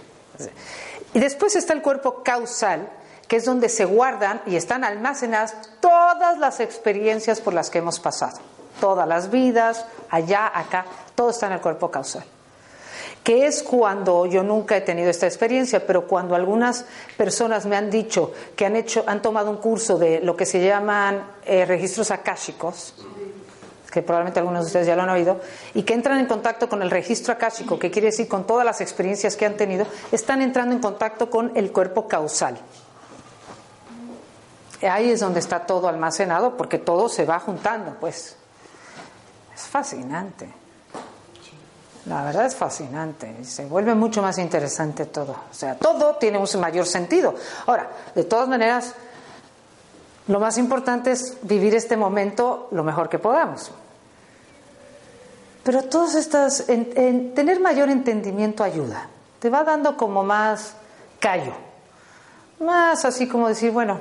Y 1.14 1.20
después 1.20 1.56
está 1.56 1.74
el 1.74 1.82
cuerpo 1.82 2.24
causal, 2.24 2.90
que 3.28 3.38
es 3.38 3.46
donde 3.46 3.70
se 3.70 3.86
guardan 3.86 4.42
y 4.46 4.56
están 4.56 4.84
almacenadas 4.84 5.56
todas 5.80 6.38
las 6.38 6.60
experiencias 6.60 7.42
por 7.42 7.54
las 7.54 7.70
que 7.70 7.80
hemos 7.80 8.00
pasado, 8.00 8.40
todas 8.80 9.08
las 9.08 9.32
vidas, 9.32 9.86
allá, 10.10 10.52
acá, 10.54 10.86
todo 11.16 11.30
está 11.32 11.48
en 11.48 11.54
el 11.54 11.62
cuerpo 11.62 11.92
causal. 11.92 12.26
Que 13.28 13.46
es 13.46 13.62
cuando 13.62 14.26
yo 14.26 14.42
nunca 14.42 14.78
he 14.78 14.80
tenido 14.80 15.10
esta 15.10 15.26
experiencia, 15.26 15.86
pero 15.86 16.08
cuando 16.08 16.34
algunas 16.34 16.86
personas 17.18 17.66
me 17.66 17.76
han 17.76 17.90
dicho 17.90 18.32
que 18.56 18.66
han 18.66 18.78
hecho, 18.78 19.04
han 19.06 19.22
tomado 19.22 19.52
un 19.52 19.58
curso 19.58 19.98
de 19.98 20.22
lo 20.22 20.38
que 20.38 20.46
se 20.46 20.66
llaman 20.66 21.28
eh, 21.44 21.66
registros 21.66 22.10
akáshicos, 22.10 22.96
que 23.92 24.02
probablemente 24.02 24.40
algunos 24.40 24.62
de 24.64 24.68
ustedes 24.68 24.88
ya 24.88 24.96
lo 24.96 25.02
han 25.02 25.10
oído, 25.10 25.42
y 25.74 25.84
que 25.84 25.94
entran 25.94 26.20
en 26.20 26.26
contacto 26.26 26.70
con 26.70 26.82
el 26.82 26.90
registro 26.90 27.34
akáshico, 27.34 27.78
que 27.78 27.92
quiere 27.92 28.06
decir 28.06 28.30
con 28.30 28.48
todas 28.48 28.66
las 28.66 28.80
experiencias 28.80 29.36
que 29.36 29.46
han 29.46 29.58
tenido, 29.58 29.86
están 30.14 30.42
entrando 30.42 30.74
en 30.74 30.80
contacto 30.80 31.30
con 31.30 31.52
el 31.58 31.74
cuerpo 31.74 32.08
causal. 32.08 32.58
Ahí 34.84 35.12
es 35.12 35.20
donde 35.20 35.42
está 35.42 35.66
todo 35.66 35.90
almacenado 35.90 36.56
porque 36.56 36.78
todo 36.78 37.10
se 37.10 37.26
va 37.26 37.42
juntando, 37.42 37.98
pues. 38.00 38.38
Es 39.54 39.64
fascinante. 39.64 40.67
La 42.08 42.24
verdad 42.24 42.46
es 42.46 42.56
fascinante. 42.56 43.44
Se 43.44 43.66
vuelve 43.66 43.94
mucho 43.94 44.22
más 44.22 44.38
interesante 44.38 45.06
todo. 45.06 45.36
O 45.52 45.54
sea, 45.54 45.76
todo 45.76 46.16
tiene 46.16 46.38
un 46.38 46.48
mayor 46.60 46.86
sentido. 46.86 47.36
Ahora, 47.66 47.90
de 48.16 48.24
todas 48.24 48.48
maneras, 48.48 48.94
lo 50.28 50.40
más 50.40 50.58
importante 50.58 51.12
es 51.12 51.38
vivir 51.42 51.76
este 51.76 51.98
momento 51.98 52.70
lo 52.72 52.84
mejor 52.84 53.10
que 53.10 53.20
podamos. 53.20 53.72
Pero 55.64 55.84
todas 55.84 56.16
estas, 56.16 56.70
en, 56.70 57.34
tener 57.34 57.60
mayor 57.60 57.90
entendimiento 57.90 58.64
ayuda. 58.64 59.10
Te 59.40 59.50
va 59.50 59.64
dando 59.66 59.98
como 59.98 60.24
más 60.24 60.74
callo. 61.20 61.54
Más 62.60 63.04
así 63.04 63.28
como 63.28 63.50
decir, 63.50 63.72
bueno, 63.72 64.00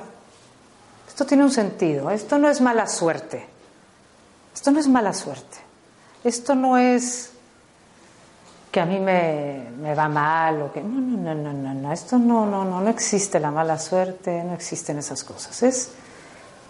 esto 1.07 1.25
tiene 1.25 1.43
un 1.43 1.51
sentido, 1.51 2.09
esto 2.09 2.37
no 2.37 2.49
es 2.49 2.61
mala 2.61 2.87
suerte, 2.87 3.45
esto 4.53 4.71
no 4.71 4.79
es 4.79 4.87
mala 4.87 5.13
suerte, 5.13 5.57
esto 6.23 6.55
no 6.55 6.77
es 6.77 7.31
que 8.77 8.81
a 8.81 8.85
mí 8.85 8.99
me, 8.99 9.71
me 9.81 9.95
va 9.95 10.07
mal 10.07 10.61
o 10.61 10.71
que 10.71 10.83
no, 10.83 11.01
no, 11.01 11.33
no, 11.33 11.51
no, 11.51 11.73
no, 11.73 11.91
esto 11.91 12.19
no, 12.19 12.45
no, 12.45 12.63
no, 12.63 12.79
no 12.79 12.89
existe 12.91 13.39
la 13.39 13.49
mala 13.49 13.79
suerte, 13.79 14.43
no 14.43 14.53
existen 14.53 14.99
esas 14.99 15.23
cosas, 15.23 15.63
es 15.63 15.93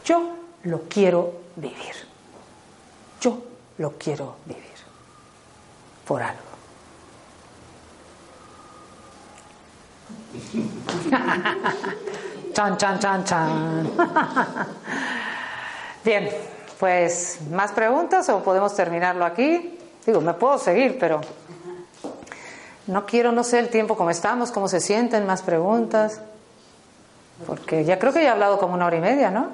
yo 0.05 0.38
lo 0.63 0.84
quiero 0.84 1.34
vivir, 1.57 1.95
yo 3.19 3.43
lo 3.79 3.97
quiero 3.97 4.38
vivir 4.45 4.63
por 6.07 6.23
algo. 6.23 6.39
Chan, 12.53 12.77
chan, 12.77 12.99
chan, 12.99 13.23
chan. 13.25 13.91
Bien, 16.05 16.29
pues 16.79 17.39
más 17.51 17.73
preguntas 17.73 18.29
o 18.29 18.41
podemos 18.41 18.73
terminarlo 18.73 19.25
aquí. 19.25 19.77
Digo, 20.05 20.21
me 20.21 20.34
puedo 20.35 20.57
seguir, 20.57 20.97
pero 20.97 21.19
no 22.88 23.05
quiero, 23.05 23.31
no 23.31 23.43
sé 23.43 23.59
el 23.59 23.69
tiempo 23.69 23.97
cómo 23.97 24.09
estamos, 24.09 24.51
cómo 24.51 24.68
se 24.68 24.80
sienten, 24.80 25.26
más 25.26 25.41
preguntas. 25.41 26.22
Porque 27.45 27.85
ya 27.85 27.99
creo 27.99 28.14
que 28.14 28.23
ya 28.23 28.30
he 28.30 28.31
hablado 28.31 28.57
como 28.57 28.73
una 28.73 28.88
hora 28.88 28.97
y 28.97 29.01
media, 29.01 29.30
¿no? 29.30 29.49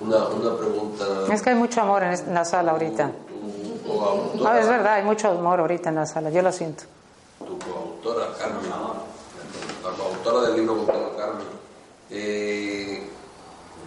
Una, 0.00 0.28
una 0.28 0.56
pregunta. 0.56 1.04
Es 1.30 1.42
que 1.42 1.50
hay 1.50 1.56
mucho 1.56 1.82
amor 1.82 2.02
en 2.02 2.34
la 2.34 2.44
sala 2.44 2.72
ahorita. 2.72 3.10
Ah, 4.44 4.58
es 4.58 4.68
verdad, 4.68 4.94
hay 4.94 5.04
mucho 5.04 5.28
amor 5.28 5.60
ahorita 5.60 5.90
en 5.90 5.96
la 5.96 6.06
sala, 6.06 6.30
yo 6.30 6.40
lo 6.42 6.52
siento. 6.52 6.84
Tu 7.38 7.58
coautora, 7.58 8.28
Carmen, 8.38 8.70
la 8.70 9.90
coautora 9.90 10.48
del 10.48 10.56
libro 10.60 10.86
con 10.86 11.16
Carmen, 11.16 11.46
eh, 12.10 13.02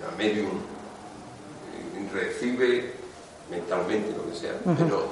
la 0.01 0.15
medium, 0.17 0.49
eh, 0.49 2.09
recibe 2.13 3.02
mentalmente 3.49 4.15
lo 4.15 4.29
que 4.31 4.37
sea, 4.37 4.53
pero 4.77 5.05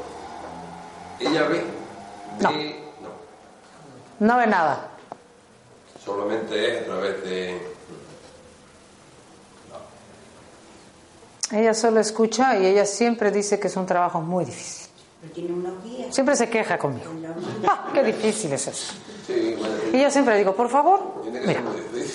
ella 1.20 1.48
ve, 1.48 1.64
ve 2.40 2.76
no. 3.02 3.10
no. 4.20 4.28
No 4.28 4.38
ve 4.38 4.48
nada. 4.48 4.88
Solamente 6.04 6.78
es 6.78 6.82
a 6.82 6.86
través 6.86 7.24
de 7.24 7.72
Ella 11.52 11.74
solo 11.74 12.00
escucha 12.00 12.58
y 12.58 12.66
ella 12.66 12.86
siempre 12.86 13.30
dice 13.30 13.60
que 13.60 13.68
es 13.68 13.76
un 13.76 13.86
trabajo 13.86 14.22
muy 14.22 14.46
difícil. 14.46 14.88
Siempre 16.10 16.36
se 16.36 16.50
queja 16.50 16.78
conmigo. 16.78 17.12
Ah, 17.68 17.90
qué 17.94 18.04
difícil 18.04 18.52
es 18.54 18.68
eso. 18.68 18.94
Y 19.94 20.02
yo 20.02 20.10
siempre 20.10 20.34
le 20.34 20.40
digo, 20.40 20.56
por 20.56 20.70
favor, 20.70 21.24
mira. 21.46 21.62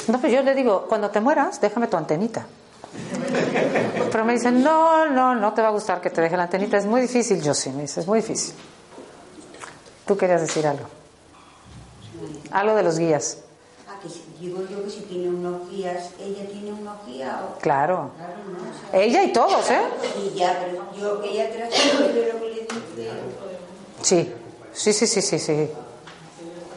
No, 0.09 0.21
pues 0.21 0.33
yo 0.33 0.43
le 0.43 0.55
digo, 0.55 0.87
cuando 0.89 1.11
te 1.11 1.21
mueras, 1.21 1.61
déjame 1.61 1.87
tu 1.87 1.97
antenita. 1.97 2.47
Pero 4.11 4.25
me 4.25 4.33
dicen, 4.35 4.63
no, 4.63 5.07
no, 5.07 5.35
no 5.35 5.53
te 5.53 5.63
va 5.63 5.69
a 5.69 5.73
gustar 5.73 6.01
que 6.01 6.11
te 6.11 6.21
deje 6.21 6.37
la 6.37 6.45
antenita. 6.45 6.77
Es 6.77 6.87
muy 6.87 7.01
difícil, 7.01 7.43
yo 7.43 7.55
sí, 7.55 7.71
me 7.71 7.83
dice, 7.83 8.01
es 8.01 8.07
muy 8.07 8.21
difícil. 8.21 8.55
Tú 10.07 10.17
querías 10.17 10.41
decir 10.41 10.67
algo. 10.67 10.87
Algo 12.51 12.75
de 12.75 12.83
los 12.83 12.99
guías. 12.99 13.39
Ah, 13.89 13.99
que 14.03 14.09
digo 14.41 14.63
yo 14.71 14.85
que 14.85 14.91
si 14.91 15.01
tiene 15.03 15.29
unos 15.29 15.69
guías, 15.71 16.11
ella 16.21 16.49
tiene 16.49 16.73
unos 16.73 17.05
guías. 17.07 17.35
Claro. 17.61 18.11
ella 18.93 19.23
y 19.25 19.33
todos, 19.33 19.71
¿eh? 19.71 19.81
Y 20.25 20.39
ya, 20.39 20.59
pero 20.65 20.85
yo 20.99 21.21
que 21.21 21.31
ella 21.31 21.51
transmite 21.51 22.33
lo 22.33 22.41
que 22.41 22.49
le 22.49 22.61
dice. 22.63 23.11
Sí, 24.03 24.33
sí, 24.73 24.93
sí, 24.93 25.07
sí, 25.07 25.23
sí, 25.23 25.39
sí. 25.39 25.71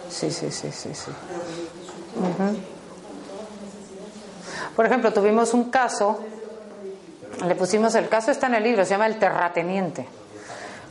Sí, 0.10 0.32
sí, 0.32 0.52
sí, 0.52 0.72
sí, 0.72 0.90
sí. 0.94 1.12
Por 4.80 4.86
ejemplo, 4.86 5.12
tuvimos 5.12 5.54
un 5.54 5.70
caso, 5.70 6.22
le 7.46 7.54
pusimos 7.56 7.96
el 7.96 8.08
caso, 8.08 8.32
está 8.32 8.48
en 8.48 8.56
el 8.56 8.64
libro, 8.64 8.86
se 8.86 8.92
llama 8.92 9.08
El 9.08 9.20
Terrateniente. 9.20 10.08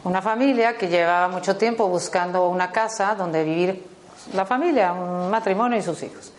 Una 0.05 0.21
familia 0.21 0.77
que 0.77 0.89
llevaba 0.89 1.27
mucho 1.29 1.57
tiempo 1.57 1.89
buscando 1.89 2.51
una 2.51 2.71
casa 2.71 3.15
donde 3.15 3.43
vivir 3.43 3.87
la 4.35 4.45
familia, 4.45 4.93
un 4.93 5.31
matrimonio 5.31 5.79
y 5.79 5.83
sus 5.83 6.03
hijos. 6.03 6.35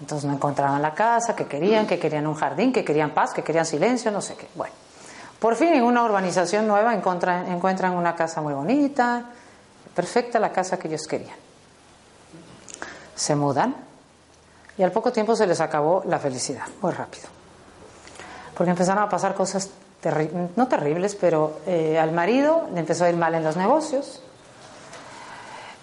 Entonces 0.00 0.26
no 0.26 0.34
encontraban 0.34 0.80
la 0.80 0.94
casa 0.94 1.36
que 1.36 1.44
querían, 1.44 1.86
que 1.86 1.98
querían 1.98 2.26
un 2.26 2.36
jardín, 2.36 2.72
que 2.72 2.82
querían 2.82 3.10
paz, 3.10 3.34
que 3.34 3.42
querían 3.42 3.66
silencio, 3.66 4.10
no 4.10 4.22
sé 4.22 4.34
qué. 4.36 4.48
Bueno, 4.54 4.72
por 5.38 5.56
fin 5.56 5.74
en 5.74 5.82
una 5.82 6.02
urbanización 6.04 6.66
nueva 6.66 6.94
encuentran, 6.94 7.52
encuentran 7.52 7.92
una 7.92 8.16
casa 8.16 8.40
muy 8.40 8.54
bonita, 8.54 9.26
perfecta 9.94 10.38
la 10.38 10.52
casa 10.52 10.78
que 10.78 10.88
ellos 10.88 11.06
querían. 11.06 11.36
Se 13.14 13.36
mudan 13.36 13.87
y 14.78 14.82
al 14.82 14.92
poco 14.92 15.12
tiempo 15.12 15.34
se 15.34 15.46
les 15.46 15.60
acabó 15.60 16.02
la 16.06 16.18
felicidad, 16.18 16.64
muy 16.80 16.92
rápido. 16.92 17.26
Porque 18.56 18.70
empezaron 18.70 19.02
a 19.02 19.08
pasar 19.08 19.34
cosas 19.34 19.70
no 20.56 20.68
terribles, 20.68 21.16
pero 21.16 21.58
eh, 21.66 21.98
al 21.98 22.12
marido 22.12 22.68
le 22.72 22.80
empezó 22.80 23.04
a 23.04 23.10
ir 23.10 23.16
mal 23.16 23.34
en 23.34 23.44
los 23.44 23.56
negocios, 23.56 24.22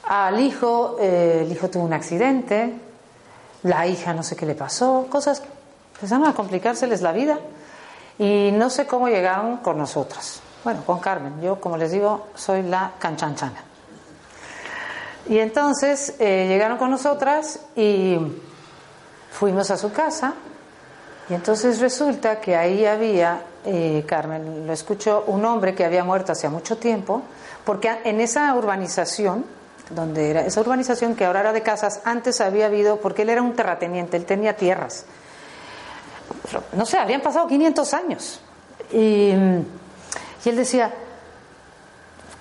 Al 0.08 0.40
hijo, 0.40 0.98
eh, 1.00 1.42
el 1.42 1.52
hijo 1.52 1.70
tuvo 1.70 1.84
un 1.84 1.94
accidente, 1.94 2.74
la 3.64 3.88
hija 3.88 4.14
no 4.14 4.24
sé 4.24 4.36
qué 4.36 4.46
le 4.46 4.56
pasó, 4.56 5.08
cosas 5.10 5.42
empezaron 5.96 6.28
a 6.28 6.34
complicárseles 6.34 7.02
la 7.02 7.12
vida 7.12 7.40
y 8.20 8.52
no 8.54 8.70
sé 8.70 8.86
cómo 8.86 9.08
llegaron 9.08 9.58
con 9.58 9.78
nosotras. 9.78 10.42
Bueno, 10.64 10.84
con 10.86 11.00
Carmen, 11.00 11.42
yo 11.42 11.60
como 11.60 11.76
les 11.76 11.92
digo, 11.92 12.28
soy 12.36 12.62
la 12.64 12.92
canchanchana. 13.00 13.64
Y 15.28 15.40
entonces 15.40 16.14
eh, 16.20 16.46
llegaron 16.48 16.78
con 16.78 16.92
nosotras 16.92 17.60
y 17.76 18.20
fuimos 19.38 19.70
a 19.70 19.78
su 19.78 19.92
casa 19.92 20.34
y 21.30 21.34
entonces 21.34 21.80
resulta 21.80 22.40
que 22.40 22.56
ahí 22.56 22.86
había, 22.86 23.42
eh, 23.66 24.04
Carmen 24.08 24.66
lo 24.66 24.74
escuchó, 24.74 25.24
un 25.28 25.44
hombre 25.44 25.74
que 25.74 25.84
había 25.84 26.04
muerto 26.04 26.32
hacía 26.32 26.50
mucho 26.50 26.78
tiempo, 26.78 27.24
porque 27.66 27.92
en 28.04 28.22
esa 28.22 28.54
urbanización, 28.54 29.44
donde 29.90 30.30
era 30.30 30.42
esa 30.42 30.62
urbanización 30.62 31.16
que 31.16 31.26
ahora 31.26 31.42
era 31.42 31.54
de 31.54 31.64
casas, 31.64 32.02
antes 32.06 32.42
había 32.42 32.68
habido, 32.68 32.98
porque 33.02 33.24
él 33.24 33.30
era 33.30 33.42
un 33.42 33.56
terrateniente, 33.56 34.18
él 34.18 34.26
tenía 34.26 34.56
tierras. 34.56 35.06
No 36.74 36.86
sé, 36.86 36.98
habían 36.98 37.22
pasado 37.22 37.48
500 37.48 37.94
años. 37.94 38.40
Y, 38.92 39.32
y 39.32 40.50
él 40.50 40.56
decía, 40.56 40.94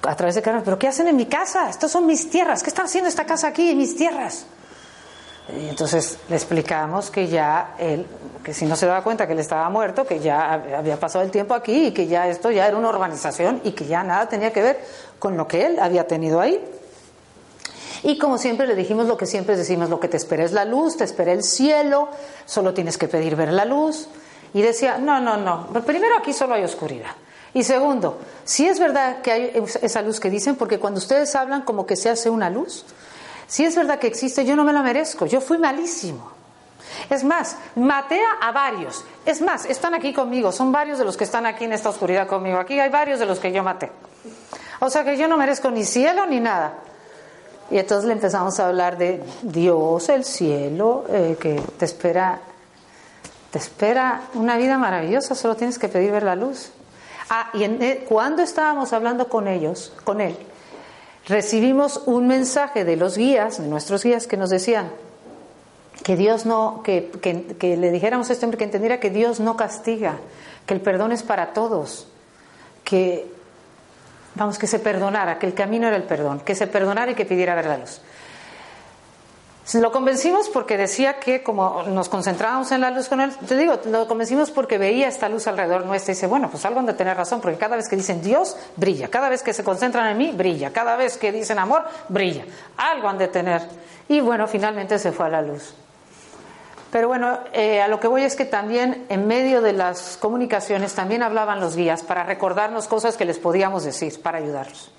a 0.03 0.15
través 0.15 0.35
de 0.35 0.43
Carmen, 0.43 0.63
¿pero 0.63 0.79
qué 0.79 0.89
hacen 0.89 1.09
en 1.09 1.17
mi 1.17 1.27
casa? 1.27 1.71
Estas 1.71 1.91
son 1.91 2.07
mis 2.07 2.29
tierras. 2.29 2.63
¿Qué 2.63 2.69
están 2.69 2.85
haciendo 2.85 3.09
esta 3.09 3.25
casa 3.25 3.49
aquí 3.49 3.71
en 3.71 3.79
mis 3.79 3.97
tierras? 3.97 4.47
Y 5.49 5.69
entonces 5.69 6.19
le 6.29 6.37
explicamos 6.37 7.11
que 7.11 7.29
ya 7.29 7.75
él, 7.79 8.07
que 8.43 8.55
si 8.55 8.65
no 8.65 8.77
se 8.77 8.87
daba 8.87 9.03
cuenta 9.03 9.27
que 9.27 9.35
él 9.35 9.39
estaba 9.39 9.69
muerto, 9.69 10.07
que 10.07 10.19
ya 10.19 10.53
había 10.53 10.99
pasado 10.99 11.23
el 11.23 11.31
tiempo 11.31 11.55
aquí 11.55 11.89
y 11.89 11.91
que 11.93 12.07
ya 12.07 12.29
esto 12.29 12.51
ya 12.51 12.67
era 12.67 12.77
una 12.77 12.89
urbanización 12.89 13.61
y 13.63 13.73
que 13.73 13.85
ya 13.85 14.03
nada 14.03 14.29
tenía 14.29 14.53
que 14.53 14.63
ver 14.63 14.85
con 15.19 15.37
lo 15.37 15.47
que 15.47 15.67
él 15.67 15.79
había 15.79 16.07
tenido 16.07 16.41
ahí. 16.41 16.65
Y 18.05 18.19
como 18.19 18.39
siempre 18.39 18.67
le 18.67 18.75
dijimos 18.75 19.07
lo 19.07 19.17
que 19.17 19.27
siempre 19.27 19.57
decimos, 19.57 19.91
lo 19.91 20.01
que 20.01 20.09
te 20.09 20.17
espera 20.17 20.45
es 20.45 20.53
la 20.53 20.65
luz, 20.65 20.97
te 20.97 21.05
espera 21.05 21.33
el 21.33 21.43
cielo, 21.43 22.09
solo 22.47 22.75
tienes 22.75 22.99
que 22.99 23.09
pedir 23.09 23.37
ver 23.37 23.53
la 23.53 23.65
luz. 23.65 24.09
Y 24.53 24.63
decía, 24.63 24.99
no, 24.99 25.21
no, 25.21 25.37
no, 25.37 25.67
primero 25.85 26.17
aquí 26.19 26.33
solo 26.33 26.55
hay 26.55 26.65
oscuridad. 26.65 27.11
Y 27.55 27.65
segundo, 27.65 28.19
si 28.45 28.67
es 28.67 28.79
verdad 28.79 29.23
que 29.23 29.33
hay 29.33 29.65
esa 29.83 30.03
luz 30.03 30.21
que 30.21 30.29
dicen, 30.29 30.57
porque 30.57 30.79
cuando 30.79 30.99
ustedes 30.99 31.35
hablan 31.35 31.63
como 31.63 31.87
que 31.87 31.97
se 31.97 32.11
hace 32.11 32.29
una 32.29 32.51
luz, 32.51 32.85
si 33.47 33.65
es 33.65 33.77
verdad 33.77 33.99
que 33.99 34.07
existe, 34.07 34.45
yo 34.45 34.57
no 34.57 34.65
me 34.65 34.73
la 34.73 34.83
merezco, 34.83 35.27
yo 35.27 35.41
fui 35.41 35.59
malísimo. 35.59 36.33
Es 37.11 37.25
más, 37.25 37.57
maté 37.77 38.21
a 38.41 38.53
varios. 38.53 39.05
Es 39.27 39.41
más, 39.41 39.65
están 39.67 39.95
aquí 39.95 40.13
conmigo, 40.13 40.53
son 40.53 40.73
varios 40.73 40.99
de 40.99 41.05
los 41.05 41.17
que 41.17 41.25
están 41.25 41.47
aquí 41.47 41.65
en 41.65 41.73
esta 41.73 41.89
oscuridad 41.89 42.27
conmigo. 42.27 42.59
Aquí 42.59 42.79
hay 42.79 42.91
varios 42.91 43.19
de 43.19 43.27
los 43.27 43.39
que 43.39 43.53
yo 43.53 43.63
maté. 43.63 43.91
O 44.81 44.91
sea 44.91 45.05
que 45.05 45.17
yo 45.17 45.29
no 45.29 45.37
merezco 45.37 45.71
ni 45.71 45.85
cielo 45.85 46.27
ni 46.27 46.41
nada. 46.41 46.75
Y 47.71 47.79
entonces 47.79 48.07
le 48.07 48.13
empezamos 48.13 48.61
a 48.61 48.69
hablar 48.69 48.99
de 48.99 49.23
Dios, 49.43 50.09
el 50.09 50.25
cielo, 50.25 51.05
eh, 51.09 51.37
que 51.41 51.61
te 51.79 51.85
espera, 51.87 52.41
te 53.51 53.59
espera 53.59 54.23
una 54.35 54.57
vida 54.57 54.77
maravillosa, 54.77 55.35
solo 55.35 55.57
tienes 55.57 55.79
que 55.79 55.89
pedir 55.89 56.13
ver 56.13 56.25
la 56.25 56.37
luz. 56.37 56.71
Ah, 57.31 57.49
y 57.55 57.65
eh, 57.65 58.05
cuando 58.07 58.43
estábamos 58.43 58.93
hablando 58.93 59.29
con 59.29 59.49
ellos, 59.49 59.93
con 60.05 60.21
él, 60.21 60.37
recibimos 61.27 62.03
un 62.07 62.27
mensaje 62.27 62.85
de 62.85 62.97
los 62.97 63.17
guías, 63.17 63.61
de 63.61 63.69
nuestros 63.69 64.05
guías, 64.05 64.27
que 64.27 64.37
nos 64.37 64.51
decían 64.51 64.91
que 66.03 66.17
Dios 66.17 66.45
no, 66.45 66.83
que, 66.85 67.11
que, 67.59 67.77
le 67.77 67.91
dijéramos 67.91 68.31
hombre 68.43 68.59
que 68.59 68.65
entendiera 68.65 69.01
que 69.01 69.11
Dios 69.11 69.41
no 69.41 69.57
castiga, 69.57 70.17
que 70.67 70.75
el 70.75 70.81
perdón 70.81 71.13
es 71.13 71.23
para 71.23 71.53
todos, 71.53 72.09
que 72.85 73.27
vamos, 74.35 74.59
que 74.59 74.67
se 74.67 74.79
perdonara, 74.79 75.39
que 75.39 75.47
el 75.47 75.55
camino 75.55 75.87
era 75.87 75.97
el 75.97 76.03
perdón, 76.03 76.41
que 76.41 76.55
se 76.55 76.67
perdonara 76.67 77.13
y 77.13 77.15
que 77.15 77.25
pidiera 77.25 77.55
ver 77.55 77.67
la 77.67 77.79
luz. 77.79 78.01
Lo 79.73 79.91
convencimos 79.91 80.51
porque 80.51 80.77
decía 80.77 81.19
que 81.19 81.43
como 81.43 81.85
nos 81.85 82.11
concentrábamos 82.11 82.71
en 82.71 82.83
la 82.83 82.91
luz 82.91 83.09
con 83.09 83.23
él, 83.23 83.35
te 83.49 83.57
digo, 83.57 83.81
lo 83.87 84.07
convencimos 84.07 84.51
porque 84.51 84.77
veía 84.77 85.09
esta 85.09 85.29
luz 85.31 85.47
alrededor 85.47 85.87
nuestra 85.87 86.13
y 86.13 86.15
dice, 86.15 86.27
bueno, 86.27 86.51
pues 86.51 86.65
algo 86.67 86.81
han 86.81 86.87
de 86.87 86.93
tener 86.93 87.17
razón, 87.17 87.41
porque 87.41 87.57
cada 87.57 87.75
vez 87.75 87.89
que 87.89 87.97
dicen 87.97 88.23
Dios, 88.23 88.57
brilla, 88.77 89.09
cada 89.09 89.31
vez 89.31 89.43
que 89.43 89.55
se 89.55 89.65
concentran 89.65 90.07
en 90.09 90.19
mí, 90.19 90.33
brilla, 90.33 90.71
cada 90.71 90.97
vez 90.97 91.17
que 91.17 91.33
dicen 91.33 91.59
amor, 91.59 91.83
brilla, 92.09 92.45
algo 92.77 93.09
han 93.09 93.17
de 93.17 93.29
tener. 93.29 93.63
Y 94.07 94.21
bueno, 94.21 94.47
finalmente 94.47 94.99
se 94.99 95.13
fue 95.13 95.27
a 95.27 95.31
la 95.31 95.43
luz. 95.43 95.75
Pero 96.93 97.09
bueno, 97.09 97.41
eh, 97.53 97.81
a 97.81 97.89
lo 97.89 97.99
que 97.99 98.07
voy 98.07 98.23
es 98.23 98.37
que 98.37 98.45
también 98.45 99.07
en 99.09 99.27
medio 99.27 99.63
de 99.63 99.73
las 99.73 100.19
comunicaciones 100.19 100.95
también 100.95 101.23
hablaban 101.23 101.59
los 101.59 101.75
guías 101.75 102.03
para 102.03 102.23
recordarnos 102.23 102.87
cosas 102.87 103.17
que 103.17 103.25
les 103.25 103.39
podíamos 103.39 103.83
decir, 103.83 104.21
para 104.23 104.39
ayudarlos. 104.39 104.93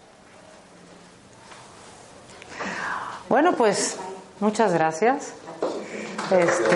Bueno, 3.29 3.53
pues 3.53 3.97
Muchas 4.39 4.73
gracias. 4.73 5.33
Este, 6.31 6.75